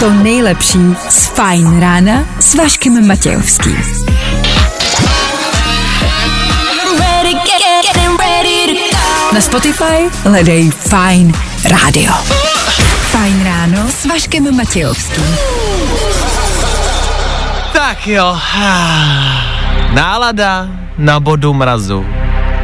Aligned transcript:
To 0.00 0.10
nejlepší 0.10 0.78
z 1.08 1.26
Fajn 1.26 1.80
rána 1.80 2.24
s 2.40 2.54
Vaškem 2.54 3.06
Matějovským. 3.08 3.76
Na 9.34 9.40
Spotify 9.40 10.10
hledej 10.22 10.70
Fine 10.70 11.32
Radio. 11.64 12.12
Fajn 13.10 13.44
ráno 13.44 13.88
s 13.88 14.04
Vaškem 14.04 14.56
Matějovským. 14.56 15.36
Tak 17.72 18.06
jo. 18.06 18.38
Nálada 19.90 20.68
na 20.98 21.20
bodu 21.20 21.54
mrazu. 21.54 22.06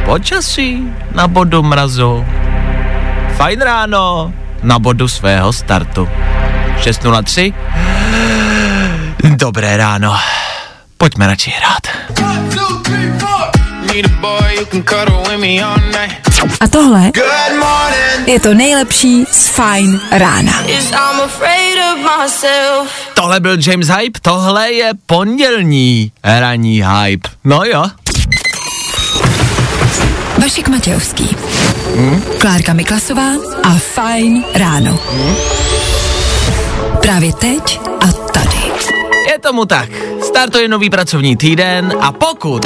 Počasí 0.05 0.83
na 1.11 1.27
bodu 1.27 1.63
mrazu. 1.63 2.36
Fajn 3.37 3.61
ráno 3.61 4.33
na 4.65 4.81
bodu 4.81 5.05
svého 5.05 5.53
startu. 5.53 6.09
6.03. 6.81 7.53
Dobré 9.37 9.77
ráno. 9.77 10.17
Pojďme 10.97 11.27
radši 11.27 11.53
hrát. 11.53 11.85
A 16.59 16.67
tohle 16.67 17.11
je 18.25 18.39
to 18.39 18.53
nejlepší 18.53 19.25
z 19.31 19.47
Fine 19.47 19.99
rána. 20.11 20.53
Tohle 23.13 23.39
byl 23.39 23.57
James 23.61 23.87
Hype, 23.87 24.19
tohle 24.21 24.71
je 24.71 24.91
pondělní 25.05 26.11
ranní 26.23 26.83
hype. 26.83 27.29
No 27.43 27.63
jo. 27.63 27.85
Vašek 30.41 30.67
Matějovský. 30.67 31.46
Hmm? 31.95 32.21
Klárka 32.39 32.73
Miklasová 32.73 33.31
a 33.63 33.69
Fine 33.73 34.43
ráno. 34.55 34.99
Hmm? 35.11 35.35
Právě 37.01 37.33
teď 37.33 37.79
a 38.01 38.07
tady. 38.11 38.71
Je 39.27 39.39
tomu 39.39 39.65
tak. 39.65 39.89
Startuje 40.23 40.67
nový 40.67 40.89
pracovní 40.89 41.35
týden 41.35 41.93
a 42.01 42.11
pokud 42.11 42.65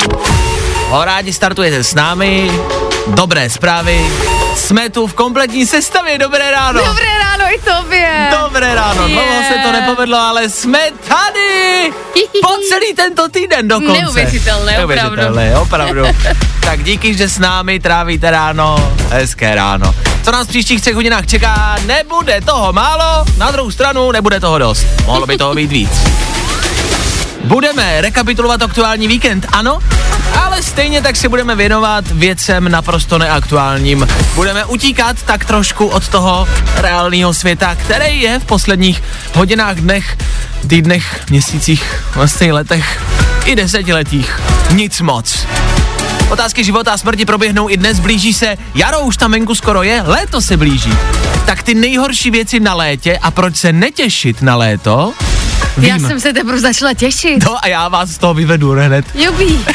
ho 0.90 1.06
rádi 1.06 1.34
startujete 1.34 1.84
s 1.84 1.94
námi, 1.94 2.52
dobré 3.08 3.50
zprávy, 3.50 4.06
jsme 4.56 4.90
tu 4.90 5.08
v 5.08 5.14
kompletní 5.14 5.66
sestavě, 5.66 6.18
dobré 6.18 6.52
ráno. 6.52 6.86
Dobré 6.86 7.08
ráno 7.20 7.46
i 7.56 7.60
tobě. 7.60 8.28
Dobré 8.44 8.76
ráno, 8.76 9.08
yeah. 9.08 9.12
dlouho 9.12 9.44
se 9.48 9.54
to 9.64 9.72
nepovedlo, 9.72 10.18
ale 10.18 10.50
jsme 10.50 10.80
tady 11.08 11.92
po 12.42 12.50
celý 12.70 12.94
tento 12.96 13.30
týden 13.30 13.68
dokonce. 13.68 14.02
Neuvěřitelné, 14.02 14.78
Neuvěřitelné 14.78 15.58
opravdu. 15.58 16.04
tak 16.64 16.84
díky, 16.84 17.14
že 17.14 17.30
s 17.30 17.40
námi 17.40 17.80
trávíte 17.80 18.32
ráno, 18.32 18.94
hezké 19.10 19.56
ráno. 19.56 19.96
Co 20.24 20.32
nás 20.32 20.48
v 20.48 20.50
příštích 20.50 20.82
třech 20.82 20.96
hodinách 20.96 21.26
čeká, 21.26 21.76
nebude 21.86 22.42
toho 22.42 22.74
málo, 22.74 23.26
na 23.38 23.52
druhou 23.52 23.72
stranu 23.72 24.12
nebude 24.12 24.40
toho 24.40 24.58
dost. 24.58 24.86
Mohlo 25.06 25.28
by 25.28 25.38
toho 25.38 25.56
být 25.56 25.72
víc. 25.72 25.92
Budeme 27.44 28.02
rekapitulovat 28.02 28.62
aktuální 28.62 29.08
víkend, 29.08 29.46
ano, 29.52 29.80
ale 30.34 30.64
stejně 30.64 31.02
tak 31.02 31.16
si 31.16 31.28
budeme 31.28 31.56
věnovat 31.56 32.12
věcem 32.12 32.72
naprosto 32.72 33.18
neaktuálním. 33.18 34.08
Budeme 34.36 34.66
utíkat 34.66 35.24
tak 35.24 35.46
trošku 35.46 35.86
od 35.86 36.08
toho 36.08 36.48
reálného 36.76 37.34
světa, 37.34 37.76
který 37.76 38.22
je 38.22 38.40
v 38.40 38.46
posledních 38.46 39.04
hodinách, 39.34 39.76
dnech, 39.76 40.18
týdnech, 40.68 41.24
měsících, 41.30 42.04
vlastně 42.16 42.54
letech 42.54 43.02
i 43.46 43.56
desetiletích. 43.56 44.40
Nic 44.72 45.02
moc. 45.02 45.48
Otázky 46.30 46.64
života 46.64 46.94
a 46.94 46.98
smrti 46.98 47.26
proběhnou 47.26 47.70
i 47.70 47.78
dnes, 47.78 48.00
blíží 48.00 48.34
se, 48.34 48.58
jaro 48.76 49.00
už 49.00 49.18
tam 49.18 49.32
venku 49.32 49.56
skoro 49.56 49.84
je, 49.84 50.02
léto 50.02 50.42
se 50.42 50.58
blíží. 50.58 50.94
Tak 51.46 51.64
ty 51.64 51.76
nejhorší 51.76 52.32
věci 52.32 52.60
na 52.60 52.74
létě 52.74 53.18
a 53.22 53.32
proč 53.32 53.56
se 53.56 53.74
netěšit 53.74 54.42
na 54.42 54.56
léto, 54.56 55.14
Vím. 55.78 55.90
Já 55.90 56.00
jsem 56.00 56.20
se 56.20 56.34
teprve 56.34 56.60
začala 56.60 56.94
těšit. 56.94 57.44
No 57.46 57.66
a 57.66 57.68
já 57.68 57.88
vás 57.88 58.10
z 58.10 58.18
toho 58.18 58.34
vyvedu 58.34 58.72
hned. 58.72 59.06
Jubí. 59.16 59.66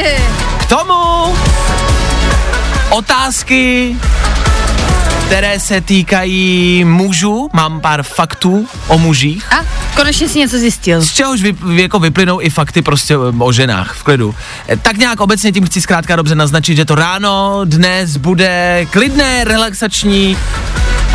K 0.58 0.66
tomu 0.66 1.34
otázky, 2.90 3.96
které 5.26 5.60
se 5.60 5.80
týkají 5.80 6.84
mužů. 6.84 7.50
Mám 7.52 7.80
pár 7.80 8.02
faktů 8.02 8.68
o 8.88 8.98
mužích. 8.98 9.52
A 9.52 9.64
konečně 9.96 10.28
si 10.28 10.38
něco 10.38 10.58
zjistil. 10.58 11.02
Z 11.02 11.12
čehož 11.12 11.42
vy, 11.42 11.56
jako 11.74 11.98
vyplynou 11.98 12.40
i 12.40 12.50
fakty 12.50 12.82
prostě 12.82 13.16
o 13.16 13.52
ženách 13.52 13.94
v 13.94 14.02
klidu. 14.02 14.34
E, 14.68 14.76
tak 14.76 14.96
nějak 14.96 15.20
obecně 15.20 15.52
tím 15.52 15.66
chci 15.66 15.80
zkrátka 15.80 16.16
dobře 16.16 16.34
naznačit, 16.34 16.76
že 16.76 16.84
to 16.84 16.94
ráno 16.94 17.60
dnes 17.64 18.16
bude 18.16 18.86
klidné, 18.90 19.44
relaxační 19.44 20.36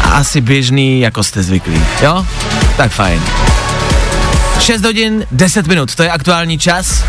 a 0.03 0.09
asi 0.09 0.41
běžný, 0.41 0.99
jako 1.01 1.23
jste 1.23 1.43
zvyklí. 1.43 1.81
Jo? 2.01 2.25
Tak 2.77 2.91
fajn. 2.91 3.21
6 4.59 4.85
hodin 4.85 5.25
10 5.31 5.67
minut, 5.67 5.95
to 5.95 6.03
je 6.03 6.11
aktuální 6.11 6.57
čas. 6.57 7.03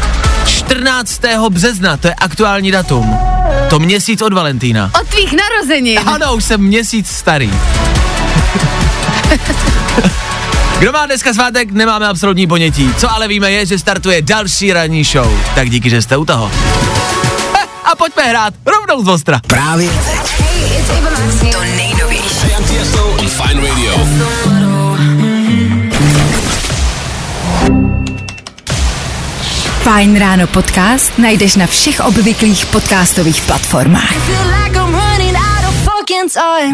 14. 0.46 1.20
března, 1.48 1.96
to 1.96 2.08
je 2.08 2.14
aktuální 2.14 2.70
datum. 2.70 3.18
To 3.70 3.78
měsíc 3.78 4.22
od 4.22 4.32
Valentína. 4.32 4.90
Od 5.00 5.08
tvých 5.08 5.32
narozenin. 5.32 6.00
Ano, 6.06 6.34
už 6.34 6.44
jsem 6.44 6.60
měsíc 6.60 7.10
starý. 7.10 7.50
Kdo 10.78 10.92
má 10.92 11.06
dneska 11.06 11.34
svátek, 11.34 11.70
nemáme 11.70 12.06
absolutní 12.08 12.46
ponětí. 12.46 12.94
Co 12.98 13.10
ale 13.10 13.28
víme 13.28 13.50
je, 13.50 13.66
že 13.66 13.78
startuje 13.78 14.22
další 14.22 14.72
ranní 14.72 15.04
show. 15.04 15.40
Tak 15.54 15.70
díky, 15.70 15.90
že 15.90 16.02
jste 16.02 16.16
u 16.16 16.24
toho. 16.24 16.50
Eh, 17.54 17.66
a 17.84 17.96
pojďme 17.96 18.22
hrát 18.22 18.54
rovnou 18.66 19.04
z 19.04 19.08
ostra. 19.08 19.40
Právě 19.46 19.90
teď. 19.90 20.19
Fajn 29.90 30.18
ráno 30.18 30.46
podcast 30.46 31.18
najdeš 31.18 31.58
na 31.58 31.66
všech 31.66 31.98
obvyklých 32.00 32.66
podcastových 32.70 33.42
platformách. 33.42 34.14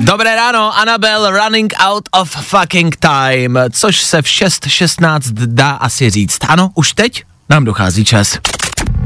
Dobré 0.04 0.36
ráno, 0.36 0.68
Annabelle 0.76 1.32
running 1.32 1.72
out 1.80 2.08
of 2.12 2.28
fucking 2.28 2.96
time, 2.96 3.58
což 3.72 4.00
se 4.00 4.22
v 4.22 4.24
6.16 4.24 5.32
dá 5.32 5.70
asi 5.70 6.10
říct. 6.10 6.38
Ano, 6.48 6.70
už 6.74 6.92
teď 6.92 7.24
nám 7.48 7.64
dochází 7.64 8.04
čas. 8.04 8.38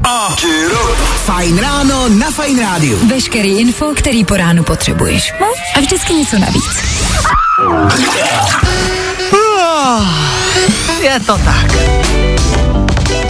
Oh. 0.06 0.34
Fajn 1.24 1.58
ráno 1.58 2.08
na 2.08 2.30
Fajn 2.30 2.58
rádiu. 2.60 2.98
Veškerý 3.06 3.58
info, 3.58 3.94
který 3.94 4.24
po 4.24 4.36
ránu 4.36 4.64
potřebuješ. 4.64 5.34
No? 5.40 5.46
A 5.76 5.80
vždycky 5.80 6.14
něco 6.14 6.38
navíc. 6.38 6.82
Je 11.00 11.20
to 11.20 11.38
tak. 11.38 11.66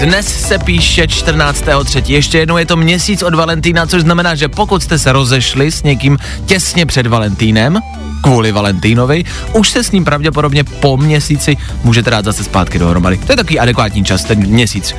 Dnes 0.00 0.48
se 0.48 0.58
píše 0.58 1.02
14.3. 1.02 2.02
Ještě 2.06 2.38
jednou 2.38 2.58
je 2.58 2.66
to 2.66 2.76
měsíc 2.76 3.22
od 3.22 3.34
Valentína, 3.34 3.86
což 3.86 4.02
znamená, 4.02 4.34
že 4.34 4.48
pokud 4.48 4.82
jste 4.82 4.98
se 4.98 5.12
rozešli 5.12 5.72
s 5.72 5.82
někým 5.82 6.18
těsně 6.46 6.86
před 6.86 7.06
Valentínem, 7.06 7.78
kvůli 8.22 8.52
Valentínovi, 8.52 9.24
už 9.52 9.68
se 9.68 9.84
s 9.84 9.90
ním 9.90 10.04
pravděpodobně 10.04 10.64
po 10.64 10.96
měsíci 10.96 11.56
můžete 11.84 12.10
dát 12.10 12.24
zase 12.24 12.44
zpátky 12.44 12.78
dohromady. 12.78 13.16
To 13.16 13.32
je 13.32 13.36
takový 13.36 13.58
adekvátní 13.58 14.04
čas, 14.04 14.24
ten 14.24 14.38
měsíc. 14.38 14.94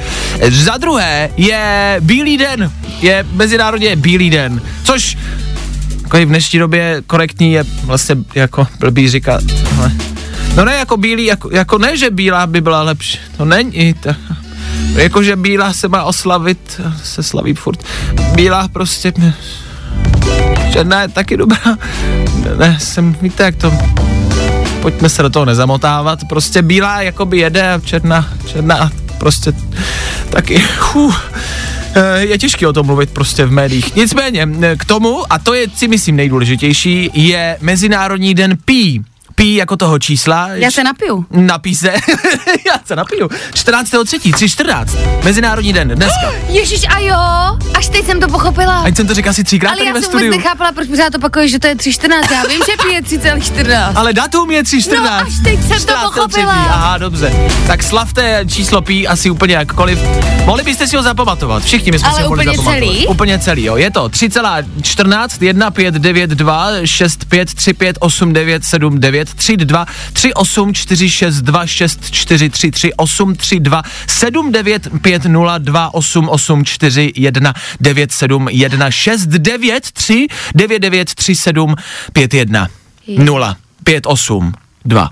Za 0.50 0.78
druhé 0.78 1.30
je 1.38 1.98
Bílý 2.00 2.38
den, 2.38 2.72
je 3.02 3.26
mezinárodně 3.32 3.96
Bílý 3.96 4.30
den, 4.30 4.62
což 4.84 5.18
jako 6.04 6.18
v 6.18 6.26
dnešní 6.26 6.60
době 6.60 7.02
korektní 7.08 7.52
je 7.52 7.64
vlastně 7.84 8.16
jako 8.36 8.68
blbý 8.80 9.10
říkat, 9.10 9.44
No 10.56 10.66
ne 10.66 10.76
jako 10.76 10.98
bílý, 10.98 11.26
jako, 11.26 11.50
jako 11.52 11.78
ne, 11.78 11.98
že 11.98 12.10
bílá 12.10 12.48
by 12.48 12.62
byla 12.62 12.82
lepší, 12.82 13.20
to 13.38 13.46
není, 13.46 13.94
to, 13.94 14.10
Jakože 14.96 15.36
bílá 15.36 15.74
se 15.74 15.88
má 15.88 16.04
oslavit, 16.04 16.82
se 17.04 17.24
slaví 17.24 17.54
furt. 17.54 17.84
Bílá 18.36 18.68
prostě, 18.68 19.14
černá 20.74 21.02
je 21.02 21.08
taky 21.08 21.38
dobrá. 21.38 21.78
Ne, 22.58 22.78
jsem, 22.82 23.16
víte 23.22 23.44
jak 23.44 23.56
to, 23.56 23.74
pojďme 24.82 25.10
se 25.10 25.22
do 25.22 25.30
toho 25.30 25.46
nezamotávat. 25.46 26.20
Prostě 26.30 26.62
bílá 26.62 27.02
jakoby 27.02 27.38
jede 27.38 27.74
a 27.74 27.80
černá, 27.80 28.30
černá 28.48 28.92
prostě 29.18 29.54
taky, 30.30 30.64
huh, 30.80 31.16
je 32.18 32.38
těžké 32.38 32.68
o 32.68 32.74
tom 32.74 32.86
mluvit 32.86 33.10
prostě 33.10 33.46
v 33.46 33.52
médiích. 33.52 33.96
Nicméně, 33.96 34.48
k 34.78 34.86
tomu, 34.86 35.34
a 35.34 35.40
to 35.40 35.54
je 35.54 35.68
si 35.76 35.88
myslím 35.88 36.16
nejdůležitější, 36.16 37.10
je 37.14 37.58
Mezinárodní 37.62 38.34
den 38.34 38.58
pí. 38.66 39.04
Pí 39.42 39.56
jako 39.56 39.78
toho 39.78 40.00
čísla. 40.00 40.48
Já 40.48 40.72
se 40.72 40.84
napiju. 40.84 41.26
Napí 41.32 41.76
se. 41.76 41.88
Já 42.68 42.74
se 42.86 42.96
napiju. 42.96 43.28
14.3. 43.28 44.32
3.14. 44.34 45.24
Mezinárodní 45.24 45.74
den, 45.74 45.88
dneska. 45.88 46.34
Ježíš, 46.50 46.82
a 46.96 47.00
jo, 47.00 47.18
až 47.78 47.90
teď 47.90 48.06
jsem 48.06 48.20
to 48.20 48.28
pochopila. 48.28 48.80
Ať 48.80 48.96
jsem 48.96 49.08
to 49.08 49.14
řekl 49.14 49.30
asi 49.30 49.44
třikrát 49.44 49.70
Ale 49.70 49.78
tady 49.78 49.88
já 49.88 49.94
ve 49.94 50.02
jsem 50.02 50.12
vůbec 50.12 50.22
studiu. 50.22 50.38
nechápala, 50.38 50.72
proč 50.72 50.88
pořád 50.88 51.16
opakuješ, 51.16 51.52
že 51.52 51.60
to 51.60 51.68
je 51.68 51.76
3.14. 51.76 52.34
Já 52.34 52.44
vím, 52.50 52.60
že 52.66 52.74
pije 52.88 53.02
3,14. 53.02 53.92
Ale 53.96 54.14
datum 54.14 54.52
je 54.52 54.64
3.14. 54.64 55.02
No, 55.04 55.12
až 55.12 55.34
teď 55.44 55.60
jsem 55.62 55.86
to 55.86 55.94
14.3.. 55.94 56.02
pochopila. 56.04 56.54
Aha, 56.54 56.98
dobře. 56.98 57.34
Tak 57.68 57.84
slavte 57.84 58.46
číslo 58.48 58.82
pí 58.82 59.08
asi 59.08 59.30
úplně 59.30 59.56
jakkoliv. 59.56 60.00
Mohli 60.46 60.64
byste 60.64 60.88
si 60.88 60.96
ho 60.96 61.04
zapamatovat. 61.04 61.64
Všichni 61.64 61.92
bychom 61.92 62.10
Ale 62.10 62.16
si 62.18 62.24
ho 62.24 62.30
mohli 62.30 62.44
úplně 62.46 62.58
zapamatovat. 62.58 62.90
celý? 62.94 63.08
Úplně 63.08 63.40
celý, 63.40 63.64
jo. 63.64 63.78
Je 63.78 63.92
to 63.92 64.10
3,14, 64.10 65.28
1, 65.44 65.72
5, 65.72 65.96
9, 65.96 66.30
2, 66.30 66.70
6, 66.86 67.26
5, 67.26 67.54
3, 67.54 67.74
5, 67.74 67.98
8, 68.00 68.34
9, 68.34 68.64
7, 68.66 69.00
9, 69.00 69.31
3, 69.36 69.58
2, 69.58 69.86
3, 70.14 70.34
8, 70.34 70.74
4, 70.74 71.10
6, 71.10 71.36
2, 71.42 71.68
6, 71.68 72.12
4, 72.12 72.50
3, 72.50 72.72
3, 72.72 72.94
8, 72.98 73.36
3, 73.36 73.60
2, 73.60 73.84
7, 74.08 74.52
9, 74.52 74.88
5, 75.02 75.26
0, 75.26 75.58
2, 75.60 75.94
8, 75.94 76.30
8, 76.30 76.66
4, 76.66 77.12
1, 77.16 77.54
9, 77.80 78.12
7, 78.12 78.48
1, 78.50 78.92
6, 78.92 79.26
9, 79.28 79.92
3, 79.92 80.28
9, 80.56 80.80
9, 80.80 81.16
3, 81.16 81.36
7, 81.36 81.76
5, 82.14 82.34
1, 82.34 82.68
0, 83.08 83.56
5, 83.84 84.06
8, 84.06 84.54
2, 84.86 85.10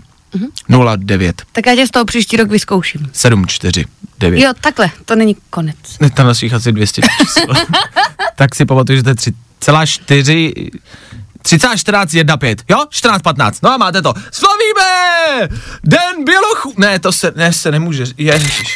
0, 0.70 0.96
9, 0.98 1.42
Tak 1.52 1.66
já 1.66 1.76
tě 1.76 1.88
z 1.88 1.92
toho 1.92 2.06
příští 2.06 2.38
rok 2.38 2.50
vyzkouším. 2.50 3.10
7, 3.14 3.48
4, 3.48 3.86
9. 4.20 4.40
Jo, 4.40 4.54
takhle, 4.62 4.90
to 5.06 5.16
není 5.16 5.36
konec. 5.50 5.76
Ne, 6.00 6.10
Tam 6.10 6.28
našich 6.28 6.54
asi 6.54 6.72
200 6.72 7.02
číslo. 7.02 7.54
tak 8.36 8.56
si 8.56 8.66
pamatuju, 8.66 8.98
že 8.98 9.04
to 9.04 9.10
je 9.10 9.16
3,4... 9.16 10.70
30, 11.42 12.14
1, 12.14 12.38
5, 12.38 12.64
jo? 12.70 12.86
14, 12.90 13.22
15, 13.22 13.62
no 13.62 13.72
a 13.72 13.78
máte 13.78 14.02
to. 14.02 14.14
Slavíme! 14.32 15.58
Den 15.84 16.26
bělochu... 16.26 16.74
Ne, 16.78 17.00
to 17.00 17.12
se, 17.12 17.32
ne, 17.36 17.54
se 17.54 17.72
nemůže, 17.72 18.06
ježiš. 18.18 18.76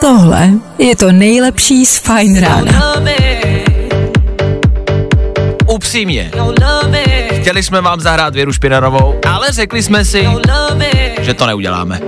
Tohle 0.00 0.50
je 0.78 0.96
to 0.96 1.12
nejlepší 1.12 1.86
z 1.86 1.98
Fajn 1.98 2.40
rána. 2.40 2.94
Upřímně. 5.66 6.30
Chtěli 7.40 7.62
jsme 7.62 7.80
vám 7.80 8.00
zahrát 8.00 8.34
Věru 8.34 8.52
Špinarovou, 8.52 9.20
ale 9.26 9.52
řekli 9.52 9.82
jsme 9.82 10.04
si, 10.04 10.28
že 11.20 11.34
to 11.34 11.46
neuděláme. 11.46 12.00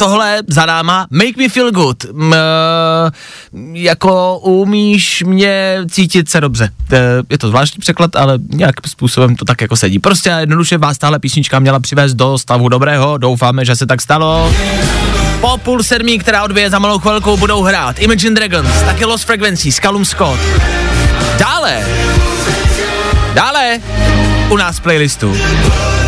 Tohle 0.00 0.42
za 0.48 0.66
náma, 0.66 1.06
Make 1.10 1.32
Me 1.36 1.48
Feel 1.48 1.70
Good. 1.70 2.04
M, 2.04 2.34
eh, 2.34 2.38
jako 3.72 4.38
umíš 4.38 5.22
mě 5.26 5.78
cítit 5.90 6.28
se 6.28 6.40
dobře. 6.40 6.70
Je 7.30 7.38
to 7.38 7.48
zvláštní 7.48 7.80
překlad, 7.80 8.16
ale 8.16 8.38
nějakým 8.48 8.90
způsobem 8.90 9.36
to 9.36 9.44
tak 9.44 9.60
jako 9.60 9.76
sedí. 9.76 9.98
Prostě 9.98 10.30
jednoduše 10.30 10.78
vás 10.78 10.98
tahle 10.98 11.18
písnička 11.18 11.58
měla 11.58 11.80
přivést 11.80 12.14
do 12.14 12.38
stavu 12.38 12.68
dobrého, 12.68 13.18
doufáme, 13.18 13.64
že 13.64 13.76
se 13.76 13.86
tak 13.86 14.00
stalo. 14.00 14.54
Po 15.40 15.58
půl 15.58 15.82
sedmí, 15.82 16.18
která 16.18 16.44
odbije 16.44 16.70
za 16.70 16.78
malou 16.78 16.98
chvilku, 16.98 17.36
budou 17.36 17.62
hrát 17.62 17.98
Imagine 17.98 18.34
Dragons, 18.34 18.82
taky 18.82 19.04
Lost 19.04 19.24
Frequencies, 19.24 19.76
Callum 19.76 20.04
Scott. 20.04 20.40
Dále, 21.38 21.86
dále, 23.34 23.80
u 24.50 24.56
nás 24.56 24.78
v 24.78 24.80
playlistu. 24.80 25.36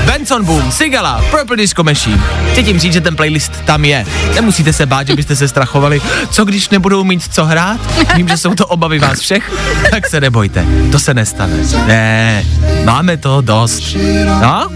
Benson 0.04 0.44
Boom, 0.44 0.72
Sigala, 0.72 1.24
Purple 1.30 1.56
Disco 1.56 1.84
Machine. 1.84 2.22
Chci 2.52 2.64
tím 2.64 2.78
říct, 2.78 2.92
že 2.92 3.00
ten 3.00 3.16
playlist 3.16 3.52
tam 3.64 3.84
je. 3.84 4.06
Nemusíte 4.34 4.72
se 4.72 4.86
bát, 4.86 5.06
že 5.06 5.16
byste 5.16 5.36
se 5.36 5.48
strachovali. 5.48 6.02
Co 6.30 6.44
když 6.44 6.68
nebudou 6.68 7.04
mít 7.04 7.34
co 7.34 7.44
hrát? 7.44 7.80
Vím, 8.16 8.28
že 8.28 8.36
jsou 8.36 8.54
to 8.54 8.66
obavy 8.66 8.98
vás 8.98 9.20
všech. 9.20 9.52
Tak 9.90 10.06
se 10.06 10.20
nebojte, 10.20 10.66
to 10.92 10.98
se 10.98 11.14
nestane. 11.14 11.56
Ne, 11.86 12.44
máme 12.84 13.16
toho 13.16 13.40
dost. 13.40 13.96
No? 14.40 14.68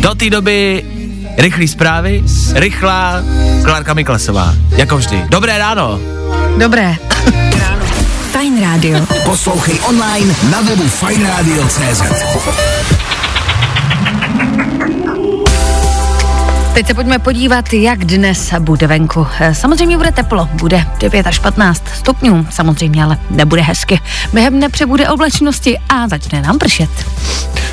Do 0.00 0.14
té 0.14 0.30
doby 0.30 0.84
rychlý 1.38 1.68
zprávy, 1.68 2.22
rychlá 2.54 3.22
Klárka 3.64 3.94
Miklasová. 3.94 4.54
Jako 4.76 4.96
vždy. 4.96 5.24
Dobré 5.28 5.58
ráno. 5.58 6.00
Dobré. 6.58 6.96
Fajn 8.56 8.68
rádio. 8.72 9.06
Poslouchej 9.24 9.80
online 9.84 10.34
na 10.50 10.60
webu 10.62 10.88
fajnradio.cz. 10.88 12.02
Teď 16.74 16.86
se 16.86 16.94
pojďme 16.94 17.18
podívat, 17.18 17.72
jak 17.72 18.04
dnes 18.04 18.54
bude 18.58 18.86
venku. 18.86 19.26
Eh, 19.40 19.54
Samozřejmě 19.54 19.96
bude 19.96 20.12
teplo, 20.12 20.48
bude 20.52 20.86
9 21.00 21.26
až 21.26 21.38
15 21.38 21.82
stupňů, 21.94 22.46
samozřejmě, 22.50 23.04
ale 23.04 23.18
nebude 23.30 23.62
hezky. 23.62 24.00
Během 24.32 24.54
dne 24.54 24.68
přebude 24.68 25.08
oblačnosti 25.08 25.78
a 25.88 26.08
začne 26.08 26.42
nám 26.42 26.58
pršet. 26.58 26.90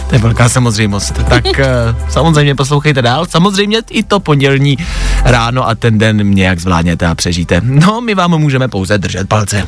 To 0.07 0.15
je 0.15 0.19
velká 0.19 0.49
samozřejmost. 0.49 1.13
Tak 1.29 1.45
uh, 1.45 1.53
samozřejmě 2.09 2.55
poslouchejte 2.55 3.01
dál. 3.01 3.25
Samozřejmě 3.25 3.77
i 3.89 4.03
to 4.03 4.19
pondělní 4.19 4.77
ráno 5.23 5.67
a 5.67 5.75
ten 5.75 5.97
den 5.97 6.31
nějak 6.31 6.59
zvládněte 6.59 7.07
a 7.07 7.15
přežijte. 7.15 7.61
No, 7.63 8.01
my 8.01 8.15
vám 8.15 8.37
můžeme 8.37 8.67
pouze 8.67 8.97
držet 8.97 9.29
palce. 9.29 9.67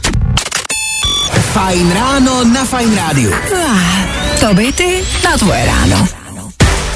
Fajn 1.56 1.92
ráno 1.92 2.44
na 2.44 2.68
Fajn 2.68 2.96
rádiu. 2.96 3.32
To 4.40 4.52
by 4.52 4.76
ty 4.76 5.00
na 5.24 5.38
tvoje 5.40 5.66
ráno. 5.66 6.08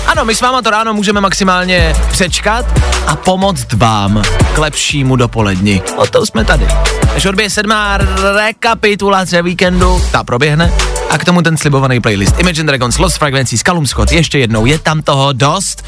Ano, 0.08 0.26
my 0.26 0.36
s 0.36 0.42
váma 0.42 0.62
to 0.62 0.70
ráno 0.70 0.94
můžeme 0.94 1.22
maximálně 1.22 1.96
přečkat 2.12 2.66
a 3.08 3.16
pomoct 3.16 3.74
vám 3.74 4.24
k 4.56 4.58
lepšímu 4.58 5.16
dopoledni. 5.16 5.82
O 5.96 6.06
to 6.06 6.26
jsme 6.26 6.46
tady. 6.46 6.68
Než 7.14 7.26
odbije 7.26 7.50
sedmá 7.50 7.98
rekapitulace 8.36 9.42
víkendu, 9.42 10.02
ta 10.12 10.24
proběhne 10.24 10.74
a 11.10 11.18
k 11.18 11.26
tomu 11.26 11.42
ten 11.42 11.58
slibovaný 11.58 12.02
playlist 12.02 12.40
Imagine 12.40 12.68
Dragons, 12.68 12.98
Lost 12.98 13.18
Frequencies, 13.18 13.62
Callum 13.64 13.88
Scott, 13.88 14.12
ještě 14.12 14.40
jednou, 14.40 14.66
je 14.66 14.80
tam 14.80 15.02
toho 15.02 15.34
dost. 15.34 15.82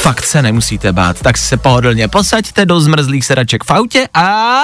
Fakt 0.00 0.24
se 0.24 0.42
nemusíte 0.42 0.92
bát, 0.92 1.20
tak 1.20 1.38
se 1.38 1.56
pohodlně 1.56 2.08
posaďte 2.08 2.66
do 2.66 2.80
zmrzlých 2.80 3.24
sedaček 3.24 3.64
v 3.64 3.70
autě 3.70 4.08
a 4.14 4.60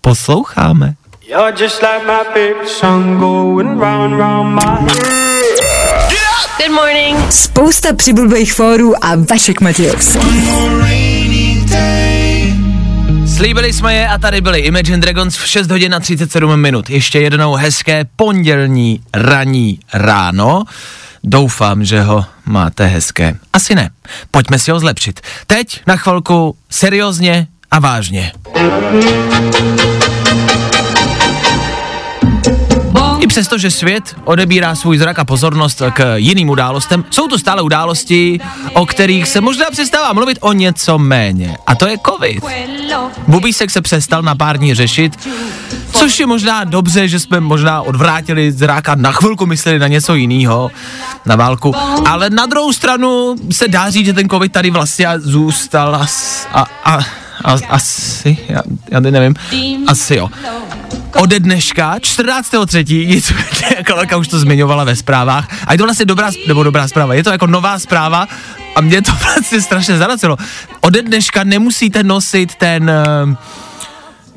posloucháme. 0.00 0.94
You're 1.28 1.52
just 1.64 1.82
like 1.82 2.06
my 2.06 2.24
favorite 2.34 2.68
song 2.68 3.18
going 3.18 3.80
round 3.80 4.18
round 4.18 4.54
my 4.54 4.78
Good 6.58 6.70
morning. 6.70 7.32
Spousta 7.32 7.92
přibulbých 7.92 8.54
fórů 8.54 9.04
a 9.04 9.12
Vašek 9.30 9.60
Matějovský. 9.60 10.18
Slíbili 13.36 13.72
jsme 13.72 13.94
je 13.94 14.08
a 14.08 14.18
tady 14.18 14.40
byli 14.40 14.58
Imagine 14.58 14.98
Dragons 14.98 15.36
v 15.36 15.46
6 15.46 15.70
hodin 15.70 15.94
a 15.94 16.00
37 16.00 16.60
minut. 16.60 16.90
Ještě 16.90 17.20
jednou 17.20 17.54
hezké 17.54 18.04
pondělní 18.16 19.00
ranní 19.14 19.78
ráno. 19.94 20.64
Doufám, 21.24 21.84
že 21.84 22.02
ho 22.02 22.24
máte 22.44 22.86
hezké. 22.86 23.34
Asi 23.52 23.74
ne. 23.74 23.90
Pojďme 24.30 24.58
si 24.58 24.70
ho 24.70 24.80
zlepšit. 24.80 25.20
Teď 25.46 25.80
na 25.86 25.96
chvilku 25.96 26.56
seriózně 26.70 27.46
a 27.70 27.78
vážně. 27.78 28.32
I 33.20 33.26
přesto, 33.26 33.58
že 33.58 33.70
svět 33.70 34.16
odebírá 34.24 34.74
svůj 34.74 34.98
zrak 34.98 35.18
a 35.18 35.24
pozornost 35.24 35.82
k 35.92 36.16
jiným 36.16 36.50
událostem, 36.50 37.04
jsou 37.10 37.28
to 37.28 37.38
stále 37.38 37.62
události, 37.62 38.40
o 38.72 38.86
kterých 38.86 39.28
se 39.28 39.40
možná 39.40 39.66
přestává 39.70 40.12
mluvit 40.12 40.38
o 40.40 40.52
něco 40.52 40.98
méně. 40.98 41.56
A 41.66 41.74
to 41.74 41.86
je 41.88 41.96
covid. 42.06 42.44
Bubísek 43.28 43.70
se 43.70 43.80
přestal 43.80 44.22
na 44.22 44.34
pár 44.34 44.58
dní 44.58 44.74
řešit, 44.74 45.28
což 45.92 46.20
je 46.20 46.26
možná 46.26 46.64
dobře, 46.64 47.08
že 47.08 47.20
jsme 47.20 47.40
možná 47.40 47.82
odvrátili 47.82 48.52
zráka, 48.52 48.94
na 48.94 49.12
chvilku 49.12 49.46
mysleli 49.46 49.78
na 49.78 49.88
něco 49.88 50.14
jiného, 50.14 50.70
na 51.26 51.36
válku, 51.36 51.74
ale 52.06 52.30
na 52.30 52.46
druhou 52.46 52.72
stranu 52.72 53.36
se 53.50 53.68
dá 53.68 53.90
říct, 53.90 54.06
že 54.06 54.12
ten 54.12 54.28
covid 54.28 54.52
tady 54.52 54.70
vlastně 54.70 55.08
zůstal 55.18 55.94
as, 55.94 56.46
a, 56.52 56.66
a, 56.84 56.98
a, 57.44 57.56
asi, 57.68 58.38
já, 58.48 58.62
já 58.90 59.00
nevím, 59.00 59.34
asi 59.86 60.14
jo. 60.16 60.28
Ode 61.16 61.40
dneška, 61.40 61.98
14.3., 61.98 63.06
nicméně, 63.06 63.76
jako 63.76 63.94
Lorka 63.94 64.16
už 64.16 64.28
to 64.28 64.38
zmiňovala 64.38 64.84
ve 64.84 64.96
zprávách, 64.96 65.48
a 65.66 65.72
je 65.72 65.78
to 65.78 65.84
vlastně 65.84 66.04
dobrá, 66.04 66.30
nebo 66.48 66.62
dobrá 66.62 66.88
zpráva, 66.88 67.14
je 67.14 67.24
to 67.24 67.30
jako 67.30 67.46
nová 67.46 67.78
zpráva 67.78 68.28
a 68.74 68.80
mě 68.80 69.02
to 69.02 69.12
vlastně 69.22 69.60
strašně 69.60 69.98
zaracilo. 69.98 70.36
Ode 70.80 71.02
dneška 71.02 71.44
nemusíte 71.44 72.02
nosit 72.02 72.54
ten... 72.54 72.90
Uh, 73.24 73.34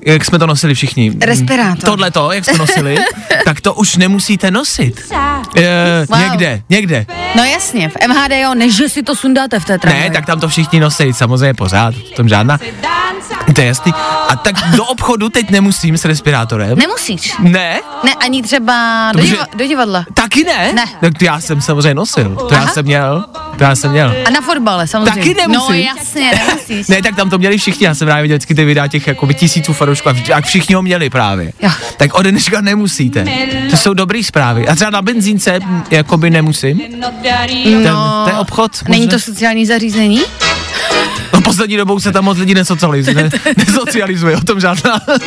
jak 0.05 0.25
jsme 0.25 0.39
to 0.39 0.47
nosili 0.47 0.73
všichni. 0.75 1.11
Respirátor. 1.21 1.83
Tohle 1.89 2.11
to, 2.11 2.31
jak 2.31 2.45
jsme 2.45 2.57
nosili, 2.57 2.97
tak 3.45 3.61
to 3.61 3.73
už 3.73 3.95
nemusíte 3.97 4.51
nosit. 4.51 5.13
E, 5.57 5.89
Wow. 6.09 6.19
Někde, 6.19 6.61
někde. 6.69 7.05
No 7.35 7.43
jasně, 7.43 7.89
v 7.89 7.93
MHD 8.07 8.31
jo, 8.41 8.53
než 8.53 8.75
že 8.75 8.89
si 8.89 9.03
to 9.03 9.15
sundáte 9.15 9.59
v 9.59 9.65
té 9.65 9.79
tramvaji. 9.79 10.03
Ne, 10.09 10.15
tak 10.15 10.25
tam 10.25 10.39
to 10.39 10.47
všichni 10.49 10.79
nosí, 10.79 11.13
samozřejmě 11.13 11.53
pořád, 11.53 11.95
v 11.95 12.15
tom 12.15 12.29
žádná. 12.29 12.59
To 13.55 13.61
je 13.61 13.67
jasný. 13.67 13.93
A 14.29 14.35
tak 14.35 14.55
do 14.75 14.85
obchodu 14.85 15.29
teď 15.29 15.49
nemusím 15.49 15.97
s 15.97 16.05
respirátorem. 16.05 16.77
Nemusíš. 16.77 17.33
Ne? 17.39 17.79
Ne, 18.03 18.13
ani 18.13 18.41
třeba 18.43 19.11
do, 19.15 19.19
diva- 19.23 19.45
do 19.55 19.67
divadla. 19.67 20.05
Taky 20.13 20.43
ne? 20.43 20.73
Ne. 20.73 20.85
Tak 21.01 21.17
to 21.17 21.25
já 21.25 21.39
jsem 21.41 21.61
samozřejmě 21.61 21.93
nosil. 21.93 22.35
To 22.35 22.53
já 22.53 22.61
Aha. 22.61 22.71
jsem 22.73 22.85
měl 22.85 23.25
to 23.59 23.63
já 23.63 23.75
jsem 23.75 23.91
měl. 23.91 24.13
A 24.25 24.29
na 24.29 24.41
fotbale 24.41 24.87
samozřejmě. 24.87 25.11
Taky 25.21 25.33
nemusím. 25.33 25.75
No 25.75 25.93
jasně, 25.97 26.31
nemusíš. 26.47 26.87
Ne, 26.87 27.01
tak 27.01 27.15
tam 27.15 27.29
to 27.29 27.37
měli 27.37 27.57
všichni, 27.57 27.85
já 27.85 27.95
jsem 27.95 28.05
právě 28.07 28.21
viděl 28.21 28.35
vždycky 28.37 28.55
ty 28.55 28.65
videa 28.65 28.87
těch 28.87 29.07
jakoby 29.07 29.33
tisíců 29.33 29.73
fanoušků 29.73 30.09
a 30.09 30.13
a 30.35 30.41
všichni 30.41 30.75
ho 30.75 30.81
měli 30.81 31.09
právě. 31.09 31.51
Jo. 31.61 31.69
Tak 31.97 32.13
ode 32.13 32.31
dneška 32.31 32.61
nemusíte. 32.61 33.25
To 33.69 33.77
jsou 33.77 33.93
dobrý 33.93 34.23
zprávy. 34.23 34.67
A 34.67 34.75
třeba 34.75 34.91
na 34.91 35.01
benzínce 35.01 35.59
jakoby 35.91 36.29
nemusím. 36.29 36.77
Ten, 36.79 36.99
No, 37.83 38.21
to 38.23 38.29
je 38.29 38.37
obchod. 38.37 38.71
Není 38.87 39.05
možná? 39.05 39.17
to 39.17 39.19
sociální 39.23 39.65
zařízení? 39.65 40.21
Poslední 41.49 41.77
dobou 41.77 41.99
se 41.99 42.11
tam 42.11 42.25
moc 42.25 42.37
lidí 42.37 42.53
nesocializuje, 42.53 43.15
ne, 43.15 43.29
nesocializuje, 43.57 44.37
o 44.37 44.41
tom 44.41 44.59
žádná. 44.59 45.01
Uh, 45.07 45.17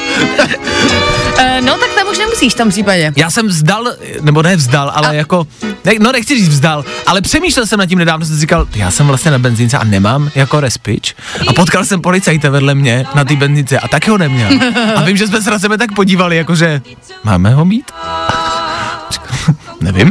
no 1.61 1.79
tak 1.79 1.91
tam 1.95 2.09
už 2.11 2.19
nemusíš 2.19 2.55
v 2.55 2.57
tom 2.57 2.69
případě. 2.69 3.13
Já 3.17 3.31
jsem 3.31 3.47
vzdal, 3.47 3.93
nebo 4.21 4.43
ne 4.43 4.57
vzdal, 4.57 4.93
ale 4.95 5.09
a... 5.09 5.13
jako, 5.13 5.47
ne, 5.85 5.93
no 6.01 6.13
nechci 6.13 6.35
říct 6.35 6.49
vzdal, 6.49 6.85
ale 7.07 7.21
přemýšlel 7.21 7.67
jsem 7.67 7.79
nad 7.79 7.87
tím 7.87 7.99
nedávno, 7.99 8.27
jsem 8.27 8.37
říkal, 8.37 8.67
já 8.75 8.91
jsem 8.91 9.07
vlastně 9.07 9.31
na 9.31 9.39
benzínce 9.39 9.79
a 9.79 9.85
nemám 9.85 10.31
jako 10.35 10.61
respič. 10.61 11.15
A 11.49 11.53
potkal 11.53 11.85
jsem 11.85 12.01
policajta 12.01 12.51
vedle 12.51 12.75
mě 12.75 13.07
na 13.15 13.25
té 13.25 13.37
benzínce 13.37 13.79
a 13.79 13.89
taky 13.89 14.11
ho 14.11 14.19
neměl. 14.19 14.51
A 14.97 15.03
vím, 15.03 15.17
že 15.17 15.27
jsme 15.27 15.43
se 15.43 15.51
na 15.51 15.59
sebe 15.59 15.79
tak 15.79 15.93
podívali, 15.93 16.37
jakože, 16.37 16.83
máme 17.25 17.55
ho 17.55 17.65
mít? 17.65 17.93
Nevím. 19.81 20.11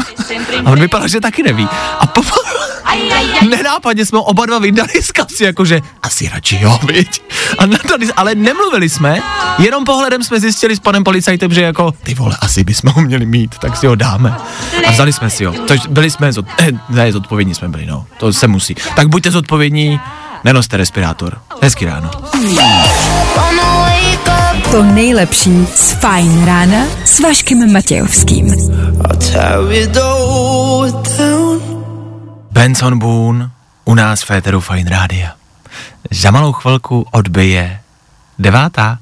A 0.65 0.71
on 0.71 0.79
vypadal, 0.79 1.07
že 1.07 1.21
taky 1.21 1.43
neví. 1.43 1.67
A 1.99 2.07
po... 2.07 2.21
Nenápadně 3.49 4.05
jsme 4.05 4.19
oba 4.19 4.45
dva 4.45 4.59
vydali 4.59 4.89
z 5.01 5.11
kapsy, 5.11 5.43
jakože 5.43 5.81
asi 6.03 6.29
radši 6.29 6.59
jo, 6.61 6.79
viď? 6.87 7.21
A 7.57 7.65
nadali, 7.65 8.07
ale 8.15 8.35
nemluvili 8.35 8.89
jsme, 8.89 9.21
jenom 9.59 9.83
pohledem 9.83 10.23
jsme 10.23 10.39
zjistili 10.39 10.75
s 10.75 10.79
panem 10.79 11.03
policajtem, 11.03 11.53
že 11.53 11.61
jako, 11.61 11.91
ty 12.03 12.13
vole, 12.13 12.37
asi 12.41 12.63
bychom 12.63 12.91
ho 12.91 13.01
měli 13.01 13.25
mít, 13.25 13.55
tak 13.57 13.77
si 13.77 13.87
ho 13.87 13.95
dáme. 13.95 14.35
A 14.87 14.91
vzali 14.91 15.13
jsme 15.13 15.29
si 15.29 15.45
ho. 15.45 15.53
Což 15.67 15.79
byli 15.89 16.11
jsme, 16.11 16.33
zod, 16.33 16.45
eh, 16.59 16.71
ne, 16.89 17.11
zodpovědní 17.11 17.55
jsme 17.55 17.69
byli, 17.69 17.85
no, 17.85 18.05
to 18.17 18.33
se 18.33 18.47
musí. 18.47 18.75
Tak 18.95 19.07
buďte 19.07 19.31
zodpovědní, 19.31 19.99
nenoste 20.43 20.77
respirátor. 20.77 21.37
Hezky 21.61 21.85
ráno. 21.85 22.11
To 24.71 24.83
nejlepší 24.83 25.67
z 25.75 25.91
Fajn 25.91 26.45
rána 26.45 26.85
s 27.05 27.19
Vaškem 27.19 27.73
Matějovským. 27.73 28.55
Benson 32.51 32.99
Boone 32.99 33.49
u 33.85 33.95
nás 33.95 34.21
v 34.21 34.25
Féteru 34.25 34.61
Fine 34.61 34.89
Rádia. 34.89 35.35
Za 36.11 36.31
malou 36.31 36.51
chvilku 36.53 37.07
odbije 37.11 37.79
devátá, 38.39 38.97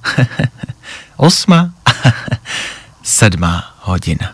osma, 1.17 1.69
sedmá 3.03 3.73
hodina. 3.81 4.29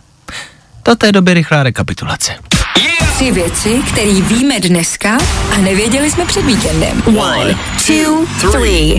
Do 0.86 0.96
té 0.96 1.12
doby 1.12 1.34
rychlá 1.34 1.64
rekapitulace. 1.64 2.36
Tři 3.16 3.32
věci, 3.32 3.82
které 3.92 4.14
víme 4.22 4.60
dneska 4.60 5.18
a 5.56 5.58
nevěděli 5.58 6.12
jsme 6.12 6.26
před 6.26 6.46
víkendem. 6.46 7.04
One, 7.18 7.56
two, 7.88 8.26
three. 8.52 8.98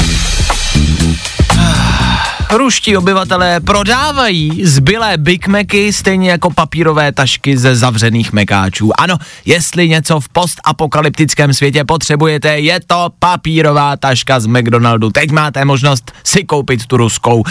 Ruští 2.56 2.96
obyvatelé 2.96 3.60
prodávají 3.60 4.66
zbylé 4.66 5.16
Big 5.16 5.46
Macy 5.46 5.92
stejně 5.92 6.30
jako 6.30 6.50
papírové 6.50 7.12
tašky 7.12 7.58
ze 7.58 7.76
zavřených 7.76 8.32
mekáčů. 8.32 8.90
Ano, 9.00 9.16
jestli 9.44 9.88
něco 9.88 10.20
v 10.20 10.28
postapokalyptickém 10.28 11.54
světě 11.54 11.84
potřebujete, 11.84 12.48
je 12.48 12.80
to 12.86 13.10
papírová 13.18 13.96
taška 13.96 14.40
z 14.40 14.46
McDonaldu. 14.46 15.10
Teď 15.10 15.30
máte 15.30 15.64
možnost 15.64 16.12
si 16.25 16.44
koupit 16.44 16.86
tu 16.86 16.96
ruskou. 16.96 17.44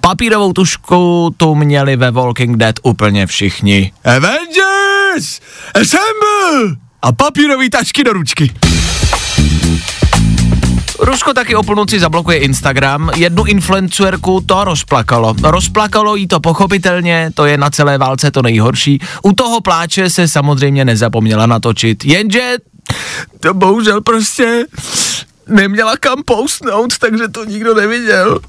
Papírovou 0.00 0.52
tušku 0.52 1.34
tu 1.36 1.54
měli 1.54 1.96
ve 1.96 2.10
Walking 2.10 2.56
Dead 2.56 2.74
úplně 2.82 3.26
všichni. 3.26 3.92
Avengers! 4.04 5.40
Assemble! 5.74 6.76
A 7.02 7.12
papírový 7.12 7.70
tašky 7.70 8.04
do 8.04 8.12
ručky. 8.12 8.52
Rusko 11.00 11.34
taky 11.34 11.56
o 11.56 11.62
půlnoci 11.62 12.00
zablokuje 12.00 12.38
Instagram. 12.38 13.10
Jednu 13.16 13.44
influencerku 13.44 14.40
to 14.46 14.64
rozplakalo. 14.64 15.34
Rozplakalo 15.42 16.16
jí 16.16 16.26
to 16.26 16.40
pochopitelně, 16.40 17.30
to 17.34 17.46
je 17.46 17.58
na 17.58 17.70
celé 17.70 17.98
válce 17.98 18.30
to 18.30 18.42
nejhorší. 18.42 19.00
U 19.22 19.32
toho 19.32 19.60
pláče 19.60 20.10
se 20.10 20.28
samozřejmě 20.28 20.84
nezapomněla 20.84 21.46
natočit, 21.46 22.04
jenže 22.04 22.54
to 23.40 23.54
bohužel 23.54 24.00
prostě 24.00 24.64
neměla 25.48 25.96
kam 25.96 26.22
postnout, 26.22 26.98
takže 26.98 27.28
to 27.28 27.44
nikdo 27.44 27.74
neviděl. 27.74 28.40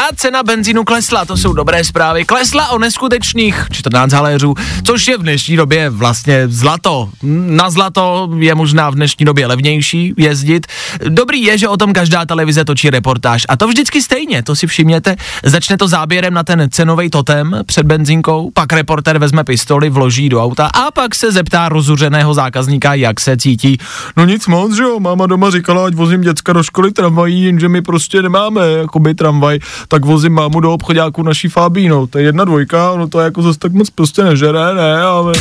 A 0.00 0.14
cena 0.16 0.42
benzínu 0.42 0.84
klesla, 0.84 1.24
to 1.24 1.36
jsou 1.36 1.52
dobré 1.52 1.84
zprávy. 1.84 2.24
Klesla 2.24 2.68
o 2.68 2.78
neskutečných 2.78 3.66
14 3.72 4.12
haléřů, 4.12 4.54
což 4.84 5.08
je 5.08 5.18
v 5.18 5.22
dnešní 5.22 5.56
době 5.56 5.90
vlastně 5.90 6.48
zlato. 6.48 7.10
Na 7.22 7.70
zlato 7.70 8.28
je 8.38 8.54
možná 8.54 8.90
v 8.90 8.94
dnešní 8.94 9.26
době 9.26 9.46
levnější 9.46 10.14
jezdit. 10.16 10.66
Dobrý 11.08 11.42
je, 11.42 11.58
že 11.58 11.68
o 11.68 11.76
tom 11.76 11.92
každá 11.92 12.26
televize 12.26 12.64
točí 12.64 12.90
reportáž. 12.90 13.42
A 13.48 13.56
to 13.56 13.68
vždycky 13.68 14.02
stejně, 14.02 14.42
to 14.42 14.56
si 14.56 14.66
všimněte. 14.66 15.16
Začne 15.44 15.76
to 15.76 15.88
záběrem 15.88 16.34
na 16.34 16.42
ten 16.42 16.68
cenový 16.70 17.10
totem 17.10 17.56
před 17.66 17.86
benzínkou, 17.86 18.50
pak 18.54 18.72
reporter 18.72 19.18
vezme 19.18 19.44
pistoli, 19.44 19.90
vloží 19.90 20.28
do 20.28 20.44
auta 20.44 20.66
a 20.66 20.90
pak 20.90 21.14
se 21.14 21.32
zeptá 21.32 21.68
rozuřeného 21.68 22.34
zákazníka, 22.34 22.94
jak 22.94 23.20
se 23.20 23.36
cítí. 23.36 23.78
No 24.16 24.24
nic 24.24 24.46
moc, 24.46 24.76
že 24.76 24.82
jo, 24.82 25.00
máma 25.00 25.26
doma 25.26 25.50
říkala, 25.50 25.86
ať 25.86 25.94
vozím 25.94 26.20
děcka 26.20 26.52
do 26.52 26.62
školy 26.62 26.92
tramvají, 26.92 27.44
jenže 27.44 27.68
my 27.68 27.82
prostě 27.82 28.22
nemáme 28.22 28.60
jakoby 28.66 29.14
tramvaj 29.14 29.58
tak 29.90 30.04
vozím 30.04 30.32
mámu 30.32 30.60
do 30.60 30.72
obchodáku 30.72 31.22
naší 31.22 31.48
Fabínou. 31.48 32.06
To 32.06 32.18
je 32.18 32.24
jedna 32.24 32.44
dvojka, 32.44 32.92
no 32.96 33.08
to 33.08 33.20
jako 33.20 33.42
zase 33.42 33.58
tak 33.58 33.72
moc 33.72 33.90
prostě 33.90 34.24
nežere, 34.24 34.74
ne, 34.74 35.02
ale... 35.02 35.32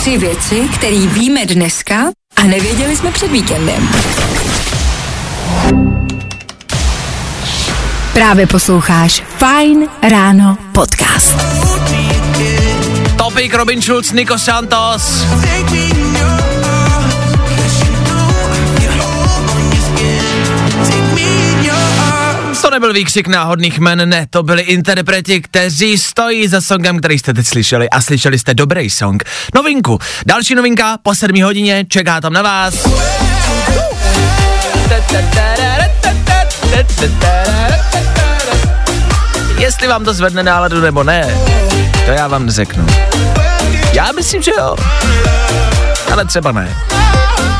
Tři 0.00 0.18
věci, 0.18 0.68
které 0.74 1.06
víme 1.06 1.46
dneska 1.46 2.10
a 2.36 2.42
nevěděli 2.42 2.96
jsme 2.96 3.10
před 3.10 3.32
víkendem. 3.32 3.88
Právě 8.12 8.46
posloucháš 8.46 9.22
Fine 9.36 9.86
Ráno 10.10 10.58
podcast. 10.72 11.36
Topik 13.16 13.54
Robin 13.54 13.82
Schulz, 13.82 14.12
Nico 14.12 14.38
Santos. 14.38 15.26
Nebyl 22.78 22.92
výkřik 22.92 23.28
náhodných 23.28 23.78
men, 23.78 24.08
ne, 24.08 24.26
to 24.30 24.42
byli 24.42 24.62
interpreti, 24.62 25.40
kteří 25.40 25.98
stojí 25.98 26.48
za 26.48 26.60
songem, 26.60 26.98
který 26.98 27.18
jste 27.18 27.34
teď 27.34 27.46
slyšeli 27.46 27.90
a 27.90 28.00
slyšeli 28.00 28.38
jste 28.38 28.54
dobrý 28.54 28.90
song. 28.90 29.24
Novinku, 29.54 29.98
další 30.26 30.54
novinka 30.54 30.98
po 31.02 31.14
7 31.14 31.42
hodině, 31.42 31.84
čeká 31.88 32.20
tam 32.20 32.32
na 32.32 32.42
vás. 32.42 32.74
Jestli 39.58 39.88
vám 39.88 40.04
to 40.04 40.14
zvedne 40.14 40.42
náladu 40.42 40.80
nebo 40.80 41.04
ne, 41.04 41.38
to 42.06 42.10
já 42.10 42.28
vám 42.28 42.46
neřeknu. 42.46 42.86
Já 43.92 44.12
myslím, 44.12 44.42
že 44.42 44.50
jo. 44.58 44.76
Ale 46.12 46.24
třeba 46.24 46.52
ne. 46.52 46.76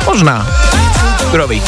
Možná. 0.06 0.46
Kdo 1.30 1.48
ví. 1.48 1.62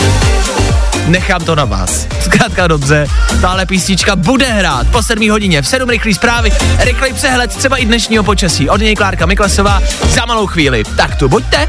Nechám 1.10 1.44
to 1.44 1.54
na 1.54 1.64
vás. 1.64 2.06
Zkrátka 2.20 2.66
dobře, 2.66 3.06
tahle 3.40 3.66
písnička 3.66 4.16
bude 4.16 4.46
hrát 4.46 4.86
po 4.86 5.02
7 5.02 5.30
hodině 5.30 5.62
v 5.62 5.68
7 5.68 5.88
rychlý 5.88 6.14
zprávy, 6.14 6.52
rychlej 6.78 7.12
přehled 7.12 7.56
třeba 7.56 7.76
i 7.76 7.84
dnešního 7.84 8.24
počasí. 8.24 8.68
Od 8.68 8.80
něj 8.80 8.96
Klárka 8.96 9.26
Miklasová 9.26 9.80
za 10.08 10.26
malou 10.26 10.46
chvíli. 10.46 10.84
Tak 10.96 11.16
tu 11.16 11.28
buďte. 11.28 11.68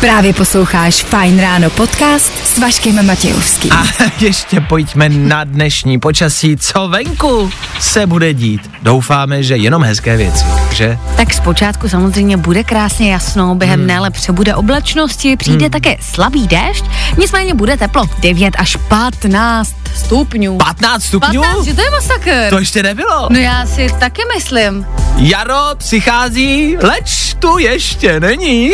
Právě 0.00 0.32
posloucháš 0.32 1.02
Fine 1.04 1.42
Ráno 1.42 1.70
podcast 1.70 2.32
s 2.44 2.58
Vaškem 2.58 3.06
Matějovským. 3.06 3.72
A 3.72 3.84
ještě 4.20 4.60
pojďme 4.60 5.08
na 5.08 5.44
dnešní 5.44 6.00
počasí. 6.00 6.56
Co 6.56 6.88
venku 6.88 7.50
se 7.80 8.06
bude 8.06 8.34
dít? 8.34 8.70
Doufáme, 8.82 9.42
že 9.42 9.56
jenom 9.56 9.82
hezké 9.82 10.16
věci, 10.16 10.44
že? 10.74 10.98
Tak 11.16 11.34
zpočátku 11.34 11.88
samozřejmě 11.88 12.36
bude 12.36 12.64
krásně 12.64 13.12
jasno, 13.12 13.54
během 13.54 13.80
hmm. 13.80 13.86
dne 13.86 14.10
bude 14.32 14.54
oblačnosti, 14.54 15.36
přijde 15.36 15.64
hmm. 15.64 15.70
také 15.70 15.96
slabý 16.00 16.46
déšť, 16.46 16.84
nicméně 17.18 17.54
bude 17.54 17.76
teplo 17.76 18.04
9 18.20 18.54
až 18.58 18.76
15 18.88 19.74
stupňů. 19.94 20.58
15 20.58 21.02
stupňů? 21.02 21.42
15, 21.42 21.64
že 21.64 21.74
to 21.74 21.82
je 21.82 21.90
masakr. 21.90 22.50
To 22.50 22.58
ještě 22.58 22.82
nebylo. 22.82 23.28
No 23.30 23.38
já 23.38 23.66
si 23.66 23.88
taky 24.00 24.22
myslím. 24.36 24.86
Jaro 25.16 25.74
přichází, 25.76 26.76
leč 26.82 27.34
tu 27.38 27.58
ještě 27.58 28.20
není. 28.20 28.72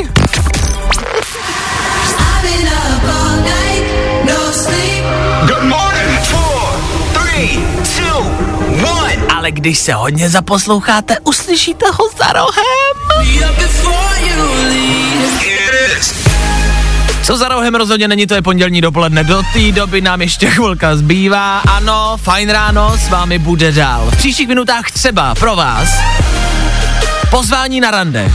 Ale 9.44 9.52
když 9.52 9.78
se 9.78 9.92
hodně 9.92 10.30
zaposloucháte, 10.30 11.16
uslyšíte 11.24 11.86
ho 11.92 12.08
za 12.18 12.32
rohem. 12.32 12.94
Co 17.22 17.36
za 17.36 17.48
rohem 17.48 17.74
rozhodně 17.74 18.08
není, 18.08 18.26
to 18.26 18.34
je 18.34 18.42
pondělní 18.42 18.80
dopoledne. 18.80 19.24
Do 19.24 19.42
té 19.52 19.72
doby 19.72 20.00
nám 20.00 20.22
ještě 20.22 20.50
chvilka 20.50 20.96
zbývá. 20.96 21.58
Ano, 21.58 22.16
fajn 22.16 22.50
ráno 22.50 22.96
s 22.98 23.08
vámi 23.08 23.38
bude 23.38 23.72
dál. 23.72 24.10
V 24.10 24.16
příštích 24.16 24.48
minutách 24.48 24.90
třeba 24.90 25.34
pro 25.34 25.56
vás 25.56 25.88
Pozvání 27.30 27.80
na 27.80 27.90
rande. 27.90 28.32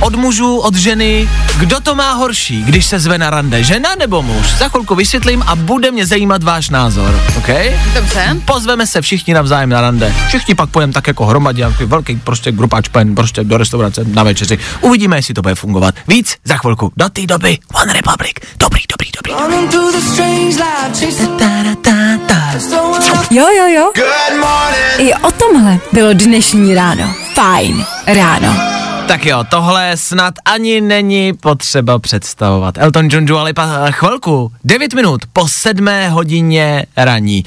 Od 0.00 0.14
mužů, 0.14 0.58
od 0.58 0.74
ženy, 0.74 1.28
kdo 1.58 1.80
to 1.80 1.94
má 1.94 2.12
horší, 2.12 2.62
když 2.62 2.86
se 2.86 2.98
zve 2.98 3.18
na 3.18 3.30
rande, 3.30 3.64
žena 3.64 3.94
nebo 3.98 4.22
muž? 4.22 4.46
Za 4.58 4.68
chvilku 4.68 4.94
vysvětlím 4.94 5.42
a 5.46 5.56
bude 5.56 5.90
mě 5.90 6.06
zajímat 6.06 6.42
váš 6.42 6.70
názor, 6.70 7.20
OK? 7.38 7.48
Dobře. 7.94 8.36
Pozveme 8.44 8.86
se 8.86 9.02
všichni 9.02 9.34
navzájem 9.34 9.70
na 9.70 9.80
rande. 9.80 10.14
Všichni 10.28 10.54
pak 10.54 10.70
pojem 10.70 10.92
tak 10.92 11.06
jako 11.06 11.26
hromadě, 11.26 11.62
jako 11.62 11.86
velký 11.86 12.16
prostě 12.16 12.52
grupáč 12.52 12.88
pen, 12.88 13.14
prostě 13.14 13.44
do 13.44 13.56
restaurace 13.56 14.04
na 14.04 14.22
večeři. 14.22 14.58
Uvidíme, 14.80 15.18
jestli 15.18 15.34
to 15.34 15.42
bude 15.42 15.54
fungovat. 15.54 15.94
Víc 16.08 16.36
za 16.44 16.56
chvilku. 16.56 16.92
Do 16.96 17.08
té 17.08 17.26
doby 17.26 17.58
One 17.82 17.92
Republic. 17.92 18.32
Dobrý, 18.60 18.80
dobrý, 18.92 19.10
dobrý. 19.16 19.32
Jo, 23.30 23.46
jo, 23.58 23.66
jo. 23.66 23.92
Good 23.94 24.40
morning. 24.40 24.98
I 24.98 25.14
o 25.14 25.30
tomhle 25.30 25.78
bylo 25.92 26.12
dnešní 26.12 26.74
ráno. 26.74 27.14
Fajn 27.34 27.84
ráno. 28.06 28.79
Tak 29.10 29.26
jo, 29.26 29.44
tohle 29.48 29.96
snad 29.96 30.34
ani 30.44 30.80
není 30.80 31.32
potřeba 31.32 31.98
představovat. 31.98 32.78
Elton 32.78 33.08
John 33.10 33.26
Dua 33.26 33.42
Lipa, 33.42 33.90
chvilku, 33.90 34.52
9 34.64 34.94
minut 34.94 35.20
po 35.32 35.48
7 35.48 35.88
hodině 36.08 36.86
raní. 36.96 37.44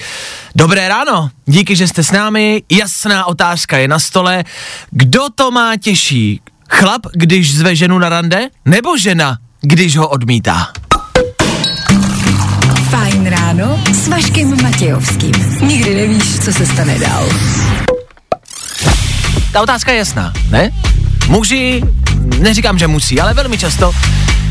Dobré 0.55 0.87
ráno, 0.87 1.29
díky, 1.45 1.75
že 1.75 1.87
jste 1.87 2.03
s 2.03 2.11
námi. 2.11 2.63
Jasná 2.71 3.25
otázka 3.25 3.77
je 3.77 3.87
na 3.87 3.99
stole. 3.99 4.43
Kdo 4.91 5.21
to 5.35 5.51
má 5.51 5.77
těžší? 5.77 6.41
Chlap, 6.69 7.01
když 7.13 7.55
zve 7.55 7.75
ženu 7.75 7.99
na 7.99 8.09
rande? 8.09 8.47
Nebo 8.65 8.97
žena, 8.97 9.37
když 9.61 9.97
ho 9.97 10.07
odmítá? 10.07 10.67
Fajn 12.89 13.25
ráno 13.25 13.83
s 13.93 14.07
Vaškem 14.07 14.63
Matějovským. 14.63 15.33
Nikdy 15.61 15.95
nevíš, 15.95 16.39
co 16.39 16.53
se 16.53 16.65
stane 16.65 16.99
dál. 16.99 17.29
Ta 19.53 19.61
otázka 19.61 19.91
je 19.91 19.97
jasná, 19.97 20.33
ne? 20.49 20.69
Muži, 21.29 21.83
neříkám, 22.39 22.79
že 22.79 22.87
musí, 22.87 23.21
ale 23.21 23.33
velmi 23.33 23.57
často 23.57 23.91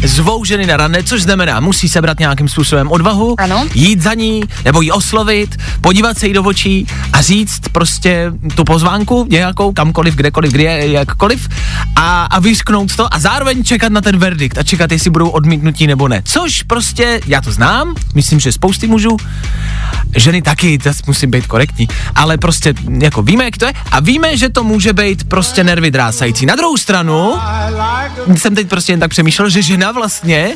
zvou 0.04 0.44
ženy 0.44 0.66
na 0.66 0.76
rande, 0.76 1.02
což 1.02 1.22
znamená, 1.22 1.60
musí 1.60 1.88
sebrat 1.88 2.18
nějakým 2.18 2.48
způsobem 2.48 2.90
odvahu, 2.90 3.34
Ano. 3.40 3.66
jít 3.74 4.00
za 4.02 4.14
ní, 4.14 4.42
nebo 4.64 4.80
jí 4.80 4.92
oslovit, 4.92 5.56
podívat 5.80 6.18
se 6.18 6.26
jí 6.26 6.32
do 6.32 6.42
očí 6.42 6.86
a 7.12 7.22
říct 7.22 7.60
prostě 7.72 8.32
tu 8.54 8.64
pozvánku 8.64 9.26
nějakou, 9.30 9.72
kamkoliv, 9.72 10.14
kdekoliv, 10.14 10.52
kde, 10.52 10.86
jakkoliv 10.86 11.48
a, 11.96 12.24
a 12.24 12.40
vysknout 12.40 12.96
to 12.96 13.14
a 13.14 13.18
zároveň 13.18 13.64
čekat 13.64 13.92
na 13.92 14.00
ten 14.00 14.16
verdikt 14.16 14.58
a 14.58 14.62
čekat, 14.62 14.92
jestli 14.92 15.10
budou 15.10 15.28
odmítnutí 15.28 15.86
nebo 15.86 16.08
ne. 16.08 16.22
Což 16.24 16.62
prostě, 16.62 17.20
já 17.26 17.40
to 17.40 17.52
znám, 17.52 17.94
myslím, 18.14 18.40
že 18.40 18.52
spousty 18.52 18.86
mužů, 18.86 19.16
ženy 20.16 20.42
taky, 20.42 20.78
to 20.78 20.90
musím 21.06 21.30
být 21.30 21.46
korektní, 21.46 21.88
ale 22.14 22.38
prostě 22.38 22.74
jako 23.00 23.22
víme, 23.22 23.44
jak 23.44 23.56
to 23.56 23.66
je 23.66 23.72
a 23.90 24.00
víme, 24.00 24.36
že 24.36 24.48
to 24.48 24.64
může 24.64 24.92
být 24.92 25.24
prostě 25.24 25.64
nervy 25.64 25.90
drásající. 25.90 26.46
Na 26.46 26.56
druhou 26.56 26.76
stranu, 26.76 27.34
jsem 28.36 28.54
teď 28.54 28.68
prostě 28.68 28.92
jen 28.92 29.00
tak 29.00 29.10
přemýšlel, 29.10 29.48
že 29.48 29.62
žena 29.62 29.91
vlastně 29.92 30.54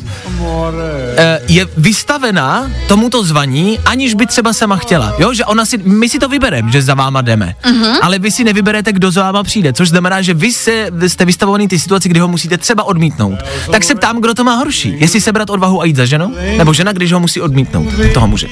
eh, 1.16 1.40
je 1.48 1.66
vystavená 1.76 2.70
tomuto 2.88 3.24
zvaní, 3.24 3.78
aniž 3.86 4.14
by 4.14 4.26
třeba 4.26 4.52
sama 4.52 4.76
chtěla. 4.76 5.14
Jo, 5.18 5.34
že 5.34 5.44
ona 5.44 5.64
si, 5.64 5.78
my 5.78 6.08
si 6.08 6.18
to 6.18 6.28
vybereme, 6.28 6.72
že 6.72 6.82
za 6.82 6.94
váma 6.94 7.20
jdeme, 7.22 7.54
uh-huh. 7.64 7.98
ale 8.02 8.18
vy 8.18 8.30
si 8.30 8.44
nevyberete, 8.44 8.92
kdo 8.92 9.10
za 9.10 9.22
váma 9.22 9.42
přijde, 9.42 9.72
což 9.72 9.88
znamená, 9.88 10.22
že 10.22 10.34
vy 10.34 10.52
se, 10.52 10.90
jste 11.06 11.24
vystavovaný 11.24 11.68
ty 11.68 11.78
situaci, 11.78 12.08
kdy 12.08 12.20
ho 12.20 12.28
musíte 12.28 12.58
třeba 12.58 12.84
odmítnout. 12.84 13.38
Tak 13.72 13.84
se 13.84 13.94
ptám, 13.94 14.20
kdo 14.20 14.34
to 14.34 14.44
má 14.44 14.54
horší. 14.54 14.94
Jestli 14.98 15.20
sebrat 15.20 15.50
odvahu 15.50 15.82
a 15.82 15.84
jít 15.84 15.96
za 15.96 16.04
ženou, 16.06 16.34
nebo 16.56 16.72
žena, 16.72 16.92
když 16.92 17.12
ho 17.12 17.20
musí 17.20 17.40
odmítnout, 17.40 17.88
toho 18.14 18.26
muže. 18.28 18.46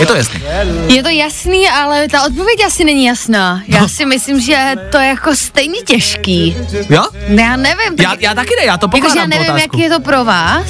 Je 0.00 0.06
to 0.06 0.14
jasné. 0.14 0.40
Je 0.88 1.02
to 1.02 1.08
jasný, 1.08 1.68
ale 1.68 2.08
ta 2.08 2.22
odpověď 2.22 2.64
asi 2.66 2.84
není 2.84 3.04
jasná. 3.04 3.62
Já 3.68 3.88
si 3.88 4.06
myslím, 4.06 4.40
že 4.40 4.74
to 4.90 4.98
je 4.98 5.06
jako 5.06 5.36
stejně 5.36 5.80
těžký. 5.80 6.56
Jo? 6.90 7.04
Ne, 7.28 7.42
já 7.42 7.56
nevím. 7.56 7.96
tak- 7.96 8.06
Já, 8.06 8.14
já 8.20 8.34
taky 8.34 8.50
ne, 8.60 8.66
já 8.66 8.76
to 8.76 8.86
já 8.86 8.90
pokládám 8.90 9.24
tu 9.24 9.30
nevím, 9.30 9.50
otázku. 9.54 9.76
jak 9.76 9.84
je 9.84 9.90
to 9.90 10.00
pro 10.10 10.24
vás. 10.24 10.66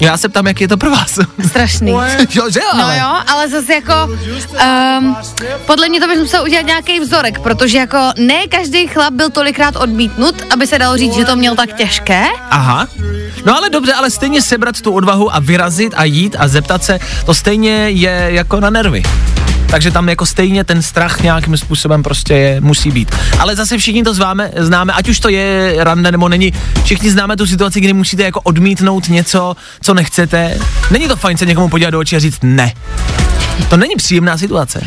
Já 0.00 0.16
se 0.16 0.28
ptám, 0.28 0.46
jak 0.46 0.60
je 0.60 0.68
to 0.68 0.76
pro 0.76 0.90
vás. 0.90 1.18
Strašný. 1.48 1.90
jo, 2.34 2.50
že 2.50 2.60
jo, 2.60 2.70
No 2.76 2.84
ale. 2.84 2.98
jo, 2.98 3.14
ale 3.26 3.48
zase 3.48 3.74
jako, 3.74 3.92
um, 4.98 5.16
podle 5.66 5.88
mě 5.88 6.00
to 6.00 6.08
bys 6.08 6.18
musel 6.18 6.42
udělat 6.42 6.66
nějaký 6.66 7.00
vzorek, 7.00 7.38
protože 7.38 7.78
jako 7.78 7.98
ne 8.18 8.46
každý 8.46 8.86
chlap 8.86 9.12
byl 9.14 9.30
tolikrát 9.30 9.76
odmítnut, 9.76 10.34
aby 10.52 10.66
se 10.66 10.78
dalo 10.78 10.96
říct, 10.96 11.14
že 11.14 11.24
to 11.24 11.36
měl 11.36 11.56
tak 11.56 11.72
těžké. 11.72 12.24
Aha. 12.50 12.88
No 13.44 13.56
ale 13.56 13.70
dobře, 13.70 13.92
ale 13.92 14.10
stejně 14.10 14.42
sebrat 14.42 14.80
tu 14.80 14.92
odvahu 14.92 15.34
a 15.34 15.38
vyrazit 15.38 15.94
a 15.96 16.04
jít 16.04 16.36
a 16.38 16.48
zeptat 16.48 16.84
se, 16.84 16.98
to 17.26 17.34
stejně 17.34 17.70
je 17.90 18.26
jako 18.28 18.60
na 18.60 18.70
nervy. 18.70 19.02
Takže 19.74 19.90
tam 19.90 20.08
jako 20.08 20.26
stejně 20.26 20.64
ten 20.64 20.82
strach 20.82 21.20
nějakým 21.20 21.56
způsobem 21.56 22.02
prostě 22.02 22.34
je, 22.34 22.60
musí 22.60 22.90
být. 22.90 23.14
Ale 23.38 23.56
zase 23.56 23.78
všichni 23.78 24.02
to 24.02 24.14
zváme, 24.14 24.50
známe, 24.56 24.92
ať 24.92 25.08
už 25.08 25.20
to 25.20 25.28
je 25.28 25.74
rande 25.78 26.12
nebo 26.12 26.28
není, 26.28 26.52
všichni 26.84 27.10
známe 27.10 27.36
tu 27.36 27.46
situaci, 27.46 27.80
kdy 27.80 27.92
musíte 27.92 28.22
jako 28.22 28.40
odmítnout 28.40 29.08
něco, 29.08 29.56
co 29.82 29.94
nechcete. 29.94 30.58
Není 30.90 31.08
to 31.08 31.16
fajn 31.16 31.36
se 31.38 31.46
někomu 31.46 31.68
podívat 31.68 31.90
do 31.90 31.98
očí 31.98 32.16
a 32.16 32.18
říct 32.18 32.38
ne. 32.42 32.72
To 33.68 33.76
není 33.76 33.96
příjemná 33.96 34.38
situace. 34.38 34.80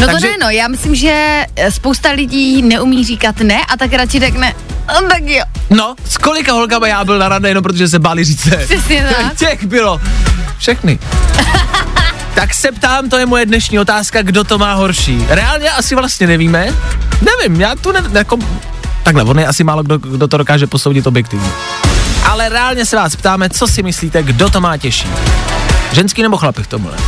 No 0.00 0.06
Takže- 0.06 0.26
to 0.26 0.32
ne, 0.32 0.38
no, 0.40 0.50
já 0.50 0.68
myslím, 0.68 0.94
že 0.94 1.44
spousta 1.68 2.10
lidí 2.10 2.62
neumí 2.62 3.04
říkat 3.04 3.40
ne 3.40 3.64
a 3.68 3.76
tak 3.76 3.92
radši 3.92 4.20
řekne, 4.20 4.54
"No, 5.02 5.08
tak 5.08 5.22
jo, 5.26 5.44
No, 5.70 5.94
s 6.08 6.18
kolika 6.18 6.52
holkama 6.52 6.88
já 6.88 7.04
byl 7.04 7.18
na 7.18 7.28
rande 7.28 7.48
jenom 7.48 7.62
protože 7.62 7.88
se 7.88 7.98
báli 7.98 8.24
říct 8.24 8.44
ne. 8.44 8.56
přesně 8.56 9.06
tak. 9.16 9.36
Těch 9.38 9.64
bylo. 9.64 10.00
Všechny. 10.58 10.98
tak 12.36 12.54
se 12.54 12.72
ptám, 12.72 13.08
to 13.08 13.18
je 13.18 13.26
moje 13.26 13.46
dnešní 13.46 13.78
otázka, 13.78 14.22
kdo 14.22 14.44
to 14.44 14.58
má 14.58 14.74
horší. 14.74 15.26
Reálně 15.28 15.70
asi 15.70 15.94
vlastně 15.94 16.26
nevíme. 16.26 16.68
Nevím, 17.22 17.60
já 17.60 17.74
tu 17.74 17.92
ne, 17.92 18.02
jako, 18.12 18.38
takhle, 19.02 19.24
on 19.24 19.38
je 19.38 19.46
asi 19.46 19.64
málo 19.64 19.82
kdo, 19.82 19.98
kdo 19.98 20.28
to 20.28 20.36
dokáže 20.36 20.66
posoudit 20.66 21.06
objektivně. 21.06 21.48
Ale 22.24 22.48
reálně 22.48 22.86
se 22.86 22.96
vás 22.96 23.16
ptáme, 23.16 23.48
co 23.50 23.66
si 23.66 23.82
myslíte, 23.82 24.22
kdo 24.22 24.50
to 24.50 24.60
má 24.60 24.76
těžší. 24.76 25.08
Ženský 25.92 26.22
nebo 26.22 26.36
chlapy 26.36 26.62
k 26.62 26.66
tomuhle? 26.66 26.98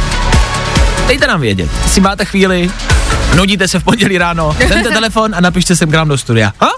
Dejte 1.07 1.27
nám 1.27 1.41
vědět, 1.41 1.71
jestli 1.83 2.01
máte 2.01 2.25
chvíli, 2.25 2.71
nudíte 3.35 3.69
se 3.69 3.81
v 3.81 3.85
pondělí 3.85 4.19
ráno, 4.19 4.57
vemte 4.69 4.91
telefon 4.91 5.35
a 5.35 5.41
napište 5.41 5.77
sem 5.77 5.91
k 5.91 5.95
nám 5.95 6.09
do 6.09 6.19
studia. 6.19 6.53
Ha? 6.61 6.71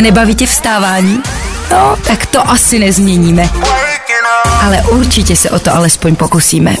Nebaví 0.00 0.34
tě 0.34 0.46
vstávání? 0.46 1.22
No, 1.70 1.96
tak 2.06 2.26
to 2.26 2.50
asi 2.50 2.78
nezměníme. 2.78 3.48
Ale 4.62 4.82
určitě 4.82 5.36
se 5.36 5.50
o 5.50 5.58
to 5.58 5.74
alespoň 5.74 6.16
pokusíme. 6.16 6.76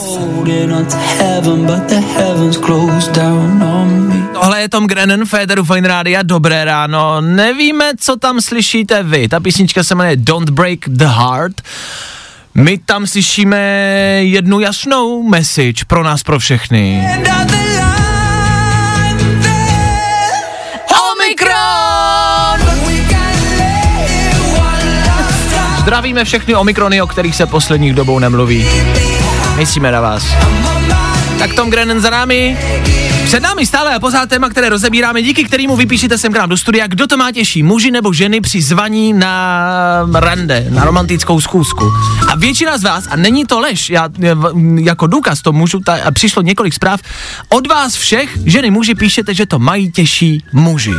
Tohle 4.32 4.60
je 4.60 4.68
Tom 4.68 4.86
Grennan, 4.86 5.24
Federu 5.24 5.64
Fine 5.64 5.88
Rádia, 5.88 6.22
dobré 6.22 6.64
ráno. 6.64 7.20
Nevíme, 7.20 7.90
co 8.00 8.16
tam 8.16 8.40
slyšíte 8.40 9.02
vy. 9.02 9.28
Ta 9.28 9.40
písnička 9.40 9.82
se 9.82 9.94
jmenuje 9.94 10.16
Don't 10.16 10.50
Break 10.50 10.78
the 10.86 11.06
Heart. 11.06 11.62
My 12.54 12.78
tam 12.78 13.06
slyšíme 13.06 13.58
jednu 14.22 14.60
jasnou 14.60 15.22
message 15.22 15.84
pro 15.86 16.02
nás, 16.02 16.22
pro 16.22 16.38
všechny. 16.38 17.08
Omikron! 17.16 17.75
Zdravíme 25.86 26.24
všechny 26.24 26.54
Omikrony, 26.54 27.02
o 27.02 27.06
kterých 27.06 27.36
se 27.36 27.46
posledních 27.46 27.94
dobou 27.94 28.18
nemluví. 28.18 28.66
Myslíme 29.56 29.92
na 29.92 30.00
vás. 30.00 30.36
Tak 31.38 31.54
Tom 31.54 31.70
Grennan 31.70 32.00
za 32.00 32.10
námi. 32.10 32.58
Před 33.26 33.40
námi 33.42 33.66
stále 33.66 33.94
a 33.94 34.00
pořád 34.00 34.28
téma, 34.28 34.48
které 34.48 34.68
rozebíráme, 34.68 35.22
díky 35.22 35.44
kterému 35.44 35.76
vypíšete 35.76 36.18
sem 36.18 36.32
k 36.32 36.36
nám 36.36 36.48
do 36.48 36.56
studia, 36.56 36.86
kdo 36.86 37.06
to 37.06 37.16
má 37.16 37.32
těžší, 37.32 37.62
muži 37.62 37.90
nebo 37.90 38.12
ženy 38.12 38.40
při 38.40 38.62
zvaní 38.62 39.12
na 39.12 40.08
rande, 40.14 40.66
na 40.70 40.84
romantickou 40.84 41.40
schůzku. 41.40 41.92
A 42.28 42.36
většina 42.36 42.78
z 42.78 42.82
vás, 42.82 43.04
a 43.10 43.16
není 43.16 43.44
to 43.46 43.60
lež, 43.60 43.90
já 43.90 44.08
jako 44.76 45.06
důkaz 45.06 45.42
to 45.42 45.52
můžu, 45.52 45.80
ta, 45.80 45.98
a 46.04 46.10
přišlo 46.10 46.42
několik 46.42 46.74
zpráv, 46.74 47.00
od 47.48 47.66
vás 47.66 47.94
všech, 47.96 48.38
ženy 48.44 48.70
muži, 48.70 48.94
píšete, 48.94 49.34
že 49.34 49.46
to 49.46 49.58
mají 49.58 49.92
těžší 49.92 50.44
muži. 50.52 50.94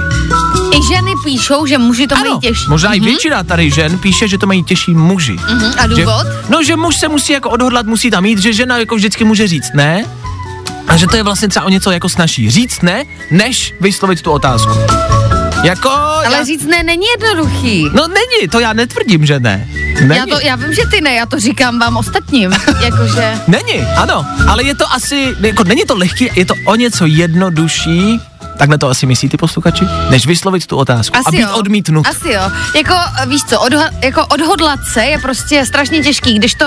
I 0.77 0.87
ženy 0.87 1.11
píšou, 1.23 1.65
že 1.65 1.77
muži 1.77 2.07
to 2.07 2.15
mají 2.15 2.39
těžší. 2.39 2.65
možná 2.69 2.93
i 2.93 2.99
většina 2.99 3.43
tady 3.43 3.71
žen 3.71 3.97
píše, 3.97 4.27
že 4.27 4.37
to 4.37 4.47
mají 4.47 4.63
těžší 4.63 4.91
muži. 4.91 5.33
Mhm, 5.49 5.71
A 5.77 5.81
Že, 5.87 5.87
důvod? 5.95 6.27
no, 6.49 6.63
že 6.63 6.75
muž 6.75 6.97
se 6.97 7.07
musí 7.07 7.33
jako 7.33 7.49
odhodlat, 7.49 7.85
musí 7.85 8.11
tam 8.11 8.25
jít, 8.25 8.39
že 8.39 8.53
žena 8.53 8.77
jako 8.77 8.95
vždycky 8.95 9.23
může 9.23 9.47
říct 9.47 9.71
ne. 9.73 10.05
A 10.87 10.97
že 10.97 11.07
to 11.07 11.15
je 11.15 11.23
vlastně 11.23 11.47
třeba 11.47 11.65
o 11.65 11.69
něco 11.69 11.91
jako 11.91 12.09
snaží 12.09 12.49
říct 12.49 12.81
ne, 12.81 13.03
než 13.31 13.73
vyslovit 13.81 14.21
tu 14.21 14.31
otázku. 14.31 14.71
Jako, 15.63 15.89
Ale 15.89 16.37
já, 16.37 16.43
říct 16.43 16.65
ne 16.65 16.83
není 16.83 17.05
jednoduchý. 17.19 17.89
no 17.93 18.07
není, 18.07 18.47
to 18.51 18.59
já 18.59 18.73
netvrdím, 18.73 19.25
že 19.25 19.39
ne. 19.39 19.67
Není. 20.01 20.19
Já, 20.19 20.25
to, 20.25 20.45
já 20.45 20.55
vím, 20.55 20.73
že 20.73 20.81
ty 20.91 21.01
ne, 21.01 21.13
já 21.13 21.25
to 21.25 21.39
říkám 21.39 21.79
vám 21.79 21.97
ostatním. 21.97 22.51
Jakože, 22.81 23.33
Není, 23.47 23.81
ano, 23.97 24.25
ale 24.47 24.63
je 24.63 24.75
to 24.75 24.93
asi, 24.93 25.35
jako 25.39 25.63
není 25.63 25.81
to 25.87 25.95
lehký, 25.95 26.29
je 26.35 26.45
to 26.45 26.53
o 26.65 26.75
něco 26.75 27.05
jednodušší, 27.05 28.19
Takhle 28.57 28.77
to 28.77 28.89
asi 28.89 29.05
myslí 29.05 29.29
ty 29.29 29.37
posluchači? 29.37 29.85
Než 30.09 30.27
vyslovit 30.27 30.65
tu 30.67 30.77
otázku 30.77 31.17
a 31.27 31.31
být 31.31 31.39
jo. 31.39 31.47
odmítnut. 31.55 32.07
Asi 32.07 32.29
jo. 32.29 32.41
Jako, 32.75 32.93
víš 33.27 33.41
co, 33.43 33.55
odha- 33.59 33.89
jako 34.03 34.25
odhodlat 34.25 34.79
se 34.93 35.05
je 35.05 35.17
prostě 35.17 35.65
strašně 35.65 35.99
těžký, 36.03 36.33
když 36.39 36.53
to 36.55 36.65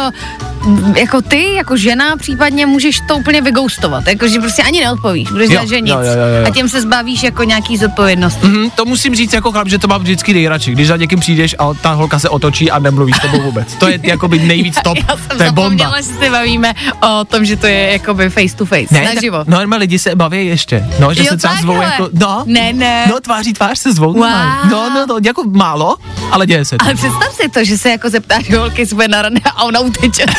mm, 0.65 0.97
jako 0.97 1.21
ty, 1.23 1.55
jako 1.55 1.77
žena, 1.77 2.17
případně 2.17 2.67
můžeš 2.67 3.01
to 3.09 3.17
úplně 3.17 3.41
vygoustovat. 3.41 4.07
Jako, 4.07 4.29
že 4.29 4.39
prostě 4.41 4.63
ani 4.63 4.81
neodpovíš, 4.81 5.31
budeš 5.31 5.49
dělat, 5.49 5.69
že 5.69 5.81
nic. 5.81 5.93
jo, 5.95 6.01
jo, 6.01 6.13
jo, 6.13 6.41
jo. 6.41 6.47
A 6.47 6.51
tím 6.51 6.69
se 6.69 6.81
zbavíš 6.81 7.23
jako 7.23 7.45
nějaký 7.45 7.77
zodpovědnosti. 7.77 8.47
Mhm, 8.47 8.71
to 8.71 8.85
musím 8.85 9.15
říct 9.15 9.33
jako 9.33 9.53
chlap, 9.53 9.69
že 9.69 9.79
to 9.79 9.89
mám 9.89 10.01
vždycky 10.01 10.35
nejradši, 10.35 10.73
když 10.73 10.87
za 10.89 10.97
někým 10.97 11.21
přijdeš 11.21 11.57
a 11.59 11.75
ta 11.75 11.93
holka 11.93 12.19
se 12.19 12.29
otočí 12.29 12.71
a 12.71 12.79
nemluví 12.79 13.13
s 13.13 13.19
tebou 13.21 13.41
vůbec. 13.43 13.75
To 13.75 13.89
je 13.89 13.99
jakoby 14.03 14.39
nejvíc 14.39 14.77
top, 14.85 14.99
Já 15.09 15.17
jsem 15.17 15.37
to 15.39 15.43
je 15.43 15.53
bomba. 15.53 15.93
že 15.97 16.03
se 16.03 16.31
bavíme 16.31 16.73
o 17.03 17.25
tom, 17.25 17.45
že 17.45 17.57
to 17.57 17.67
je 17.67 17.93
jakoby 17.93 18.31
face 18.31 18.57
to 18.57 18.65
face, 18.67 18.87
ne, 18.95 19.05
tak 19.05 19.15
naživo. 19.15 19.45
normálně 19.47 19.81
lidi 19.81 19.99
se 19.99 20.15
baví 20.15 20.47
ještě. 20.47 20.87
No, 20.99 21.15
že 21.15 21.21
Jo, 21.21 21.27
se 21.31 21.37
třeba 21.37 21.55
zvou 21.57 21.80
takhle. 21.83 22.07
jako, 22.07 22.17
no, 22.27 22.43
Ne, 22.47 22.73
ne. 22.73 23.07
no 23.11 23.21
tváří 23.21 23.53
tvář 23.53 23.79
se 23.79 23.93
zvou. 23.93 24.13
Wow. 24.13 24.27
No, 24.71 24.91
no, 24.91 25.07
no, 25.09 25.17
jako 25.25 25.43
málo, 25.45 25.97
ale 26.31 26.47
děje 26.47 26.65
se 26.65 26.79
to. 26.79 26.85
Ale 26.85 26.95
představ 26.95 27.35
si 27.35 27.49
to, 27.49 27.65
že 27.65 27.79
se 27.79 27.91
jako 27.91 28.11
zeptáš 28.11 28.53
holky 28.55 28.87
své 28.87 29.09
na 29.09 29.23
rande 29.23 29.41
a 29.57 29.63
ona 29.65 29.81
uteče. 29.81 30.25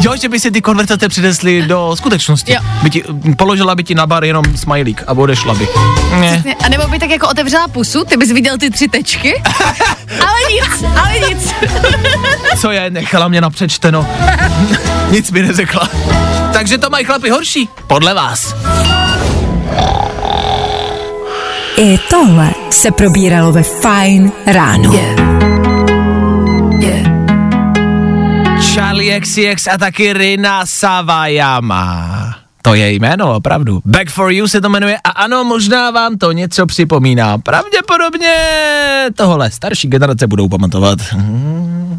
Jo, 0.00 0.12
že 0.20 0.28
by 0.28 0.40
si 0.40 0.50
ty 0.50 0.62
konverzace 0.62 1.08
přinesly 1.08 1.62
do 1.62 1.96
skutečnosti. 1.96 2.52
Jo. 2.52 2.60
By 2.82 2.90
ti, 2.90 3.04
položila 3.38 3.74
by 3.74 3.84
ti 3.84 3.94
na 3.94 4.06
bar 4.06 4.24
jenom 4.24 4.44
smajlík 4.56 5.02
a 5.06 5.12
odešla 5.12 5.54
by. 5.54 5.68
Ne. 6.20 6.44
A 6.64 6.68
nebo 6.68 6.86
by 6.88 6.98
tak 6.98 7.10
jako 7.10 7.28
otevřela 7.28 7.68
pusu, 7.68 8.04
ty 8.04 8.16
bys 8.16 8.32
viděl 8.32 8.58
ty 8.58 8.70
tři 8.70 8.88
tečky. 8.88 9.42
ale 10.20 10.38
nic, 10.52 10.84
ale 11.02 11.18
nic. 11.28 11.54
Co 12.60 12.70
je, 12.70 12.90
nechala 12.90 13.28
mě 13.28 13.40
napřečteno. 13.40 14.06
Nic 15.10 15.30
mi 15.30 15.42
neřekla. 15.42 15.88
Takže 16.52 16.78
to 16.78 16.90
mají 16.90 17.04
chlapi 17.04 17.30
horší, 17.30 17.68
podle 17.86 18.14
vás. 18.14 18.54
I 21.76 21.98
tohle 22.10 22.50
se 22.70 22.90
probíralo 22.90 23.52
ve 23.52 23.62
Fine 23.62 24.30
ráno. 24.46 24.92
Charlie 28.74 29.20
XCX 29.20 29.66
a 29.66 29.78
taky 29.78 30.12
Rina 30.12 30.66
Savajama. 30.66 32.34
To 32.62 32.74
je 32.74 32.92
jméno, 32.92 33.34
opravdu. 33.34 33.80
Back 33.84 34.10
for 34.10 34.32
You 34.32 34.48
se 34.48 34.60
to 34.60 34.68
jmenuje 34.68 34.96
a 35.04 35.10
ano, 35.10 35.44
možná 35.44 35.90
vám 35.90 36.18
to 36.18 36.32
něco 36.32 36.66
připomíná. 36.66 37.38
Pravděpodobně 37.38 38.36
tohle 39.16 39.50
starší 39.50 39.88
generace 39.88 40.26
budou 40.26 40.48
pamatovat. 40.48 40.98
No 41.12 41.92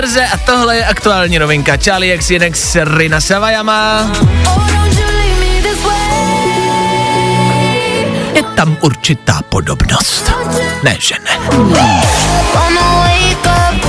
verze 0.00 0.26
a 0.26 0.38
tohle 0.38 0.76
je 0.76 0.86
aktuální 0.86 1.38
novinka. 1.38 1.76
Charlie 1.76 2.18
XCX 2.18 2.76
Rina 2.96 3.20
Savajama. 3.20 4.10
Je 8.34 8.42
tam 8.42 8.76
určitá 8.80 9.40
podobnost. 9.48 10.32
Ne, 10.82 10.96
že 11.00 11.14
ne. 11.24 11.38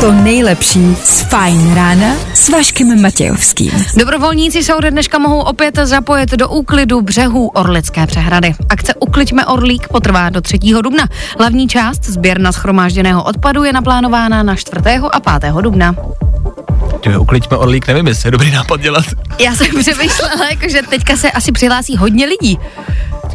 To 0.01 0.11
nejlepší 0.11 0.95
z 0.95 1.21
Fine 1.21 1.75
rána 1.75 2.15
s 2.33 2.49
Vaškem 2.49 3.01
Matějovským. 3.01 3.71
Dobrovolníci 3.97 4.63
se 4.63 4.75
ode 4.75 4.91
dneška 4.91 5.19
mohou 5.19 5.39
opět 5.39 5.75
zapojit 5.75 6.31
do 6.31 6.49
úklidu 6.49 7.01
břehů 7.01 7.47
Orlické 7.47 8.07
přehrady. 8.07 8.55
Akce 8.69 8.93
Ukliďme 8.93 9.45
Orlík 9.45 9.87
potrvá 9.87 10.29
do 10.29 10.41
3. 10.41 10.59
dubna. 10.59 11.03
Hlavní 11.39 11.67
část 11.67 12.05
sběrna 12.05 12.51
schromážděného 12.51 13.23
odpadu 13.23 13.63
je 13.63 13.73
naplánována 13.73 14.43
na 14.43 14.55
4. 14.55 14.81
a 15.11 15.39
5. 15.39 15.53
dubna. 15.61 15.95
Ty 16.99 17.17
ukliďme 17.17 17.57
orlík, 17.57 17.87
nevím, 17.87 18.07
jestli 18.07 18.27
je 18.27 18.31
dobrý 18.31 18.51
nápad 18.51 18.81
dělat. 18.81 19.05
Já 19.39 19.55
jsem 19.55 19.67
přemýšlela, 19.79 20.49
jako, 20.49 20.69
že 20.69 20.81
teďka 20.89 21.17
se 21.17 21.31
asi 21.31 21.51
přihlásí 21.51 21.97
hodně 21.97 22.25
lidí 22.25 22.59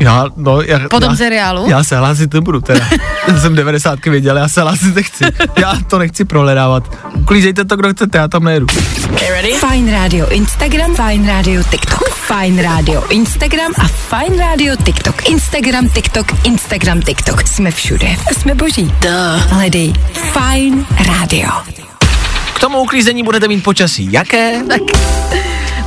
Já, 0.03 0.27
no, 0.37 0.63
já, 0.63 0.79
po 0.79 1.01
tom 1.01 1.11
já, 1.11 1.17
seriálu. 1.17 1.71
Já 1.71 1.85
se 1.85 1.97
hlásit 1.97 2.35
nebudu 2.35 2.61
teda. 2.61 2.89
Já 3.29 3.39
jsem 3.41 3.55
90 3.55 4.05
viděl, 4.07 4.37
já 4.37 4.49
se 4.49 4.63
hlásit 4.63 4.95
nechci. 4.95 5.25
Já 5.57 5.75
to 5.91 5.99
nechci 5.99 6.25
prohledávat. 6.25 6.85
Uklízejte 7.15 7.65
to, 7.65 7.77
kdo 7.77 7.93
chcete, 7.93 8.19
já 8.19 8.29
tam 8.29 8.45
nejedu. 8.45 8.67
Fine 9.71 9.93
Radio 9.93 10.31
Instagram, 10.31 10.95
Fine 10.97 11.33
Radio 11.33 11.63
TikTok. 11.63 12.09
Fine 12.15 12.63
Radio 12.63 13.03
Instagram 13.11 13.73
a 13.79 13.89
Fine 13.89 14.37
Radio 14.37 14.77
TikTok. 14.77 15.29
Instagram, 15.29 15.89
TikTok, 15.89 16.27
Instagram, 16.45 17.03
TikTok. 17.03 17.47
Jsme 17.47 17.71
všude. 17.71 18.09
Jsme 18.33 18.55
boží. 18.55 18.93
Hledej 19.49 19.93
Fine 20.15 20.85
Radio. 21.07 21.49
K 22.55 22.61
tomu 22.61 22.79
uklízení 22.81 23.23
budete 23.23 23.49
mít 23.49 23.63
počasí. 23.63 24.13
Jaké? 24.13 24.63
Tak 24.69 24.81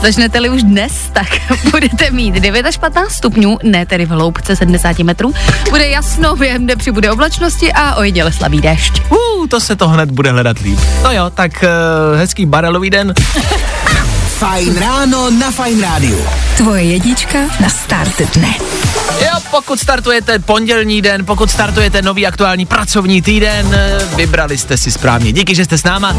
začnete-li 0.01 0.49
už 0.49 0.63
dnes, 0.63 0.91
tak 1.13 1.27
budete 1.71 2.11
mít 2.11 2.35
9 2.35 2.65
až 2.65 2.77
15 2.77 3.11
stupňů, 3.11 3.57
ne 3.63 3.85
tedy 3.85 4.05
v 4.05 4.09
hloubce 4.09 4.55
70 4.55 4.99
metrů. 4.99 5.33
Bude 5.69 5.87
jasno, 5.87 6.35
během 6.35 6.63
dne 6.63 6.75
přibude 6.75 7.11
oblačnosti 7.11 7.73
a 7.73 7.95
ojediele 7.95 8.31
slabý 8.31 8.61
déšť. 8.61 9.01
Uh, 9.09 9.47
to 9.47 9.59
se 9.59 9.75
to 9.75 9.87
hned 9.87 10.11
bude 10.11 10.31
hledat 10.31 10.59
líp. 10.59 10.79
No 11.03 11.11
jo, 11.11 11.29
tak 11.29 11.63
uh, 11.63 12.19
hezký 12.19 12.45
barelový 12.45 12.89
den. 12.89 13.13
Fajn 14.35 14.75
ráno 14.75 15.29
na 15.31 15.47
Fajn 15.51 15.79
rádiu. 15.81 16.19
Tvoje 16.57 16.83
jednička 16.83 17.39
na 17.59 17.69
start 17.69 18.21
dne. 18.35 18.53
Jo, 19.21 19.31
pokud 19.51 19.79
startujete 19.79 20.39
pondělní 20.39 21.01
den, 21.01 21.25
pokud 21.25 21.51
startujete 21.51 22.01
nový 22.01 22.27
aktuální 22.27 22.65
pracovní 22.65 23.21
týden, 23.21 23.77
vybrali 24.15 24.57
jste 24.57 24.77
si 24.77 24.91
správně. 24.91 25.31
Díky, 25.31 25.55
že 25.55 25.65
jste 25.65 25.77
s 25.77 25.83
náma. 25.83 26.15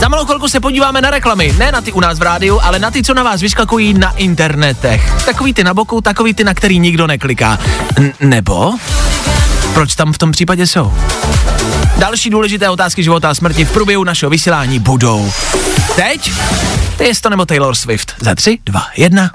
Za 0.00 0.08
malou 0.08 0.24
chvilku 0.24 0.48
se 0.48 0.60
podíváme 0.60 1.00
na 1.00 1.10
reklamy. 1.10 1.54
Ne 1.58 1.72
na 1.72 1.80
ty 1.80 1.92
u 1.92 2.00
nás 2.00 2.18
v 2.18 2.22
rádiu, 2.22 2.60
ale 2.62 2.78
na 2.78 2.90
ty, 2.90 3.02
co 3.02 3.14
na 3.14 3.22
vás 3.22 3.40
vyskakují 3.40 3.94
na 3.94 4.10
internetech. 4.16 5.24
Takový 5.24 5.54
ty 5.54 5.64
na 5.64 5.74
boku, 5.74 6.00
takový 6.00 6.34
ty, 6.34 6.44
na 6.44 6.54
který 6.54 6.78
nikdo 6.78 7.06
nekliká. 7.06 7.58
N- 7.96 8.12
nebo? 8.20 8.74
Proč 9.74 9.94
tam 9.94 10.12
v 10.12 10.18
tom 10.18 10.32
případě 10.32 10.66
jsou? 10.66 10.92
Další 11.98 12.30
důležité 12.30 12.68
otázky 12.68 13.02
života 13.02 13.30
a 13.30 13.34
smrti 13.34 13.64
v 13.64 13.72
průběhu 13.72 14.04
našeho 14.04 14.30
vysílání 14.30 14.78
budou. 14.78 15.32
Teď? 15.96 16.32
To 16.96 17.02
je 17.02 17.12
to 17.20 17.30
nebo 17.30 17.46
Taylor 17.46 17.74
Swift. 17.74 18.14
Za 18.20 18.34
tři, 18.34 18.58
dva, 18.66 18.86
jedna. 18.96 19.30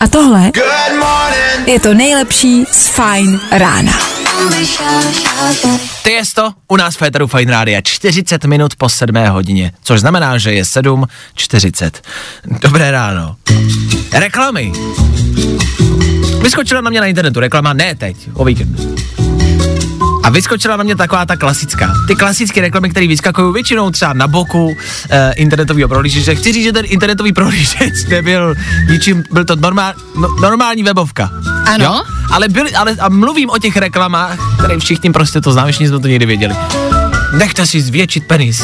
A 0.00 0.08
tohle 0.10 0.50
je 1.66 1.80
to 1.80 1.94
nejlepší 1.94 2.64
z 2.72 2.88
Fine 2.88 3.38
rána. 3.52 3.92
Ty 6.02 6.10
je 6.10 6.22
to 6.34 6.52
u 6.68 6.76
nás 6.76 6.94
v 6.94 6.98
Féteru 6.98 7.26
Fine 7.26 7.52
Rádia 7.52 7.80
40 7.80 8.44
minut 8.44 8.76
po 8.76 8.88
7 8.88 9.16
hodině, 9.26 9.72
což 9.82 10.00
znamená, 10.00 10.38
že 10.38 10.52
je 10.52 10.62
7.40. 10.62 11.90
Dobré 12.60 12.90
ráno. 12.90 13.36
Reklamy. 14.12 14.72
Vyskočila 16.40 16.80
na 16.80 16.90
mě 16.90 17.00
na 17.00 17.06
internetu 17.06 17.40
reklama, 17.40 17.72
ne 17.72 17.94
teď, 17.94 18.16
o 18.34 18.44
víkendu. 18.44 18.96
A 20.22 20.30
vyskočila 20.30 20.76
na 20.76 20.84
mě 20.84 20.96
taková 20.96 21.26
ta 21.26 21.36
klasická. 21.36 21.94
Ty 22.06 22.14
klasické 22.14 22.60
reklamy, 22.60 22.90
které 22.90 23.06
vyskakují 23.06 23.52
většinou 23.52 23.90
třeba 23.90 24.12
na 24.12 24.28
boku 24.28 24.76
e, 25.10 25.32
internetového 25.32 25.88
prohlížeče. 25.88 26.34
Chci 26.34 26.52
říct, 26.52 26.64
že 26.64 26.72
ten 26.72 26.84
internetový 26.88 27.32
prohlížeč 27.32 28.04
nebyl 28.08 28.54
ničím, 28.90 29.24
byl 29.32 29.44
to 29.44 29.56
normál, 29.56 29.92
no, 30.16 30.28
normální 30.40 30.82
webovka. 30.82 31.30
Ano. 31.66 31.84
Jo? 31.84 32.02
Ale, 32.30 32.48
byl, 32.48 32.66
ale 32.76 32.96
a 33.00 33.08
mluvím 33.08 33.50
o 33.50 33.58
těch 33.58 33.76
reklamách, 33.76 34.38
které 34.58 34.78
všichni 34.78 35.12
prostě 35.12 35.40
to 35.40 35.52
známe, 35.52 35.72
všichni 35.72 35.88
jsme 35.88 36.00
to 36.00 36.08
někdy 36.08 36.26
věděli. 36.26 36.54
Nechte 37.32 37.66
si 37.66 37.80
zvětšit 37.80 38.26
penis. 38.26 38.62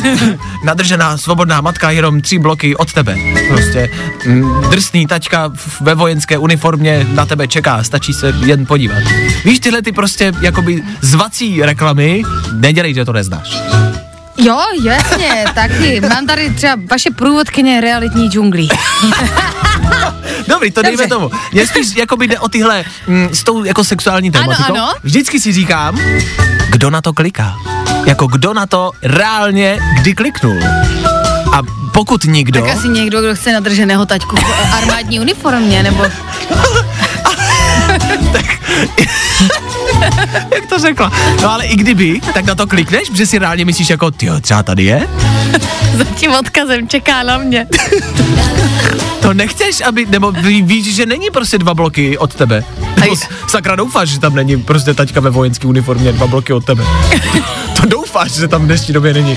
Nadržená 0.64 1.18
svobodná 1.18 1.60
matka 1.60 1.90
jenom 1.90 2.20
tři 2.20 2.38
bloky 2.38 2.76
od 2.76 2.92
tebe. 2.92 3.16
Prostě 3.48 3.90
mm, 4.26 4.70
drsný 4.70 5.06
tačka 5.06 5.52
ve 5.80 5.94
vojenské 5.94 6.38
uniformě 6.38 7.06
na 7.12 7.26
tebe 7.26 7.48
čeká, 7.48 7.84
stačí 7.84 8.12
se 8.12 8.34
jen 8.44 8.66
podívat. 8.66 9.02
Víš, 9.44 9.60
tyhle 9.60 9.82
ty 9.82 9.92
prostě 9.92 10.32
jakoby 10.40 10.82
zvací 11.00 11.62
reklamy, 11.62 12.22
nedělej, 12.52 12.94
že 12.94 13.04
to 13.04 13.12
neznáš. 13.12 13.56
Jo, 14.36 14.60
jasně, 14.84 15.44
taky. 15.54 16.00
Mám 16.00 16.26
tady 16.26 16.50
třeba 16.50 16.74
vaše 16.90 17.10
průvodkyně 17.10 17.80
realitní 17.80 18.28
džunglí. 18.28 18.68
Dobrý, 20.48 20.70
to 20.70 20.82
dejme 20.82 20.96
Dobře. 20.96 21.14
tomu. 21.14 21.30
Mě 21.52 21.66
spíš 21.66 21.96
jakoby 21.96 22.28
jde 22.28 22.38
o 22.38 22.48
tyhle 22.48 22.84
mm, 23.06 23.28
s 23.32 23.44
tou 23.44 23.64
jako 23.64 23.84
sexuální 23.84 24.30
tématikou. 24.30 24.74
ano. 24.74 24.92
Vždycky 25.02 25.40
si 25.40 25.52
říkám, 25.52 26.00
kdo 26.70 26.90
na 26.90 27.00
to 27.00 27.12
kliká. 27.12 27.56
Jako 28.06 28.26
kdo 28.26 28.54
na 28.54 28.66
to 28.66 28.90
reálně 29.02 29.78
kdy 30.00 30.14
kliknul. 30.14 30.58
A 31.52 31.62
pokud 31.92 32.24
nikdo... 32.24 32.60
Tak 32.60 32.70
asi 32.70 32.88
někdo, 32.88 33.20
kdo 33.20 33.34
chce 33.34 33.52
nadrženého 33.52 34.06
taťku 34.06 34.36
v 34.36 34.74
armádní 34.74 35.20
uniformě, 35.20 35.82
nebo... 35.82 36.04
Jak 40.54 40.66
to 40.68 40.78
řekla? 40.78 41.12
No 41.42 41.50
ale 41.50 41.66
i 41.66 41.76
kdyby, 41.76 42.20
tak 42.34 42.44
na 42.44 42.54
to 42.54 42.66
klikneš, 42.66 43.08
protože 43.10 43.26
si 43.26 43.38
reálně 43.38 43.64
myslíš 43.64 43.90
jako, 43.90 44.10
ty 44.10 44.28
třeba 44.40 44.62
tady 44.62 44.84
je? 44.84 45.08
Za 45.96 46.04
tím 46.04 46.32
odkazem 46.32 46.88
čeká 46.88 47.22
na 47.22 47.38
mě. 47.38 47.66
To 49.24 49.34
nechceš, 49.34 49.80
aby, 49.80 50.06
nebo 50.06 50.32
ví, 50.32 50.62
víš, 50.62 50.94
že 50.94 51.06
není 51.06 51.30
prostě 51.30 51.58
dva 51.58 51.74
bloky 51.74 52.18
od 52.18 52.34
tebe. 52.34 52.64
Nebo 53.00 53.16
sakra 53.48 53.76
doufáš, 53.76 54.08
že 54.08 54.20
tam 54.20 54.34
není 54.34 54.62
prostě 54.62 54.94
taťka 54.94 55.20
ve 55.20 55.30
vojenské 55.30 55.66
uniformě 55.66 56.12
dva 56.12 56.26
bloky 56.26 56.52
od 56.52 56.64
tebe. 56.64 56.84
to 57.80 57.86
doufáš, 57.86 58.32
že 58.32 58.48
tam 58.48 58.62
v 58.62 58.66
dnešní 58.66 58.94
době 58.94 59.14
není. 59.14 59.36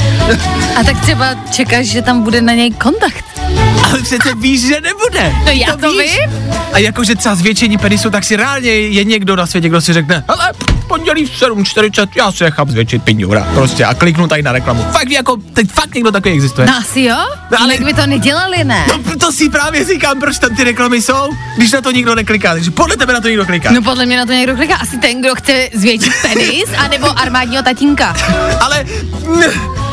A 0.80 0.84
tak 0.84 1.00
třeba 1.02 1.36
čekáš, 1.52 1.86
že 1.86 2.02
tam 2.02 2.22
bude 2.22 2.42
na 2.42 2.54
něj 2.54 2.72
kontakt. 2.72 3.26
Ale 3.84 4.02
přece 4.02 4.36
víš, 4.36 4.62
že 4.68 4.82
nebude. 4.82 5.34
No 5.46 5.52
já 5.52 5.78
to 5.78 5.92
víš. 5.92 6.02
vím. 6.02 6.54
A 6.74 6.78
jakože 6.80 7.16
třeba 7.16 7.36
zvětšení 7.36 7.78
penisu, 7.78 8.10
tak 8.10 8.24
si 8.24 8.36
reálně 8.36 8.70
je 8.72 9.04
někdo 9.04 9.36
na 9.36 9.46
světě, 9.48 9.70
kdo 9.70 9.82
si 9.82 9.94
řekne, 9.94 10.24
ale 10.28 10.54
pondělí 10.88 11.26
v 11.26 11.30
7.40, 11.42 12.08
já 12.16 12.32
si 12.32 12.44
nechám 12.44 12.72
zvětšit 12.72 13.04
pinňura. 13.04 13.48
Prostě 13.54 13.86
a 13.86 13.94
kliknu 13.94 14.28
tady 14.28 14.42
na 14.42 14.52
reklamu. 14.52 14.84
Fakt 14.92 15.10
jako, 15.10 15.38
teď 15.54 15.72
fakt 15.72 15.96
někdo 15.96 16.12
takový 16.12 16.34
existuje. 16.36 16.68
No 16.68 16.74
asi 16.78 17.02
jo? 17.02 17.18
No, 17.52 17.62
ale-. 17.62 17.74
Jak 17.74 17.84
by 17.84 17.94
to 17.94 18.08
nedělali, 18.08 18.64
ne? 18.64 18.86
No, 18.88 19.16
to 19.16 19.32
si 19.32 19.50
právě 19.50 19.86
říkám, 19.86 20.20
proč 20.20 20.38
tam 20.40 20.56
ty 20.56 20.64
reklamy 20.64 21.02
jsou, 21.02 21.30
když 21.58 21.72
na 21.72 21.82
to 21.82 21.92
nikdo 21.92 22.16
nekliká. 22.16 22.54
Takže 22.54 22.72
podle 22.72 22.98
tebe 22.98 23.14
na 23.14 23.22
to 23.22 23.28
nikdo 23.28 23.46
kliká. 23.46 23.72
No 23.72 23.82
podle 23.82 24.06
mě 24.06 24.18
na 24.18 24.26
to 24.26 24.32
někdo 24.32 24.56
kliká. 24.56 24.76
Asi 24.76 24.98
ten, 24.98 25.22
kdo 25.22 25.36
chce 25.36 25.70
zvětšit 25.74 26.14
penis, 26.22 26.70
anebo 26.78 27.20
armádního 27.20 27.64
tatínka. 27.64 28.16
Ale... 28.62 28.86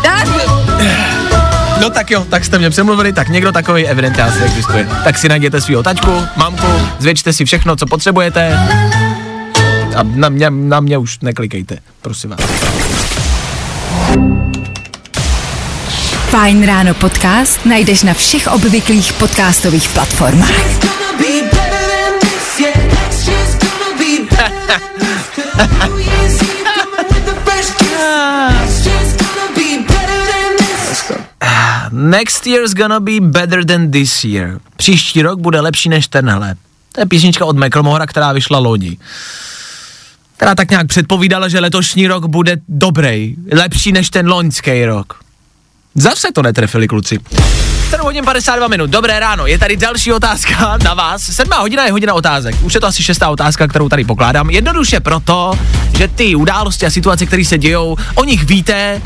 Tak, 0.02 0.28
No 1.80 1.90
tak 1.90 2.10
jo, 2.10 2.26
tak 2.30 2.44
jste 2.44 2.58
mě 2.58 2.70
přemluvili, 2.70 3.12
tak 3.12 3.28
někdo 3.28 3.52
takový 3.52 3.86
evidentně 3.86 4.22
asi 4.22 4.38
existuje. 4.38 4.88
Tak 5.04 5.18
si 5.18 5.28
najděte 5.28 5.60
svého 5.60 5.82
tačku, 5.82 6.26
mamku, 6.36 6.66
zvětšte 6.98 7.32
si 7.32 7.44
všechno, 7.44 7.76
co 7.76 7.86
potřebujete. 7.86 8.58
A 9.96 10.02
na 10.02 10.28
mě, 10.28 10.50
na 10.50 10.80
mě 10.80 10.98
už 10.98 11.18
neklikejte, 11.20 11.78
prosím 12.02 12.30
vás. 12.30 12.40
Fajn 16.28 16.66
ráno 16.66 16.94
podcast 16.94 17.66
najdeš 17.66 18.02
na 18.02 18.14
všech 18.14 18.46
obvyklých 18.46 19.12
podcastových 19.12 19.88
platformách. 19.88 20.50
Next 31.96 32.46
year's 32.46 32.74
gonna 32.74 33.00
be 33.00 33.20
better 33.20 33.64
than 33.64 33.90
this 33.90 34.24
year. 34.24 34.60
Příští 34.76 35.22
rok 35.22 35.40
bude 35.40 35.60
lepší 35.60 35.88
než 35.88 36.08
tenhle. 36.08 36.56
To 36.92 37.00
je 37.00 37.06
písnička 37.06 37.44
od 37.44 37.56
Macklemora, 37.56 38.06
která 38.06 38.32
vyšla 38.32 38.58
loni. 38.58 38.98
Která 40.36 40.54
tak 40.54 40.70
nějak 40.70 40.86
předpovídala, 40.86 41.48
že 41.48 41.60
letošní 41.60 42.06
rok 42.06 42.26
bude 42.26 42.56
dobrý, 42.68 43.36
lepší 43.52 43.92
než 43.92 44.10
ten 44.10 44.28
loňský 44.28 44.84
rok. 44.84 45.23
Zase 45.94 46.28
to 46.32 46.42
netrefili 46.42 46.88
kluci. 46.88 47.18
7 47.90 48.04
hodin 48.04 48.24
52 48.24 48.68
minut, 48.68 48.90
dobré 48.90 49.20
ráno, 49.20 49.46
je 49.46 49.58
tady 49.58 49.76
další 49.76 50.12
otázka 50.12 50.78
na 50.84 50.94
vás. 50.94 51.22
7 51.22 51.50
hodina 51.58 51.84
je 51.84 51.92
hodina 51.92 52.14
otázek, 52.14 52.56
už 52.62 52.74
je 52.74 52.80
to 52.80 52.86
asi 52.86 53.02
šestá 53.02 53.28
otázka, 53.28 53.68
kterou 53.68 53.88
tady 53.88 54.04
pokládám. 54.04 54.50
Jednoduše 54.50 55.00
proto, 55.00 55.58
že 55.98 56.08
ty 56.08 56.34
události 56.34 56.86
a 56.86 56.90
situace, 56.90 57.26
které 57.26 57.44
se 57.44 57.58
dějou, 57.58 57.96
o 58.14 58.24
nich 58.24 58.44
víte, 58.44 59.02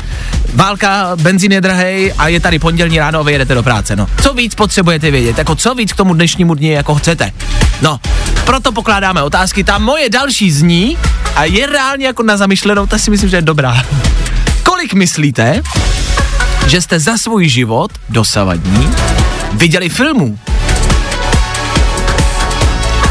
válka, 0.53 1.11
benzín 1.15 1.51
je 1.51 1.61
drahej 1.61 2.13
a 2.17 2.27
je 2.27 2.39
tady 2.39 2.59
pondělní 2.59 2.99
ráno 2.99 3.19
a 3.19 3.23
vy 3.23 3.31
jedete 3.31 3.55
do 3.55 3.63
práce. 3.63 3.95
No. 3.95 4.07
Co 4.21 4.33
víc 4.33 4.55
potřebujete 4.55 5.11
vědět, 5.11 5.37
jako 5.37 5.55
co 5.55 5.75
víc 5.75 5.93
k 5.93 5.97
tomu 5.97 6.13
dnešnímu 6.13 6.55
dni 6.55 6.71
jako 6.71 6.95
chcete. 6.95 7.31
No, 7.81 7.99
proto 8.45 8.71
pokládáme 8.71 9.23
otázky, 9.23 9.63
ta 9.63 9.77
moje 9.77 10.09
další 10.09 10.51
zní 10.51 10.97
a 11.35 11.43
je 11.43 11.65
reálně 11.65 12.05
jako 12.05 12.23
na 12.23 12.37
zamyšlenou, 12.37 12.85
ta 12.85 12.97
si 12.97 13.11
myslím, 13.11 13.29
že 13.29 13.37
je 13.37 13.41
dobrá. 13.41 13.83
Kolik 14.63 14.93
myslíte, 14.93 15.61
že 16.69 16.81
jste 16.81 16.99
za 16.99 17.17
svůj 17.17 17.49
život 17.49 17.91
dosavadní 18.09 18.89
viděli 19.53 19.89
filmů. 19.89 20.39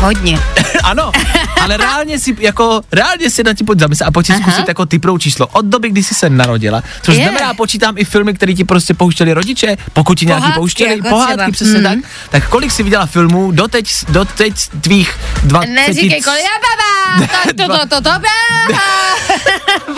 hodně. 0.01 0.39
ano, 0.83 1.13
ale 1.61 1.77
reálně 1.77 2.19
si 2.19 2.37
jako, 2.39 2.81
reálně 2.93 3.31
si 3.31 3.45
na 3.45 3.55
tím 3.55 3.67
pojď 3.67 3.79
zamyslet 3.79 4.07
a 4.07 4.11
pojď 4.11 4.27
si 4.27 4.33
Aha. 4.33 4.43
zkusit 4.43 4.69
jako 4.69 4.87
typnou 4.87 5.19
číslo 5.19 5.47
od 5.47 5.65
doby, 5.65 5.91
kdy 5.91 6.03
jsi 6.03 6.15
se 6.15 6.31
narodila, 6.31 6.83
což 7.03 7.17
Je. 7.17 7.23
znamená, 7.23 7.55
počítám 7.55 7.95
i 7.99 8.05
filmy, 8.05 8.35
které 8.35 8.55
ti 8.55 8.65
prostě 8.65 8.95
pouštěli 8.95 9.33
rodiče, 9.35 9.77
pokud 9.93 10.19
ti 10.19 10.27
nějaký 10.27 10.41
Pohádky 10.43 10.59
pouštěli, 10.59 10.91
jako 10.97 11.09
pohádky, 11.09 11.35
třeba. 11.37 11.51
přesně 11.53 11.79
Mhm. 11.79 12.03
tak, 12.03 12.11
tak 12.31 12.49
kolik 12.49 12.71
jsi 12.73 12.83
viděla 12.83 13.07
filmů 13.07 13.51
doteď, 13.53 13.91
doteď 14.09 14.55
tvých 14.81 15.15
20... 15.45 15.67
Neříkej, 15.71 16.23
kolik 16.23 16.41
já 16.43 16.57
baba, 16.65 17.27
to, 17.47 17.55
to, 17.55 17.79
to, 17.79 17.89
to, 17.89 18.03
to, 18.03 18.11
baba. 18.11 18.83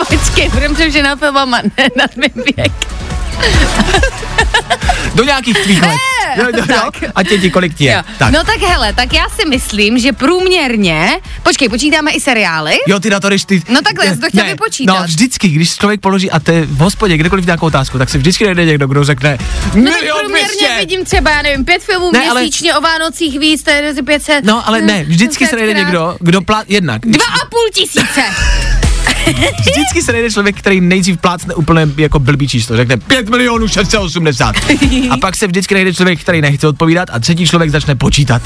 Počkej, 0.09 0.49
budem 0.49 0.73
přemýšlet 0.75 1.03
na 1.03 1.15
filmama, 1.15 1.57
ne 1.77 1.87
nad 1.97 2.15
mým 2.17 2.43
věk. 2.57 2.71
do 5.15 5.23
nějakých 5.23 5.57
tvých 5.57 5.81
let. 5.81 5.95
Jo, 6.37 6.45
jo, 6.57 6.63
jo, 7.01 7.09
a 7.15 7.23
tě 7.23 7.37
ti 7.37 7.51
kolik 7.51 7.73
ti 7.75 7.83
je. 7.85 7.93
Jo. 7.93 8.01
Tak. 8.17 8.31
No 8.31 8.43
tak 8.43 8.61
hele, 8.61 8.93
tak 8.93 9.13
já 9.13 9.29
si 9.29 9.49
myslím, 9.49 9.99
že 9.99 10.13
průměrně, 10.13 11.09
počkej, 11.43 11.69
počítáme 11.69 12.11
i 12.11 12.19
seriály. 12.19 12.73
Jo, 12.87 12.99
ty 12.99 13.09
na 13.09 13.19
to 13.19 13.29
ty... 13.45 13.61
No 13.69 13.81
takhle, 13.81 14.05
já 14.05 14.15
to 14.15 14.27
chtěla 14.27 14.47
vypočítat. 14.47 14.99
No 14.99 15.03
vždycky, 15.05 15.47
když 15.47 15.75
člověk 15.75 16.01
položí, 16.01 16.31
a 16.31 16.39
te 16.39 16.61
v 16.61 16.77
hospodě, 16.77 17.17
kdekoliv 17.17 17.45
nějakou 17.45 17.65
otázku, 17.65 17.97
tak 17.97 18.09
se 18.09 18.17
vždycky 18.17 18.45
najde 18.45 18.65
někdo, 18.65 18.87
kdo 18.87 19.03
řekne 19.03 19.37
No 19.75 19.91
tak 19.91 20.01
milion 20.01 20.19
průměrně 20.19 20.77
vidím 20.79 21.05
třeba, 21.05 21.31
já 21.31 21.41
nevím, 21.41 21.65
pět 21.65 21.83
filmů 21.83 22.11
Ne, 22.11 22.29
ale- 22.29 22.41
měsíčně 22.41 22.75
o 22.75 22.81
Vánocích 22.81 23.39
víc, 23.39 23.63
to 23.63 23.69
je 23.69 23.81
mezi 23.81 24.01
500. 24.01 24.45
No, 24.45 24.67
ale 24.67 24.81
ne, 24.81 25.03
vždycky 25.03 25.47
se 25.47 25.55
najde 25.55 25.73
někdo, 25.73 26.17
kdo 26.19 26.41
plát 26.41 26.65
jednak. 26.67 27.01
Dva 27.01 27.25
a 27.25 27.45
půl 27.49 27.69
tisíce. 27.73 28.21
Vždycky 29.59 30.01
se 30.01 30.11
najde 30.13 30.31
člověk, 30.31 30.57
který 30.59 30.81
nejdřív 30.81 31.17
plácne 31.17 31.53
úplně 31.55 31.87
jako 31.97 32.19
blbý 32.19 32.47
číslo, 32.47 32.75
řekne 32.77 32.97
5 32.97 33.29
milionů 33.29 33.67
680. 33.67 34.55
A 35.09 35.17
pak 35.17 35.35
se 35.35 35.47
vždycky 35.47 35.73
najde 35.73 35.93
člověk, 35.93 36.21
který 36.21 36.41
nechce 36.41 36.67
odpovídat 36.67 37.09
a 37.11 37.19
třetí 37.19 37.47
člověk 37.47 37.71
začne 37.71 37.95
počítat. 37.95 38.41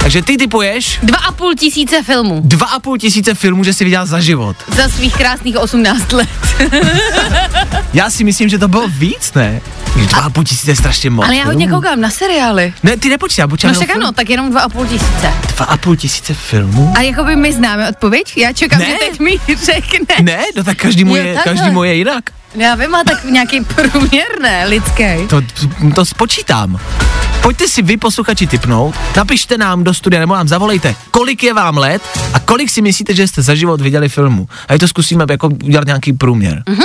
Takže 0.00 0.22
ty 0.22 0.36
typuješ 0.36 0.98
Dva 1.02 1.18
a 1.18 1.32
půl 1.32 1.54
tisíce 1.54 2.02
filmů. 2.02 2.40
dva 2.44 2.66
a 2.66 2.80
půl 2.80 2.98
tisíce 2.98 3.34
filmů, 3.34 3.64
že 3.64 3.74
si 3.74 3.84
viděl 3.84 4.06
za 4.06 4.20
život. 4.20 4.56
Za 4.76 4.88
svých 4.88 5.14
krásných 5.14 5.56
18 5.58 6.12
let. 6.12 6.28
Já 7.92 8.10
si 8.10 8.24
myslím, 8.24 8.48
že 8.48 8.58
to 8.58 8.68
bylo 8.68 8.88
víc, 8.88 9.32
ne? 9.34 9.60
Dva 10.06 10.18
a 10.20 10.30
půl 10.30 10.44
tisíce 10.44 10.70
je 10.70 10.76
strašně 10.76 11.10
moc. 11.10 11.26
Ale 11.26 11.36
já 11.36 11.44
hodně 11.44 11.66
filmů. 11.66 11.82
koukám 11.82 12.00
na 12.00 12.10
seriály. 12.10 12.72
Ne, 12.82 12.96
ty 12.96 13.08
nepočítám, 13.08 13.50
počítám 13.50 13.68
No 13.68 13.72
jenom 13.74 13.84
však 13.86 13.94
film. 13.94 14.04
ano, 14.04 14.12
tak 14.12 14.30
jenom 14.30 14.50
dva 14.50 14.60
a 14.60 14.68
půl 14.68 14.86
tisíce. 14.86 15.32
Dva 15.56 15.64
a 15.66 15.76
půl 15.76 15.96
tisíce 15.96 16.34
filmů? 16.34 16.92
A 16.96 17.00
jakoby 17.02 17.36
my 17.36 17.52
známe 17.52 17.88
odpověď? 17.90 18.32
Já 18.36 18.52
čekám, 18.52 18.78
Ne. 18.78 18.86
že 18.86 18.92
teď 19.10 19.20
mi 19.20 19.36
řekne. 19.64 19.98
Ne, 20.22 20.42
no 20.56 20.64
tak 20.64 20.78
každý 20.78 21.04
mu 21.04 21.16
je, 21.16 21.36
každý 21.44 21.70
mu 21.70 21.84
je 21.84 21.94
jinak. 21.94 22.24
Já 22.54 22.74
vím, 22.74 22.90
má 22.90 23.04
tak 23.04 23.24
nějaký 23.24 23.60
průměr, 23.60 24.26
ne, 24.42 24.66
lidský. 24.66 25.04
To, 25.28 25.42
to 25.94 26.04
spočítám. 26.04 26.80
Pojďte 27.42 27.68
si 27.68 27.82
vy, 27.82 27.96
posluchači, 27.96 28.46
typnout, 28.46 28.94
napište 29.16 29.58
nám 29.58 29.84
do 29.84 29.94
studia, 29.94 30.20
nebo 30.20 30.34
nám 30.34 30.48
zavolejte, 30.48 30.94
kolik 31.10 31.42
je 31.42 31.54
vám 31.54 31.76
let 31.78 32.02
a 32.34 32.38
kolik 32.38 32.70
si 32.70 32.82
myslíte, 32.82 33.14
že 33.14 33.28
jste 33.28 33.42
za 33.42 33.54
život 33.54 33.80
viděli 33.80 34.08
filmu. 34.08 34.48
A 34.68 34.78
to 34.78 34.88
zkusíme 34.88 35.24
jako 35.30 35.46
udělat 35.46 35.86
nějaký 35.86 36.12
průměr. 36.12 36.62
Mhm. 36.68 36.84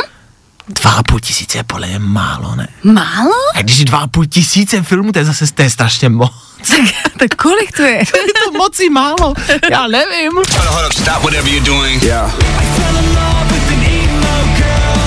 Dva 0.82 0.92
a 0.92 1.04
půl 1.04 1.20
tisíce 1.20 1.58
je 1.58 1.64
podle 1.64 1.88
mě 1.88 2.00
málo, 2.00 2.56
ne? 2.56 2.68
Málo? 2.84 3.34
A 3.56 3.62
když 3.62 3.78
je 3.78 3.86
dva 3.86 3.98
a 3.98 4.08
půl 4.08 4.26
tisíce 4.26 4.82
filmů, 4.82 5.12
to 5.12 5.20
je 5.20 5.26
zase 5.26 5.54
to 5.54 5.62
je 5.62 5.70
strašně 5.70 6.10
moc. 6.10 6.32
tak 7.20 7.36
kolik 7.36 7.72
to 7.78 7.84
je? 7.84 7.98
je 7.98 8.34
to 8.46 8.52
moc 8.58 8.80
i 8.80 8.90
málo, 8.90 9.34
já 9.72 9.88
nevím. 9.88 10.32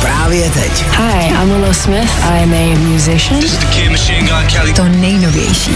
Právě 0.00 0.50
teď. 0.50 0.84
Hi, 0.90 1.28
I'm 1.28 1.48
Willow 1.48 1.72
Smith. 1.72 2.10
I'm 2.24 2.54
a 2.54 2.78
musician. 2.78 3.40
This 3.40 3.52
is 3.52 3.58
the 3.58 3.66
Kid 3.66 3.90
Machine 3.90 4.28
Gun 4.28 4.46
Kelly. 4.52 4.72
To 4.72 4.84
nejnovější. 4.84 5.74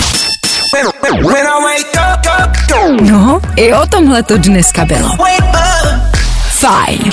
No, 3.01 3.41
i 3.57 3.75
o 3.75 3.87
tomhle 3.87 4.23
to 4.23 4.39
dneska 4.39 4.85
bylo. 4.85 5.17
Fajn. 6.51 7.11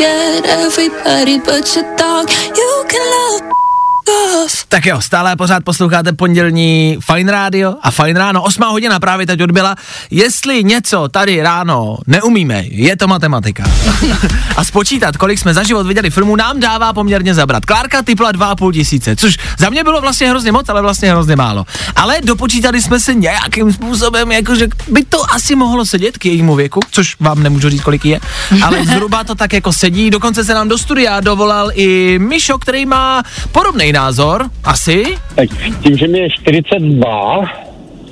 Off. 4.10 4.66
Tak 4.70 4.86
jo, 4.86 5.02
stále 5.02 5.36
pořád 5.36 5.64
posloucháte 5.64 6.14
pondělní 6.14 6.98
Fine 7.14 7.32
Radio 7.32 7.76
a 7.82 7.92
Fine 7.92 8.20
Ráno. 8.20 8.44
Osmá 8.44 8.68
hodina 8.68 9.00
právě 9.00 9.28
teď 9.28 9.44
odbyla. 9.44 9.76
Jestli 10.12 10.64
něco 10.64 11.08
tady 11.08 11.42
ráno 11.42 11.98
neumíme, 12.08 12.64
je 12.70 12.98
to 12.98 13.08
matematika. 13.08 13.64
a 14.56 14.64
spočítat, 14.64 15.18
kolik 15.18 15.40
jsme 15.40 15.54
za 15.54 15.64
život 15.64 15.88
viděli 15.88 16.10
filmů, 16.10 16.36
nám 16.36 16.60
dává 16.60 16.94
poměrně 16.94 17.34
zabrat. 17.34 17.66
Klárka 17.66 18.02
typla 18.02 18.32
2,5 18.32 18.74
tisíce, 18.74 19.16
což 19.16 19.38
za 19.58 19.70
mě 19.70 19.84
bylo 19.84 20.02
vlastně 20.02 20.30
hrozně 20.30 20.52
moc, 20.52 20.70
ale 20.70 20.82
vlastně 20.82 21.12
hrozně 21.12 21.36
málo. 21.36 21.66
Ale 21.96 22.18
dopočítali 22.24 22.82
jsme 22.82 23.00
se 23.00 23.14
nějakým 23.14 23.74
způsobem, 23.74 24.32
jakože 24.32 24.68
by 24.88 25.04
to 25.04 25.34
asi 25.34 25.56
mohlo 25.56 25.86
sedět 25.86 26.18
k 26.18 26.26
jejímu 26.26 26.56
věku, 26.56 26.80
což 26.92 27.16
vám 27.20 27.44
nemůžu 27.44 27.70
říct, 27.70 27.82
kolik 27.82 28.06
je, 28.06 28.20
ale 28.64 28.86
zhruba 28.86 29.24
to 29.24 29.36
tak 29.36 29.54
jako 29.54 29.74
sedí. 29.74 30.10
Dokonce 30.10 30.44
se 30.44 30.54
nám 30.54 30.68
do 30.68 30.78
studia 30.78 31.20
dovolal 31.20 31.72
i 31.74 32.20
Mišo, 32.20 32.58
který 32.58 32.86
má 32.86 33.24
podobný 33.52 33.92
názor, 34.00 34.50
asi. 34.64 35.04
Tak 35.36 35.50
tím, 35.84 35.98
že 35.98 36.08
mi 36.08 36.20
je 36.20 36.30
42, 36.30 37.46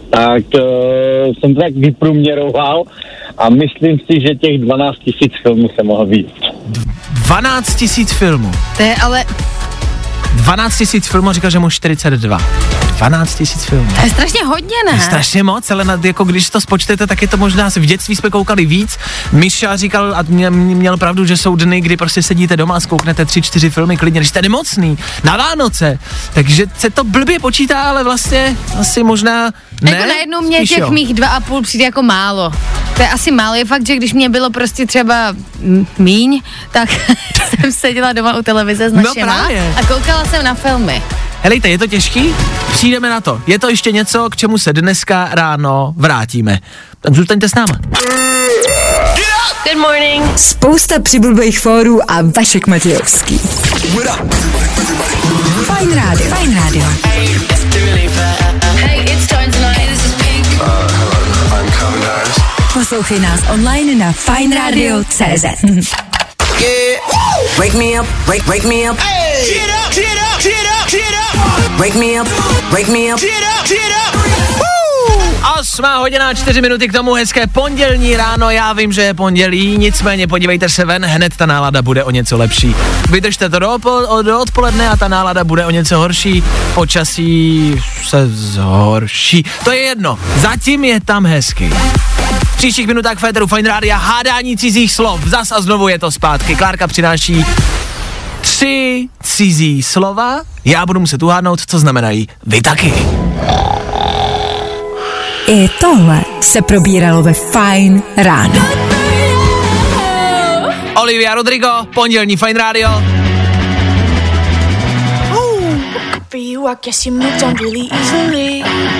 tak 0.09 0.43
uh, 0.53 0.61
jsem 1.33 1.55
to 1.55 1.61
tak 1.61 1.73
vyprůměroval 1.73 2.83
a 3.37 3.49
myslím 3.49 3.99
si, 3.99 4.21
že 4.21 4.35
těch 4.35 4.57
12 4.61 4.97
tisíc 4.97 5.33
filmů 5.43 5.69
se 5.75 5.83
mohlo 5.83 6.05
víc. 6.05 6.33
12 7.27 7.75
tisíc 7.75 8.13
filmů. 8.13 8.51
To 8.77 8.83
je 8.83 8.95
ale, 9.03 9.23
12 10.37 10.77
tisíc 10.77 11.07
filmů, 11.07 11.31
říkal, 11.31 11.51
že 11.51 11.59
mu 11.59 11.69
42. 11.69 12.41
12 12.97 13.35
tisíc 13.35 13.63
filmů. 13.65 13.91
to 13.95 14.01
je 14.05 14.09
strašně 14.09 14.45
hodně, 14.45 14.75
To 14.85 14.89
je 14.91 14.97
ne? 14.97 15.03
strašně 15.03 15.43
moc, 15.43 15.71
ale 15.71 15.85
na, 15.85 15.99
jako 16.03 16.23
když 16.23 16.49
to 16.49 16.61
spočtete, 16.61 17.07
tak 17.07 17.21
je 17.21 17.27
to 17.27 17.37
možná, 17.37 17.69
v 17.69 17.79
dětství 17.79 18.15
jsme 18.15 18.29
koukali 18.29 18.65
víc. 18.65 18.97
Miša 19.31 19.75
říkal 19.75 20.13
a 20.15 20.21
mě, 20.27 20.49
měl 20.49 20.97
pravdu, 20.97 21.25
že 21.25 21.37
jsou 21.37 21.55
dny, 21.55 21.81
kdy 21.81 21.97
prostě 21.97 22.23
sedíte 22.23 22.57
doma 22.57 22.75
a 22.75 22.79
zkouknete 22.79 23.25
tři, 23.25 23.41
čtyři 23.41 23.69
filmy 23.69 23.97
klidně, 23.97 24.19
když 24.19 24.29
jste 24.29 24.41
nemocný, 24.41 24.97
na 25.23 25.37
Vánoce. 25.37 25.99
Takže 26.33 26.65
se 26.77 26.89
to 26.89 27.03
blbě 27.03 27.39
počítá, 27.39 27.81
ale 27.81 28.03
vlastně 28.03 28.57
asi 28.79 29.03
možná 29.03 29.51
ne. 29.81 29.91
Jako 29.91 30.07
najednou 30.07 30.41
mě 30.41 30.57
Spíš 30.57 30.69
těch 30.69 30.77
jo. 30.77 30.91
mých 30.91 31.13
dva 31.13 31.27
a 31.27 31.39
půl 31.39 31.61
přijde 31.61 31.85
jako 31.85 32.03
málo. 32.03 32.51
To 32.95 33.01
je 33.01 33.09
asi 33.09 33.31
málo. 33.31 33.55
Je 33.55 33.65
fakt, 33.65 33.87
že 33.87 33.95
když 33.95 34.13
mě 34.13 34.29
bylo 34.29 34.49
prostě 34.49 34.85
třeba 34.85 35.35
míň, 35.97 36.41
tak 36.71 36.89
jsem 37.61 37.71
seděla 37.71 38.13
doma 38.13 38.37
u 38.37 38.41
televize 38.41 38.89
s 38.89 38.93
No 38.93 39.01
našima 39.01 39.25
právě. 39.35 39.73
a 39.77 39.85
koukala 39.85 40.25
jsem 40.29 40.43
na 40.43 40.53
filmy. 40.53 41.01
Helejte, 41.41 41.69
je 41.69 41.77
to 41.77 41.87
těžký? 41.87 42.35
Přijdeme 42.71 43.09
na 43.09 43.21
to. 43.21 43.41
Je 43.47 43.59
to 43.59 43.69
ještě 43.69 43.91
něco, 43.91 44.29
k 44.29 44.35
čemu 44.35 44.57
se 44.57 44.73
dneska 44.73 45.27
ráno 45.31 45.93
vrátíme. 45.97 46.59
Tak 47.01 47.13
zůstaňte 47.13 47.49
s 47.49 47.55
náma. 47.55 47.73
Good 49.63 49.77
morning. 49.81 50.39
Spousta 50.39 50.99
přibulbých 50.99 51.59
fórů 51.59 52.11
a 52.11 52.15
Vašek 52.37 52.67
Matějovský. 52.67 53.39
Fajn 55.65 55.95
rádio. 55.95 56.29
Fajn 56.29 56.55
rádio. 56.55 56.83
Hey, 57.03 59.03
it's 59.03 59.27
time 59.27 59.51
tonight. 59.51 59.89
This 59.89 60.05
is 60.05 60.13
Pink. 60.13 60.47
Poslouchej 62.73 63.19
nás 63.19 63.39
online 63.53 64.05
na 64.05 64.11
fajnradio.cz. 64.11 65.45
Wake 67.57 67.73
me 67.73 68.01
up, 68.01 68.07
wake, 68.27 68.47
wake 68.47 68.67
me 68.67 68.91
up. 68.91 68.97
Wake 71.77 71.95
me 71.95 72.21
up, 72.21 72.27
wake 72.71 72.87
me 72.87 73.13
up. 73.13 73.19
Osmá 75.59 75.97
hodina, 75.97 76.33
čtyři 76.33 76.61
minuty 76.61 76.87
k 76.87 76.93
tomu, 76.93 77.13
hezké 77.13 77.47
pondělní 77.47 78.15
ráno, 78.17 78.49
já 78.49 78.73
vím, 78.73 78.93
že 78.93 79.01
je 79.01 79.13
pondělí, 79.13 79.77
nicméně 79.77 80.27
podívejte 80.27 80.69
se 80.69 80.85
ven, 80.85 81.05
hned 81.05 81.35
ta 81.37 81.45
nálada 81.45 81.81
bude 81.81 82.03
o 82.03 82.11
něco 82.11 82.37
lepší. 82.37 82.75
Vydržte 83.09 83.49
to 83.49 83.59
do, 83.59 83.67
opo- 83.69 84.23
do 84.23 84.39
odpoledne 84.39 84.89
a 84.89 84.95
ta 84.97 85.07
nálada 85.07 85.43
bude 85.43 85.65
o 85.65 85.69
něco 85.71 85.97
horší, 85.97 86.43
počasí 86.73 87.81
se 88.07 88.27
zhorší. 88.27 89.45
To 89.63 89.71
je 89.71 89.79
jedno, 89.79 90.19
zatím 90.35 90.83
je 90.83 91.01
tam 91.01 91.25
hezky. 91.25 91.69
V 92.45 92.57
příštích 92.57 92.87
minutách 92.87 93.17
Féteru 93.17 93.47
Fine 93.47 93.69
Rádia 93.69 93.97
hádání 93.97 94.57
cizích 94.57 94.91
slov, 94.91 95.21
zas 95.25 95.51
a 95.51 95.61
znovu 95.61 95.87
je 95.87 95.99
to 95.99 96.11
zpátky. 96.11 96.55
Klárka 96.55 96.87
přináší 96.87 97.45
tři 98.41 99.07
cizí 99.23 99.83
slova, 99.83 100.41
já 100.65 100.85
budu 100.85 100.99
muset 100.99 101.23
uhádnout, 101.23 101.61
co 101.67 101.79
znamenají 101.79 102.27
vy 102.45 102.61
taky. 102.61 102.93
I 105.47 105.69
tohle 105.79 106.21
se 106.41 106.61
probíralo 106.61 107.23
ve 107.23 107.33
Fajn 107.33 108.03
ráno. 108.17 108.65
Olivia 111.01 111.35
Rodrigo, 111.35 111.69
pondělní 111.93 112.37
Fine 112.37 112.59
Radio. 112.59 112.89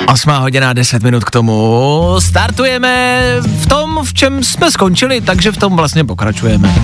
8 0.07 0.31
hodina 0.31 0.73
10 0.73 1.03
minut 1.03 1.23
k 1.23 1.31
tomu. 1.31 2.15
Startujeme 2.19 3.21
v 3.41 3.67
tom, 3.67 3.99
v 4.03 4.13
čem 4.13 4.43
jsme 4.43 4.71
skončili, 4.71 5.21
takže 5.21 5.51
v 5.51 5.57
tom 5.57 5.75
vlastně 5.75 6.03
pokračujeme. 6.03 6.75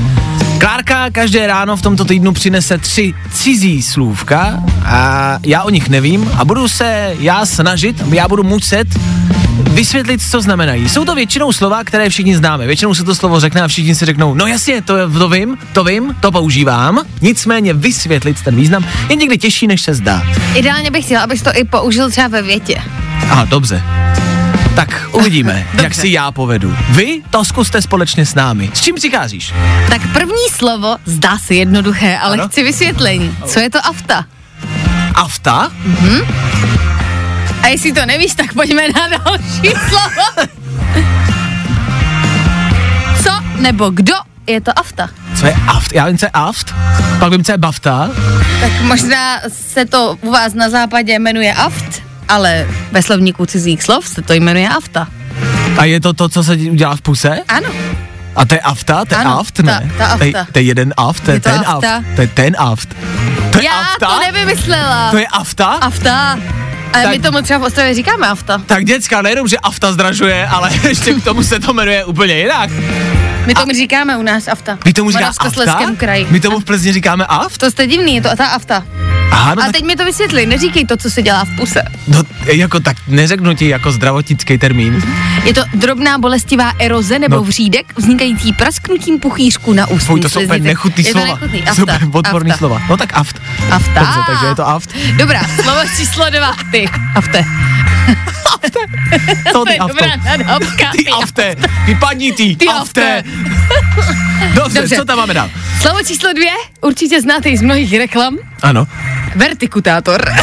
Klárka 0.59 1.09
každé 1.11 1.47
ráno 1.47 1.77
v 1.77 1.81
tomto 1.81 2.05
týdnu 2.05 2.33
přinese 2.33 2.77
tři 2.77 3.13
cizí 3.31 3.83
slůvka 3.83 4.63
a 4.85 5.37
já 5.45 5.63
o 5.63 5.69
nich 5.69 5.89
nevím 5.89 6.31
a 6.37 6.45
budu 6.45 6.67
se 6.67 7.15
já 7.19 7.45
snažit, 7.45 8.03
já 8.13 8.27
budu 8.27 8.43
muset 8.43 8.87
vysvětlit, 9.59 10.21
co 10.31 10.41
znamenají. 10.41 10.89
Jsou 10.89 11.05
to 11.05 11.15
většinou 11.15 11.51
slova, 11.51 11.83
které 11.83 12.09
všichni 12.09 12.35
známe. 12.37 12.67
Většinou 12.67 12.93
se 12.93 13.03
to 13.03 13.15
slovo 13.15 13.39
řekne 13.39 13.61
a 13.61 13.67
všichni 13.67 13.95
si 13.95 14.05
řeknou, 14.05 14.33
no 14.33 14.47
jasně, 14.47 14.81
to, 14.81 14.93
to 15.19 15.29
vím, 15.29 15.57
to 15.73 15.83
vím, 15.83 16.15
to 16.19 16.31
používám. 16.31 16.99
Nicméně 17.21 17.73
vysvětlit 17.73 18.41
ten 18.41 18.55
význam 18.55 18.85
je 19.09 19.15
někdy 19.15 19.37
těžší, 19.37 19.67
než 19.67 19.81
se 19.81 19.93
zdá. 19.93 20.23
Ideálně 20.55 20.91
bych 20.91 21.05
chtěla, 21.05 21.23
abys 21.23 21.41
to 21.41 21.49
i 21.55 21.63
použil 21.63 22.11
třeba 22.11 22.27
ve 22.27 22.41
větě. 22.41 22.81
Aha, 23.29 23.45
dobře. 23.45 23.83
Tak 24.75 25.05
uvidíme, 25.11 25.67
jak 25.81 25.93
si 25.93 26.09
já 26.09 26.31
povedu. 26.31 26.75
Vy 26.89 27.21
to 27.29 27.45
zkuste 27.45 27.81
společně 27.81 28.25
s 28.25 28.35
námi. 28.35 28.69
S 28.73 28.81
čím 28.81 28.95
přicházíš? 28.95 29.53
Tak 29.89 30.01
první 30.13 30.49
slovo 30.51 30.95
zdá 31.05 31.37
se 31.37 31.53
jednoduché, 31.55 32.17
ale 32.17 32.33
Ano. 32.37 32.47
chci 32.47 32.63
vysvětlení. 32.63 33.37
Co 33.45 33.59
je 33.59 33.69
to 33.69 33.85
afta? 33.85 34.25
Afta? 35.15 35.71
A 37.63 37.67
jestli 37.67 37.91
to 37.93 38.05
nevíš, 38.05 38.33
tak 38.35 38.53
pojďme 38.53 38.81
na 38.87 39.07
další 39.07 39.71
slovo. 39.89 40.47
Co 43.23 43.31
nebo 43.59 43.89
kdo 43.89 44.13
je 44.47 44.61
to 44.61 44.79
afta? 44.79 45.09
Co 45.39 45.45
je 45.45 45.55
aft? 45.67 45.93
Já 45.93 46.07
vím, 46.07 46.17
co 46.17 46.25
je 46.25 46.29
aft, 46.33 46.75
pak 47.19 47.31
vím, 47.31 47.43
co 47.43 47.51
je 47.51 47.57
bafta. 47.57 48.09
Tak 48.61 48.81
možná 48.81 49.39
se 49.47 49.85
to 49.85 50.17
u 50.21 50.31
vás 50.31 50.53
na 50.53 50.69
západě 50.69 51.19
jmenuje 51.19 51.53
aft, 51.53 52.03
ale 52.29 52.67
ve 52.91 53.01
slovníku 53.03 53.45
cizích 53.45 53.83
slov 53.83 54.07
se 54.07 54.21
to 54.21 54.33
jmenuje 54.33 54.69
afta. 54.69 55.07
A 55.77 55.85
je 55.85 55.99
to 55.99 56.13
to, 56.13 56.29
co 56.29 56.43
se 56.43 56.53
udělá 56.53 56.95
v 56.95 57.01
puse? 57.01 57.39
Ano. 57.47 57.69
A 58.35 58.45
to 58.45 58.55
je 58.55 58.61
afta? 58.61 59.05
To 59.05 59.15
je 59.15 59.21
Ano, 59.21 59.39
aft, 59.39 59.59
ne? 59.59 59.91
ta- 59.97 60.07
ta 60.07 60.17
To 60.17 60.23
je, 60.23 60.33
afta. 60.33 60.51
to 60.53 60.59
je 60.59 60.63
jeden 60.65 60.93
aft, 60.97 61.23
to 61.23 61.31
je, 61.31 61.35
Je 61.35 61.39
to 61.39 61.49
ten 61.49 61.59
afta. 61.67 61.95
aft. 61.95 62.05
To 62.15 62.21
je 62.21 62.27
ten 62.27 62.55
aft. 62.59 62.89
To 63.51 63.57
je 63.57 63.63
Já 63.65 63.71
afta? 63.81 64.07
to 64.07 64.19
nevymyslela. 64.19 65.11
To 65.11 65.17
je 65.17 65.27
afta? 65.27 65.65
Afta. 65.67 66.37
Ale 66.93 67.03
Tak- 67.03 67.11
my 67.11 67.19
tomu 67.19 67.41
třeba 67.41 67.59
v 67.59 67.63
Ostravě 67.63 67.93
říkáme 67.93 68.27
afta. 68.27 68.61
Tak 68.65 68.85
děcka, 68.85 69.21
nejenom, 69.21 69.47
že 69.47 69.57
afta 69.57 69.93
zdražuje, 69.93 70.47
ale 70.47 70.69
ještě 70.87 71.13
k 71.13 71.23
tomu 71.23 71.43
se 71.43 71.59
to 71.59 71.73
jmenuje 71.73 72.05
úplně 72.05 72.39
jinak. 72.39 72.69
My 73.45 73.53
tomu 73.53 73.71
říkáme 73.71 74.17
u 74.17 74.21
nás 74.21 74.47
afta. 74.47 74.77
Vy 74.85 74.93
tomu 74.93 75.09
V 75.09 75.13
říkáte 75.13 75.35
afta? 75.39 75.91
Kraji. 75.97 76.27
My 76.29 76.39
tomu 76.39 76.59
v 76.59 76.63
Plzni 76.65 76.93
říkáme 76.93 77.25
aft? 77.25 77.57
To 77.57 77.71
jste 77.71 77.87
divný, 77.87 78.15
je 78.15 78.21
to 78.21 78.29
ta 78.35 78.45
afta. 78.45 78.83
Aha, 79.33 79.55
no 79.55 79.61
A 79.61 79.65
tak, 79.65 79.71
teď 79.75 79.83
mi 79.85 79.95
to 79.95 80.05
vysvětli, 80.05 80.45
neříkej 80.45 80.85
to, 80.85 80.97
co 80.97 81.09
se 81.11 81.21
dělá 81.21 81.45
v 81.45 81.55
puse. 81.55 81.81
no, 82.07 82.23
jako 82.45 82.79
tak 82.79 82.97
neřeknu 83.07 83.53
ti 83.53 83.67
jako 83.69 83.91
zdravotnický 83.91 84.57
termín. 84.57 85.03
Je 85.43 85.53
to 85.53 85.61
drobná 85.73 86.17
bolestivá 86.17 86.71
eroze 86.79 87.19
nebo 87.19 87.35
No. 87.35 87.43
vřídek 87.43 87.93
vznikající 87.97 88.53
prasknutím 88.53 89.19
puchýřku 89.19 89.73
na 89.73 89.87
ústní 89.87 90.07
Fuj, 90.07 90.19
to 90.21 90.29
jsou 90.29 90.41
úplně 90.43 90.59
nechutný 90.59 91.03
je 91.03 91.11
slova. 91.11 91.27
To 91.27 91.33
nechutný. 91.33 91.61
To 91.61 91.75
jsou 91.75 91.81
Afta. 91.89 91.99
odporný 92.11 92.51
afta. 92.51 92.57
slova. 92.57 92.81
No 92.89 92.97
tak 92.97 93.09
aft. 93.13 93.41
Afta. 93.71 93.99
Dobře, 93.99 94.19
takže 94.27 94.45
je 94.45 94.55
to 94.55 94.67
aft. 94.67 94.89
Dobrá, 95.17 95.41
slovo 95.63 95.79
číslo 95.97 96.29
dva. 96.29 96.51
Ty. 96.71 96.85
Afte. 97.15 97.45
Co 99.51 99.59
To 99.59 99.65
ty 99.65 99.71
je 99.73 99.77
afto? 99.77 99.87
dobrá 99.93 100.15
nadávka. 100.37 100.91
Ty 100.97 101.05
afte, 101.21 101.55
vypadni 101.85 102.31
ty, 102.31 102.55
Ty 102.55 102.67
afte. 102.67 103.17
afte. 103.17 103.23
Dobře, 104.63 104.79
Dobře. 104.79 104.95
co 104.95 105.05
tam 105.05 105.17
máme 105.17 105.33
dál? 105.33 105.49
Slovo 105.81 105.99
číslo 106.03 106.33
dvě, 106.33 106.51
určitě 106.81 107.21
znáte 107.21 107.49
i 107.49 107.57
z 107.57 107.61
mnohých 107.61 107.97
reklam. 107.97 108.37
Ano. 108.61 108.87
Vertikutátor. 109.35 110.25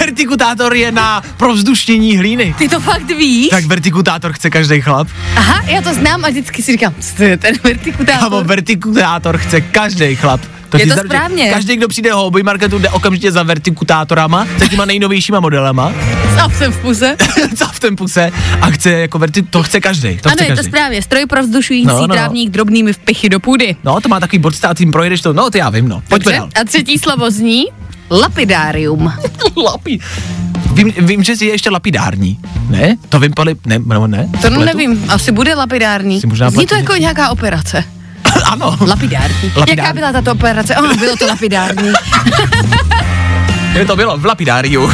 Vertikutátor 0.00 0.74
je 0.74 0.92
na 0.92 1.22
provzdušnění 1.36 2.16
hlíny. 2.18 2.54
Ty 2.58 2.68
to 2.68 2.80
fakt 2.80 3.06
víš? 3.10 3.48
Tak 3.48 3.64
vertikutátor 3.64 4.32
chce 4.32 4.50
každý 4.50 4.80
chlap. 4.80 5.08
Aha, 5.36 5.62
já 5.66 5.82
to 5.82 5.94
znám 5.94 6.24
a 6.24 6.28
vždycky 6.28 6.62
si 6.62 6.72
říkám, 6.72 6.94
co 7.00 7.16
to 7.16 7.22
je 7.22 7.36
ten 7.36 7.54
vertikutátor? 7.64 8.20
Kámo, 8.30 8.44
vertikutátor 8.44 9.38
chce 9.38 9.60
každý 9.60 10.16
chlap. 10.16 10.40
Je 10.78 10.84
ti 10.84 10.90
to 10.90 10.96
správně. 11.04 11.50
Každý, 11.50 11.76
kdo 11.76 11.88
přijde 11.88 12.12
ho 12.12 12.22
hobby 12.22 12.42
marketu, 12.42 12.78
jde 12.78 12.88
okamžitě 12.90 13.32
za 13.32 13.42
vertikutátorama, 13.42 14.46
za 14.58 14.66
těma 14.66 14.84
nejnovějšíma 14.84 15.40
modelama, 15.40 15.92
Sám 16.34 16.52
jsem 16.52 16.72
v 16.72 16.78
puse. 16.78 17.16
co 17.56 17.66
v 17.66 17.80
tom 17.80 17.96
puse, 17.96 18.30
a 18.60 18.70
chce 18.70 18.90
jako 18.90 19.18
verti, 19.18 19.42
to 19.42 19.62
chce 19.62 19.80
každý. 19.80 20.16
To 20.16 20.28
ano, 20.28 20.34
chce 20.36 20.44
je 20.44 20.48
to 20.48 20.56
každý. 20.56 20.70
správně. 20.70 21.02
Stroj 21.02 21.26
pro 21.26 21.42
vzdušující 21.42 21.86
No, 21.86 21.94
no, 21.94 22.06
no. 22.06 22.14
trávník 22.14 22.50
drobnými 22.50 22.92
vpichy 22.92 23.28
do 23.28 23.40
půdy. 23.40 23.76
No, 23.84 24.00
to 24.00 24.08
má 24.08 24.20
takový 24.20 24.38
bod 24.38 24.54
státím, 24.54 24.90
projedeš 24.92 25.20
to, 25.20 25.32
no, 25.32 25.50
to 25.50 25.58
já 25.58 25.70
vím, 25.70 25.88
no. 25.88 26.02
Pojďme 26.08 26.32
dál. 26.32 26.48
A 26.60 26.64
třetí 26.64 26.98
slovo 26.98 27.30
zní 27.30 27.64
lapidárium. 28.10 29.12
Lapi. 29.64 29.98
Vím, 30.72 30.92
vím, 30.98 31.22
že 31.24 31.36
jsi 31.36 31.46
ještě 31.46 31.70
lapidární. 31.70 32.38
Ne? 32.68 32.96
To 33.08 33.20
vím, 33.20 33.32
pali... 33.32 33.54
Ne, 33.66 33.78
nebo 33.78 34.06
ne? 34.06 34.28
To 34.42 34.50
nevím, 34.50 35.04
asi 35.08 35.32
bude 35.32 35.54
lapidární. 35.54 36.20
Možná 36.26 36.50
Zní 36.50 36.66
to 36.66 36.74
jako 36.74 36.96
nějaká 36.96 37.28
operace. 37.30 37.84
ano. 38.44 38.76
Lapidární. 38.80 39.52
Lapidární. 39.56 39.76
Jaká 39.76 39.92
byla 39.92 40.12
tato 40.12 40.32
operace? 40.32 40.76
Oh, 40.76 40.94
bylo 40.96 41.16
to 41.16 41.26
lapidární. 41.26 41.92
Kde 43.72 43.84
to 43.84 43.96
bylo? 43.96 44.18
V 44.18 44.24
lapidáriu. 44.26 44.92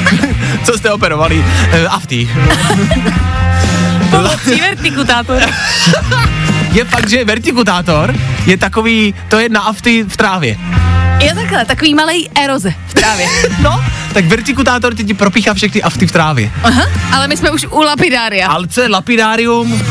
Co 0.64 0.78
jste 0.78 0.92
operovali? 0.92 1.38
Uh, 1.38 1.94
afty. 1.94 2.30
Pomocí 4.10 4.60
vertikutátor. 4.60 5.42
Je 6.72 6.84
fakt, 6.84 7.08
že 7.10 7.24
vertikutátor 7.24 8.14
je 8.46 8.56
takový, 8.56 9.14
to 9.28 9.38
je 9.38 9.48
na 9.48 9.60
afty 9.60 10.02
v 10.08 10.16
trávě. 10.16 10.56
Je 11.20 11.34
takhle, 11.34 11.64
takový 11.64 11.94
malý 11.94 12.30
eroze 12.34 12.74
v 12.86 12.94
trávě. 12.94 13.26
No, 13.62 13.84
tak 14.14 14.24
vertikutátor 14.24 14.94
ti 14.94 15.04
ti 15.04 15.14
propíchá 15.14 15.54
všechny 15.54 15.82
afty 15.82 16.06
v 16.06 16.12
trávě. 16.12 16.50
Aha, 16.62 16.82
ale 17.12 17.28
my 17.28 17.36
jsme 17.36 17.50
už 17.50 17.66
u 17.70 17.80
lapidária. 17.80 18.48
Ale 18.48 18.68
co 18.68 18.80
je 18.80 18.88
lapidárium? 18.88 19.82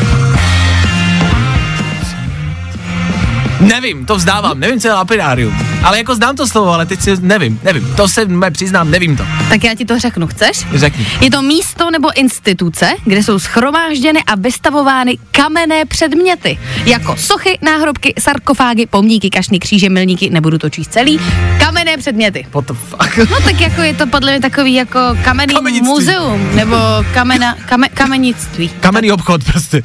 Nevím, 3.59 4.05
to 4.05 4.15
vzdávám, 4.15 4.59
nevím, 4.59 4.79
co 4.79 4.87
je 4.87 4.93
lapidárium. 4.93 5.74
Ale 5.83 5.97
jako 5.97 6.15
znám 6.15 6.35
to 6.35 6.47
slovo, 6.47 6.71
ale 6.71 6.85
teď 6.85 7.01
si 7.01 7.11
nevím, 7.19 7.59
nevím. 7.63 7.93
To 7.95 8.07
se 8.07 8.25
mé 8.25 8.51
přiznám, 8.51 8.91
nevím 8.91 9.17
to. 9.17 9.25
Tak 9.49 9.63
já 9.63 9.75
ti 9.75 9.85
to 9.85 9.99
řeknu, 9.99 10.27
chceš? 10.27 10.65
Řekni. 10.73 11.07
Je 11.21 11.31
to 11.31 11.41
místo 11.41 11.91
nebo 11.91 12.19
instituce, 12.19 12.89
kde 13.03 13.23
jsou 13.23 13.39
schromážděny 13.39 14.19
a 14.27 14.35
vystavovány 14.35 15.17
kamenné 15.31 15.85
předměty, 15.85 16.57
jako 16.85 17.15
sochy, 17.17 17.59
náhrobky, 17.61 18.13
sarkofágy, 18.19 18.85
pomníky, 18.85 19.29
kašny, 19.29 19.59
kříže, 19.59 19.89
milníky, 19.89 20.29
nebudu 20.29 20.57
to 20.57 20.69
číst 20.69 20.91
celý, 20.93 21.19
kamenné 21.59 21.97
předměty. 21.97 22.47
What 22.53 22.65
the 22.65 22.73
fuck? 22.73 23.29
No 23.31 23.37
tak 23.43 23.61
jako 23.61 23.81
je 23.81 23.93
to 23.93 24.07
podle 24.07 24.31
mě 24.31 24.41
takový 24.41 24.73
jako 24.73 24.99
kamenný 25.23 25.55
muzeum, 25.81 26.49
nebo 26.55 26.75
kamena, 27.13 27.55
kame, 27.65 27.89
kamenictví, 27.89 28.69
Kamenný 28.79 29.11
obchod 29.11 29.43
prostě. 29.43 29.83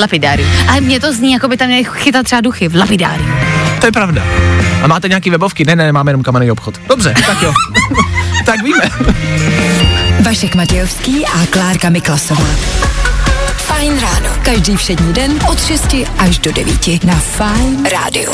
lapidárium. 0.00 0.50
Ale 0.68 0.80
mě 0.80 1.00
to 1.00 1.12
zní, 1.12 1.32
jako 1.32 1.48
by 1.48 1.56
tam 1.56 1.68
měli 1.68 1.84
chytat 1.92 2.24
třeba 2.24 2.40
duchy 2.40 2.68
v 2.68 2.74
lapidáriu. 2.76 3.28
To 3.80 3.86
je 3.86 3.92
pravda. 3.92 4.22
A 4.82 4.86
máte 4.86 5.08
nějaký 5.08 5.30
webovky? 5.30 5.64
Ne, 5.64 5.76
ne, 5.76 5.92
máme 5.92 6.10
jenom 6.10 6.22
kamenný 6.22 6.50
obchod. 6.50 6.80
Dobře, 6.88 7.14
tak 7.26 7.42
jo. 7.42 7.52
tak 8.46 8.62
víme. 8.62 8.90
Vašek 10.24 10.54
Matějovský 10.54 11.26
a 11.26 11.46
Klárka 11.50 11.90
Miklasová. 11.90 12.46
Fajn 13.56 14.00
ráno. 14.00 14.30
Každý 14.42 14.76
všední 14.76 15.12
den 15.12 15.32
od 15.50 15.66
6 15.66 15.94
až 16.18 16.38
do 16.38 16.52
9 16.52 17.04
na 17.04 17.14
Fajn 17.14 17.86
rádiu. 17.92 18.32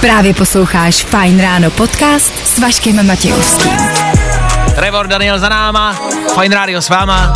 Právě 0.00 0.34
posloucháš 0.34 0.96
Fajn 1.04 1.40
ráno 1.40 1.70
podcast 1.70 2.32
s 2.46 2.58
Vaškem 2.58 3.06
Matějovským. 3.06 3.72
Trevor 4.74 5.06
Daniel 5.06 5.38
za 5.38 5.48
náma, 5.48 6.00
Fine 6.40 6.56
Radio 6.56 6.82
s 6.82 6.88
váma, 6.88 7.32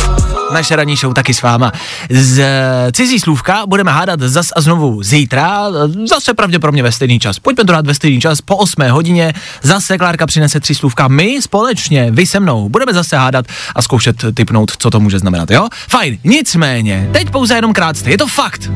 naše 0.53 0.75
ranní 0.75 0.95
show 0.95 1.13
taky 1.13 1.33
s 1.33 1.41
váma. 1.41 1.71
Z 2.09 2.39
eh, 2.39 2.91
cizí 2.91 3.19
slůvka 3.19 3.65
budeme 3.65 3.91
hádat 3.91 4.19
zas 4.19 4.47
a 4.55 4.61
znovu 4.61 5.03
zítra, 5.03 5.63
eh, 5.67 6.07
zase 6.07 6.33
pravděpodobně 6.33 6.83
ve 6.83 6.91
stejný 6.91 7.19
čas. 7.19 7.39
Pojďme 7.39 7.65
to 7.65 7.71
dát 7.71 7.87
ve 7.87 7.93
stejný 7.93 8.21
čas, 8.21 8.41
po 8.41 8.55
8 8.55 8.89
hodině, 8.89 9.33
zase 9.61 9.97
Klárka 9.97 10.25
přinese 10.25 10.59
tři 10.59 10.75
slůvka. 10.75 11.07
My 11.07 11.41
společně, 11.41 12.11
vy 12.11 12.25
se 12.25 12.39
mnou, 12.39 12.69
budeme 12.69 12.93
zase 12.93 13.17
hádat 13.17 13.45
a 13.75 13.81
zkoušet 13.81 14.15
typnout, 14.33 14.71
co 14.77 14.89
to 14.89 14.99
může 14.99 15.19
znamenat, 15.19 15.51
jo? 15.51 15.67
Fajn, 15.89 16.17
nicméně, 16.23 17.09
teď 17.13 17.29
pouze 17.29 17.55
jenom 17.55 17.73
krátce, 17.73 18.09
je 18.09 18.17
to 18.17 18.27
fakt. 18.27 18.71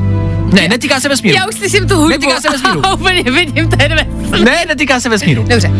Ne, 0.52 0.68
netýká 0.68 1.00
se 1.00 1.08
vesmíru. 1.08 1.36
Já 1.36 1.46
už 1.46 1.54
slyším 1.54 1.88
tu 1.88 1.94
hudbu. 1.94 2.08
Netýká 2.08 2.40
se 2.40 2.50
vesmíru. 2.50 2.82
Úplně 2.94 3.22
vidím 3.22 3.68
ten 3.68 3.94
vesmír. 3.94 4.44
Ne, 4.44 4.64
netýká 4.68 5.00
se 5.00 5.08
vesmíru. 5.08 5.44
Dobře. 5.48 5.70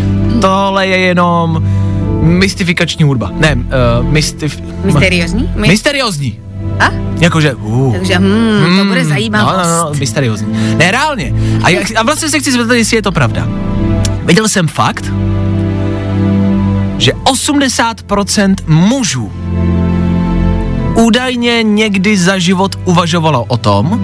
Tohle 0.40 0.86
je 0.86 0.98
jenom 0.98 1.62
mystifikační 2.22 3.04
hudba. 3.04 3.30
Ne, 3.34 3.54
uh, 4.00 4.06
mystif... 4.06 4.62
Mysteriózní? 4.84 5.50
My- 5.56 5.68
Mysteriózní. 5.68 6.38
A? 6.80 6.90
Jakože, 7.20 7.54
uh. 7.54 7.92
Takže 7.92 8.14
hmm, 8.16 8.78
to 8.78 8.84
bude 8.84 9.04
zajímavost. 9.04 9.56
No, 9.56 9.62
no, 9.62 9.84
no, 9.84 9.94
mysteriózní. 9.98 10.76
Ne, 10.76 10.90
reálně. 10.90 11.34
A, 11.62 11.68
jak, 11.68 11.86
a 11.96 12.02
vlastně 12.02 12.28
se 12.28 12.40
chci 12.40 12.52
zeptat, 12.52 12.74
jestli 12.74 12.96
je 12.96 13.02
to 13.02 13.12
pravda. 13.12 13.48
Viděl 14.24 14.48
jsem 14.48 14.68
fakt, 14.68 15.12
že 16.98 17.12
80% 17.12 18.54
mužů 18.66 19.32
údajně 20.94 21.62
někdy 21.62 22.16
za 22.16 22.38
život 22.38 22.76
uvažovalo 22.84 23.44
o 23.44 23.56
tom, 23.56 24.00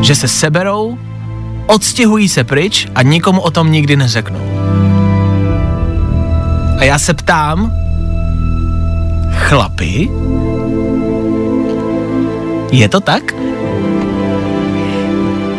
že 0.00 0.14
se 0.14 0.28
seberou, 0.28 0.98
odstěhují 1.66 2.28
se 2.28 2.44
pryč 2.44 2.88
a 2.94 3.02
nikomu 3.02 3.40
o 3.40 3.50
tom 3.50 3.72
nikdy 3.72 3.96
neřeknou. 3.96 4.59
A 6.80 6.84
já 6.84 6.98
se 6.98 7.14
ptám, 7.14 7.72
chlapi, 9.32 10.10
je 12.72 12.88
to 12.88 13.00
tak? 13.00 13.22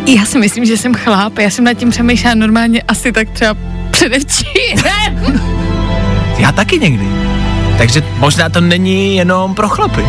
Já 0.08 0.26
si 0.26 0.40
myslím, 0.40 0.66
že 0.66 0.78
jsem 0.78 0.94
chláp, 0.94 1.38
já 1.38 1.50
jsem 1.50 1.64
nad 1.66 1.74
tím 1.74 1.90
přemýšlela 1.90 2.36
normálně 2.36 2.82
asi 2.82 3.12
tak 3.12 3.30
třeba 3.30 3.56
předevčírem. 3.92 5.42
Já 6.38 6.52
taky 6.52 6.80
někdy. 6.80 7.08
Takže 7.78 8.04
možná 8.18 8.50
to 8.50 8.62
není 8.62 9.16
jenom 9.16 9.56
pro 9.56 9.70
chlapy. 9.70 10.06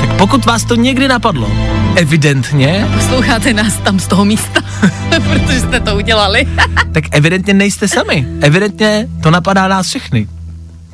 Tak 0.00 0.16
pokud 0.16 0.46
vás 0.46 0.64
to 0.64 0.74
někdy 0.74 1.08
napadlo, 1.08 1.50
evidentně, 1.96 2.88
Posloucháte 2.94 3.52
nás 3.52 3.76
tam 3.76 4.00
z 4.00 4.06
toho 4.06 4.24
místa, 4.24 4.60
protože 5.24 5.60
jste 5.60 5.80
to 5.80 5.96
udělali. 5.96 6.48
tak 6.92 7.04
evidentně 7.10 7.54
nejste 7.54 7.88
sami. 7.88 8.26
Evidentně 8.40 9.08
to 9.22 9.30
napadá 9.30 9.68
nás 9.68 9.86
všechny. 9.86 10.28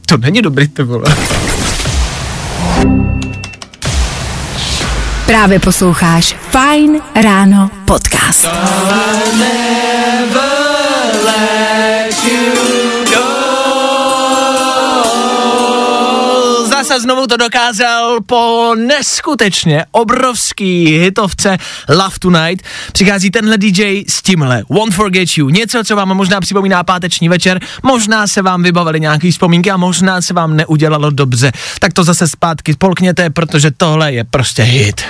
To 0.06 0.16
není 0.16 0.42
dobrý, 0.42 0.68
to 0.68 0.86
vole. 0.86 1.04
Právě 5.26 5.58
posloucháš 5.60 6.36
Fajn 6.50 7.00
ráno 7.22 7.70
podcast. 7.84 8.46
Zase 16.80 17.00
znovu 17.00 17.26
to 17.26 17.36
dokázal 17.36 18.18
po 18.26 18.72
neskutečně 18.74 19.84
obrovský 19.90 20.98
hitovce 20.98 21.58
Love 21.88 22.18
Tonight. 22.18 22.66
Přichází 22.92 23.30
tenhle 23.30 23.58
DJ 23.58 24.04
s 24.08 24.22
tímhle 24.22 24.62
Won't 24.68 24.94
Forget 24.94 25.28
You. 25.36 25.48
Něco, 25.48 25.84
co 25.84 25.96
vám 25.96 26.08
možná 26.08 26.40
připomíná 26.40 26.84
páteční 26.84 27.28
večer, 27.28 27.60
možná 27.82 28.26
se 28.26 28.42
vám 28.42 28.62
vybavily 28.62 29.00
nějaký 29.00 29.30
vzpomínky 29.30 29.70
a 29.70 29.76
možná 29.76 30.22
se 30.22 30.34
vám 30.34 30.56
neudělalo 30.56 31.10
dobře. 31.10 31.52
Tak 31.80 31.92
to 31.92 32.04
zase 32.04 32.28
zpátky 32.28 32.72
spolkněte, 32.72 33.30
protože 33.30 33.70
tohle 33.70 34.12
je 34.12 34.24
prostě 34.24 34.62
hit. 34.62 35.04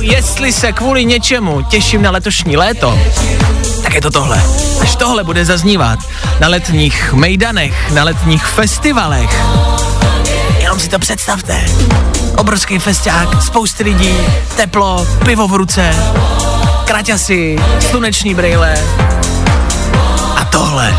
Jestli 0.00 0.52
se 0.52 0.72
kvůli 0.72 1.04
něčemu 1.04 1.62
těším 1.62 2.02
na 2.02 2.10
letošní 2.10 2.56
léto, 2.56 2.98
tak 3.92 3.96
je 3.96 4.10
to 4.10 4.10
tohle. 4.10 4.42
Až 4.80 4.96
tohle 4.96 5.24
bude 5.24 5.44
zaznívat 5.44 5.98
na 6.40 6.48
letních 6.48 7.12
mejdanech, 7.12 7.90
na 7.90 8.04
letních 8.04 8.44
festivalech. 8.44 9.42
Jenom 10.58 10.80
si 10.80 10.88
to 10.88 10.98
představte. 10.98 11.64
Obrovský 12.36 12.78
festiák, 12.78 13.42
spousty 13.42 13.84
lidí, 13.84 14.16
teplo, 14.56 15.06
pivo 15.24 15.48
v 15.48 15.54
ruce, 15.54 15.96
kraťasy, 16.84 17.56
sluneční 17.80 18.34
brýle 18.34 18.74
a 20.36 20.44
tohle. 20.44 20.96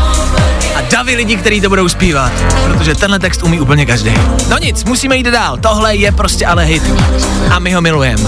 Davy 0.90 1.16
lidí, 1.16 1.36
kteří 1.36 1.60
to 1.60 1.68
budou 1.68 1.88
zpívat, 1.88 2.32
protože 2.64 2.94
tenhle 2.94 3.18
text 3.18 3.42
umí 3.42 3.60
úplně 3.60 3.86
každý. 3.86 4.12
No 4.48 4.58
nic, 4.58 4.84
musíme 4.84 5.16
jít 5.16 5.26
dál. 5.26 5.56
Tohle 5.56 5.96
je 5.96 6.12
prostě 6.12 6.46
ale 6.46 6.64
hit. 6.64 6.82
A 7.50 7.58
my 7.58 7.72
ho 7.72 7.80
milujeme. 7.80 8.22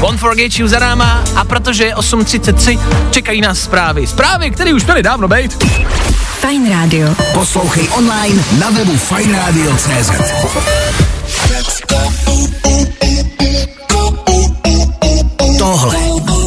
Won't 0.00 0.20
Forget 0.20 0.58
You 0.58 0.68
za 0.68 0.78
náma 0.78 1.24
a 1.36 1.44
protože 1.44 1.84
je 1.84 1.94
8.33, 1.94 2.80
čekají 3.10 3.40
nás 3.40 3.60
zprávy. 3.60 4.06
Zprávy, 4.06 4.50
které 4.50 4.74
už 4.74 4.84
měly 4.84 5.02
dávno 5.02 5.28
být. 5.28 5.64
Fajn 6.40 6.70
rádio. 6.70 7.14
Poslouchej 7.32 7.88
online 7.92 8.44
na 8.58 8.70
webu 8.70 8.96
fajnradio.cz 8.96 10.10
Tohle 15.58 15.96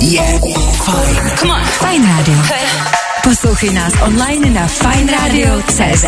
je 0.01 0.39
fajn. 0.86 1.32
Fajn 1.80 2.08
rádio. 2.18 3.07
Poslouchej 3.28 3.74
nás 3.74 3.94
online 4.06 4.50
na 4.50 4.68
fajnradio.cz. 4.68 6.06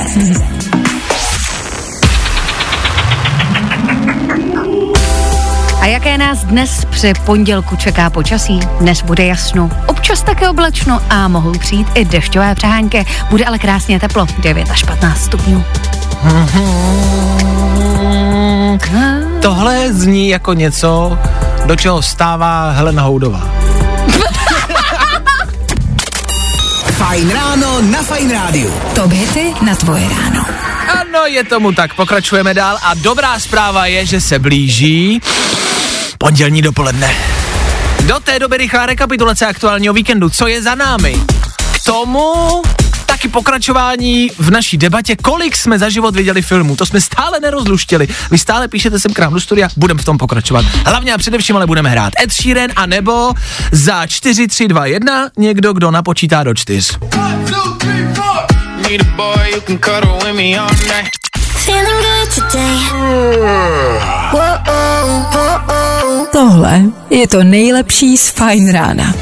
A 5.82 5.86
jaké 5.86 6.18
nás 6.18 6.40
dnes 6.44 6.86
při 6.86 7.14
pondělku 7.26 7.76
čeká 7.76 8.10
počasí? 8.10 8.60
Dnes 8.80 9.02
bude 9.02 9.26
jasno, 9.26 9.70
občas 9.88 10.22
také 10.22 10.50
oblačno 10.50 11.02
a 11.10 11.28
mohou 11.28 11.52
přijít 11.52 11.88
i 11.94 12.06
dešťové 12.06 12.56
přehánky. 12.56 13.06
Bude 13.30 13.46
ale 13.46 13.60
krásně 13.60 14.00
teplo, 14.00 14.28
9 14.40 14.70
až 14.70 14.84
15 14.84 15.22
stupňů. 15.22 15.64
Tohle 19.42 19.94
zní 19.94 20.30
jako 20.30 20.54
něco, 20.54 21.20
do 21.66 21.76
čeho 21.76 22.02
stává 22.02 22.72
Helena 22.72 23.04
Houdová. 23.04 23.50
Fajn 27.10 27.30
ráno 27.30 27.82
na 27.89 28.05
Fajn 28.05 28.30
rádiu. 28.30 28.70
Top 28.93 29.10
hity 29.10 29.49
na 29.66 29.74
tvoje 29.74 30.05
ráno. 30.05 30.45
Ano, 30.93 31.26
je 31.26 31.41
tomu 31.41 31.74
tak, 31.74 31.97
pokračujeme 31.97 32.53
dál 32.53 32.78
a 32.86 32.93
dobrá 32.93 33.34
zpráva 33.39 33.89
je, 33.89 34.05
že 34.05 34.22
se 34.22 34.39
blíží 34.39 35.18
pondělní 36.18 36.62
dopoledne. 36.62 37.10
Do 38.05 38.20
té 38.20 38.39
doby 38.39 38.57
rychlá 38.57 38.86
rekapitulace 38.86 39.45
aktuálního 39.45 39.93
víkendu, 39.93 40.30
co 40.30 40.47
je 40.47 40.62
za 40.62 40.76
námi. 40.76 41.18
K 41.72 41.84
tomu 41.84 42.62
taky 43.20 43.30
pokračování 43.30 44.32
v 44.38 44.52
naší 44.52 44.78
debatě, 44.78 45.16
kolik 45.16 45.56
jsme 45.56 45.80
za 45.80 45.90
život 45.90 46.16
viděli 46.16 46.42
filmů. 46.42 46.76
To 46.76 46.86
jsme 46.86 47.02
stále 47.02 47.40
nerozluštili. 47.40 48.08
Vy 48.32 48.38
stále 48.38 48.68
píšete 48.68 49.00
sem 49.00 49.14
k 49.14 49.20
nám 49.20 49.34
do 49.34 49.40
studia, 49.40 49.70
budeme 49.78 50.02
v 50.02 50.06
tom 50.06 50.18
pokračovat. 50.18 50.66
Hlavně 50.86 51.14
a 51.14 51.18
především 51.18 51.56
ale 51.56 51.68
budeme 51.68 51.90
hrát 51.90 52.14
Ed 52.24 52.32
Sheeran 52.32 52.70
a 52.76 52.86
nebo 52.86 53.34
za 53.72 54.08
4, 54.08 54.48
3, 54.48 54.68
2, 54.68 54.86
1 54.86 55.30
někdo, 55.38 55.74
kdo 55.74 55.92
napočítá 55.92 56.44
do 56.44 56.54
4. 56.54 56.94
need 58.90 59.02
a 59.02 59.12
boy 59.18 59.52
who 59.54 59.62
can 59.62 59.78
cuddle 59.78 60.18
with 60.24 60.36
me 60.36 60.56
all 60.56 60.70
night. 60.88 61.20
Feeling 61.66 62.02
good 62.06 62.30
today. 62.36 62.80
Whoa, 64.32 64.58
whoa, 65.32 66.26
Tohle 66.32 66.82
je 67.10 67.28
to 67.28 67.44
nejlepší 67.44 68.18
z 68.18 68.30
Fajn 68.30 68.72
rána. 68.72 69.14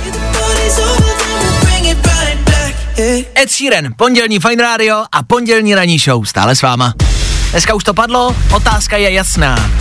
Ed 3.40 3.52
Sheeran, 3.52 3.94
pondělní 3.96 4.40
Fine 4.40 4.64
Radio 4.64 5.04
a 5.12 5.24
pondělní 5.24 5.76
ranní 5.76 6.00
show 6.00 6.26
stále 6.26 6.56
s 6.56 6.62
váma. 6.62 6.94
Dneska 7.52 7.74
už 7.74 7.84
to 7.84 7.94
padlo, 7.94 8.36
otázka 8.56 8.98
je 8.98 9.12
jasná. 9.12 9.72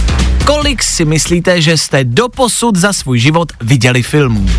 Kolik 0.44 0.82
si 0.82 1.04
myslíte, 1.04 1.62
že 1.62 1.76
jste 1.76 2.04
doposud 2.04 2.76
za 2.76 2.92
svůj 2.92 3.18
život 3.18 3.52
viděli 3.60 4.02
filmů? 4.02 4.50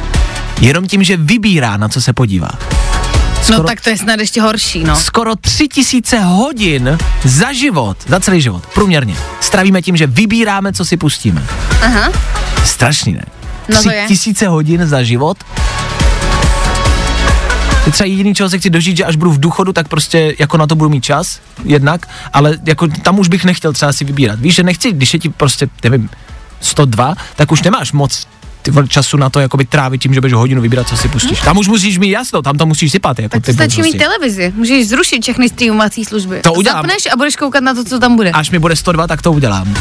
jenom 0.61 0.87
tím, 0.87 1.03
že 1.03 1.17
vybírá, 1.17 1.77
na 1.77 1.89
co 1.89 2.01
se 2.01 2.13
podívá. 2.13 2.51
No 3.51 3.63
tak 3.63 3.81
to 3.81 3.91
je 3.91 3.99
snad 3.99 4.21
ještě 4.21 4.43
horší, 4.43 4.85
no. 4.85 4.97
Skoro 4.97 5.37
3000 5.37 6.21
hodin 6.21 6.99
za 7.25 7.53
život, 7.53 7.97
za 8.09 8.21
celý 8.21 8.41
život, 8.41 8.67
průměrně. 8.67 9.17
Stravíme 9.41 9.83
tím, 9.83 9.97
že 9.97 10.07
vybíráme, 10.07 10.73
co 10.73 10.85
si 10.85 10.97
pustíme. 10.97 11.47
Aha. 11.83 12.13
Strašný, 12.65 13.13
ne? 13.13 13.25
No 13.69 13.83
to 13.83 13.91
je. 13.91 14.05
3000 14.05 14.47
hodin 14.47 14.87
za 14.87 15.03
život. 15.03 15.39
Třeba 17.97 18.09
jediný, 18.09 18.35
čeho 18.35 18.51
se 18.51 18.59
chci 18.59 18.71
dožít, 18.71 18.97
že 18.97 19.05
až 19.05 19.17
budu 19.17 19.33
v 19.33 19.41
důchodu, 19.41 19.73
tak 19.73 19.89
prostě 19.89 20.35
jako 20.39 20.57
na 20.57 20.67
to 20.67 20.75
budu 20.75 20.91
mít 20.91 21.05
čas, 21.05 21.41
jednak, 21.65 22.09
ale 22.33 22.59
jako 22.65 22.89
tam 22.89 23.19
už 23.19 23.29
bych 23.29 23.45
nechtěl 23.45 23.73
třeba 23.73 23.93
si 23.93 24.05
vybírat. 24.05 24.41
Víš, 24.41 24.55
že 24.55 24.63
nechci, 24.63 24.93
když 24.93 25.15
je 25.15 25.21
ti 25.21 25.29
prostě, 25.29 25.69
nevím, 25.85 26.11
102, 26.61 27.15
tak 27.37 27.53
už 27.53 27.63
nemáš 27.63 27.93
moc 27.93 28.27
času 28.89 29.17
na 29.17 29.31
to 29.31 29.41
jakoby 29.41 29.65
trávit 29.65 30.03
tím, 30.03 30.15
že 30.15 30.21
budeš 30.21 30.33
hodinu 30.33 30.63
vybírat, 30.63 30.89
co 30.89 30.97
si 30.97 31.09
pustíš. 31.09 31.41
Tam 31.41 31.59
už 31.59 31.69
musíš 31.69 31.99
mít 31.99 32.11
jasno, 32.11 32.43
tam 32.43 32.59
to 32.59 32.67
musíš 32.67 32.93
sypat. 32.93 33.19
Jako 33.19 33.41
Tak 33.41 33.55
stačí 33.55 33.83
mít 33.83 33.99
televizi. 33.99 34.53
Můžeš 34.57 34.89
zrušit 34.89 35.23
všechny 35.23 35.49
streamovací 35.49 36.05
služby. 36.05 36.41
To 36.43 36.53
udělám. 36.53 36.77
Zapneš 36.77 37.07
a 37.13 37.17
budeš 37.17 37.37
koukat 37.37 37.63
na 37.63 37.75
to, 37.75 37.85
co 37.85 37.99
tam 37.99 38.17
bude. 38.17 38.31
Až 38.31 38.51
mi 38.51 38.59
bude 38.59 38.77
102, 38.77 39.07
tak 39.07 39.23
to 39.23 39.33
udělám. 39.33 39.75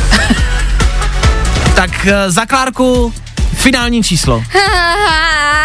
tak 1.76 2.06
eh, 2.06 2.32
za 2.32 2.46
Klárku 2.46 3.14
finální 3.56 4.04
číslo. 4.04 4.44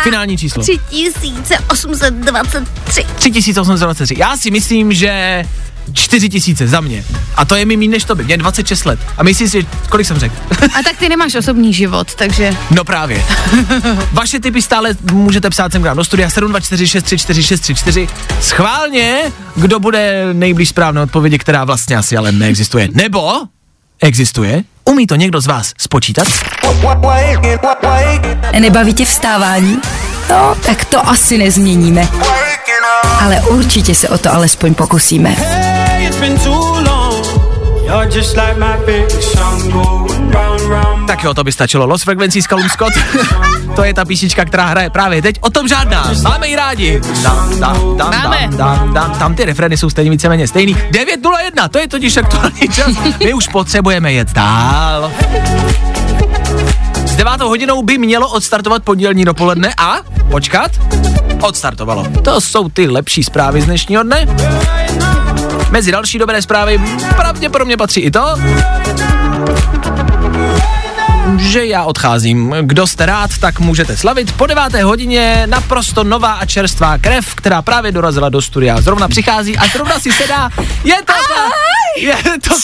Finální 0.03 0.39
číslo. 0.39 0.63
3823. 0.63 3.05
3823. 3.19 4.15
Já 4.19 4.37
si 4.37 4.51
myslím, 4.51 4.93
že 4.93 5.45
4000 5.93 6.69
za 6.69 6.81
mě. 6.81 7.05
A 7.37 7.45
to 7.45 7.55
je 7.55 7.65
mi 7.65 7.77
méně 7.77 7.91
než 7.91 8.05
to 8.05 8.15
by. 8.15 8.25
Mě 8.25 8.35
je 8.35 8.39
26 8.39 8.85
let. 8.85 9.01
A 9.17 9.23
myslím 9.23 9.49
si, 9.49 9.63
že 9.63 9.67
kolik 9.89 10.07
jsem 10.07 10.19
řekl? 10.19 10.35
A 10.79 10.83
tak 10.85 10.97
ty 10.99 11.09
nemáš 11.09 11.35
osobní 11.35 11.75
život, 11.75 12.15
takže 12.15 12.57
no 12.71 12.85
právě. 12.85 13.25
Vaše 14.13 14.41
typy 14.41 14.63
stále 14.63 14.95
můžete 15.13 15.51
psát 15.51 15.73
sem 15.73 15.83
k 15.83 15.85
nám 15.85 15.97
do 15.97 16.05
studia 16.05 16.29
724634634. 16.29 18.09
Schválně, 18.41 19.19
kdo 19.57 19.81
bude 19.81 20.29
nejblíž 20.33 20.69
správné 20.69 21.01
odpovědi, 21.01 21.39
která 21.39 21.65
vlastně 21.65 21.97
asi 21.97 22.17
ale 22.17 22.33
neexistuje. 22.33 22.89
Nebo 22.93 23.33
existuje? 24.03 24.65
Umí 24.91 25.07
to 25.07 25.17
někdo 25.17 25.41
z 25.41 25.47
vás 25.47 25.73
spočítat? 25.79 26.29
Nebaví 28.61 28.95
tě 28.95 29.05
vstávání? 29.05 29.79
No, 30.31 30.55
tak 30.67 30.85
to 30.85 31.09
asi 31.09 31.39
nezměníme. 31.39 32.09
Ale 33.21 33.41
určitě 33.41 33.95
se 33.95 34.09
o 34.09 34.19
to 34.19 34.35
alespoň 34.35 34.75
pokusíme. 34.75 35.31
Hey, 35.31 36.11
Tak 41.07 41.25
jo, 41.25 41.35
to 41.35 41.45
by 41.45 41.53
stačilo. 41.53 41.87
Los 41.87 42.03
Frequencies 42.03 42.47
Callum 42.47 42.69
Scott. 42.69 42.93
to 43.77 43.85
je 43.85 43.95
ta 43.95 44.05
písnička, 44.05 44.45
která 44.45 44.65
hraje 44.67 44.91
právě 44.91 45.23
teď. 45.23 45.37
O 45.41 45.51
tom 45.51 45.69
žádná. 45.69 46.11
Máme 46.23 46.49
ji 46.49 46.57
rádi. 46.57 47.01
Dam, 47.23 47.61
dam, 47.61 47.97
dam, 47.97 48.11
Máme. 48.11 48.39
dam, 48.51 48.57
dam, 48.57 48.95
dam. 48.95 49.19
Tam 49.19 49.35
ty 49.35 49.45
refrény 49.45 49.77
jsou 49.77 49.91
stejně 49.91 50.11
víceméně 50.11 50.49
stejný. 50.49 50.75
9.01, 50.75 51.69
to 51.69 51.79
je 51.79 51.89
totiž 51.89 52.17
aktuální 52.17 52.69
čas. 52.75 52.93
My 53.25 53.35
už 53.35 53.49
potřebujeme 53.49 54.13
jet 54.13 54.33
dál. 54.33 55.13
S 57.05 57.17
devátou 57.17 57.49
hodinou 57.49 57.83
by 57.83 57.99
mělo 57.99 58.29
odstartovat 58.29 58.83
pondělní 58.85 59.25
dopoledne 59.25 59.75
a 59.79 59.97
počkat, 60.31 60.71
odstartovalo. 61.43 62.07
To 62.25 62.41
jsou 62.41 62.69
ty 62.69 62.89
lepší 62.89 63.25
zprávy 63.25 63.61
z 63.61 63.65
dnešního 63.65 64.03
dne. 64.03 64.27
Mezi 65.71 65.93
další 65.93 66.19
dobré 66.19 66.43
zprávy 66.43 66.81
pravděpodobně 67.17 67.77
patří 67.77 68.01
i 68.01 68.11
to, 68.11 68.37
že 71.39 71.67
já 71.67 71.85
odcházím. 71.85 72.55
Kdo 72.63 72.87
jste 72.87 73.07
rád, 73.07 73.31
tak 73.41 73.61
můžete 73.61 73.97
slavit. 73.97 74.33
Po 74.33 74.47
deváté 74.47 74.83
hodině 74.83 75.47
naprosto 75.47 76.05
nová 76.05 76.33
a 76.33 76.47
čerstvá 76.47 76.99
krev, 76.99 77.35
která 77.35 77.63
právě 77.63 77.93
dorazila 77.93 78.29
do 78.29 78.43
studia. 78.43 78.81
Zrovna 78.81 79.09
přichází 79.09 79.59
a 79.59 79.69
zrovna 79.69 79.99
si 79.99 80.13
sedá. 80.13 80.51
Je 80.85 80.97
to 80.97 81.13
ta, 81.13 81.51
je 81.99 82.17
to 82.41 82.55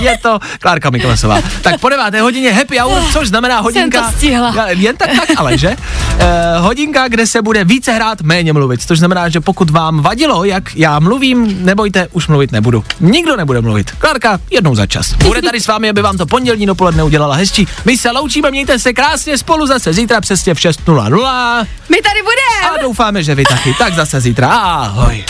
je 0.00 0.18
to 0.18 0.38
Klárka 0.60 0.90
Miklasová. 0.90 1.38
Tak 1.62 1.80
po 1.80 1.88
deváté 1.88 2.20
hodině 2.20 2.52
happy 2.52 2.78
hour, 2.78 3.02
což 3.12 3.28
znamená 3.28 3.60
hodinka. 3.60 4.02
to 4.02 4.12
stihla. 4.16 4.68
Jen 4.68 4.96
tak 4.96 5.10
tak, 5.10 5.28
ale 5.36 5.58
že? 5.58 5.68
Uh, 5.68 6.64
hodinka, 6.64 7.08
kde 7.08 7.26
se 7.26 7.42
bude 7.42 7.64
více 7.64 7.92
hrát, 7.92 8.22
méně 8.22 8.52
mluvit. 8.52 8.82
Což 8.82 8.98
znamená, 8.98 9.28
že 9.28 9.40
pokud 9.40 9.70
vám 9.70 10.00
vadilo, 10.00 10.44
jak 10.44 10.76
já 10.76 10.98
mluvím, 10.98 11.64
nebojte, 11.64 12.08
už 12.12 12.28
mluvit 12.28 12.52
nebudu. 12.52 12.84
Nikdo 13.00 13.36
nebude 13.36 13.60
mluvit. 13.60 13.90
Klárka 13.90 14.38
jednou 14.50 14.74
za 14.74 14.86
čas. 14.86 15.12
Bude 15.12 15.42
tady 15.42 15.60
s 15.60 15.66
vámi, 15.66 15.90
aby 15.90 16.02
vám 16.02 16.16
to 16.16 16.26
pondělní 16.26 16.66
dopoledne 16.66 17.02
udělala 17.02 17.27
hezčí. 17.32 17.68
My 17.84 17.98
se 17.98 18.10
loučíme, 18.10 18.50
mějte 18.50 18.78
se 18.78 18.92
krásně 18.92 19.38
spolu 19.38 19.66
zase 19.66 19.92
zítra 19.92 20.20
přesně 20.20 20.54
v 20.54 20.58
6.00. 20.58 21.66
my 21.88 21.96
tady 22.02 22.22
budeme. 22.22 22.76
A 22.78 22.82
doufáme, 22.82 23.22
že 23.22 23.34
vy 23.34 23.44
taky. 23.44 23.74
Tak 23.78 23.94
zase 23.94 24.20
zítra. 24.20 24.48
Ahoj. 24.48 25.24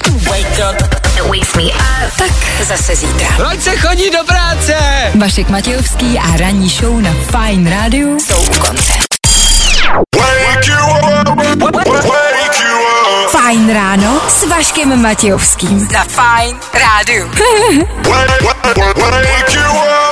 Tak 2.18 2.30
zase 2.62 2.96
zítra. 2.96 3.28
Proč 3.36 3.60
se 3.60 3.76
chodí 3.76 4.10
do 4.10 4.24
práce? 4.26 4.76
Vašek 5.14 5.48
Matějovský 5.48 6.18
a 6.18 6.36
ranní 6.36 6.68
show 6.68 7.00
na 7.00 7.10
Fine 7.12 7.70
Radio 7.70 8.08
jsou 8.20 8.40
u 8.40 8.58
konce. 8.58 8.92
Fajn 13.30 13.74
ráno 13.74 14.20
s 14.28 14.46
Vaškem 14.46 15.02
Matějovským. 15.02 15.88
Na 15.92 16.04
Fine 16.04 16.58
Radio. 16.74 17.28
Wake 18.98 19.54
you 19.54 19.70
up. 19.70 20.07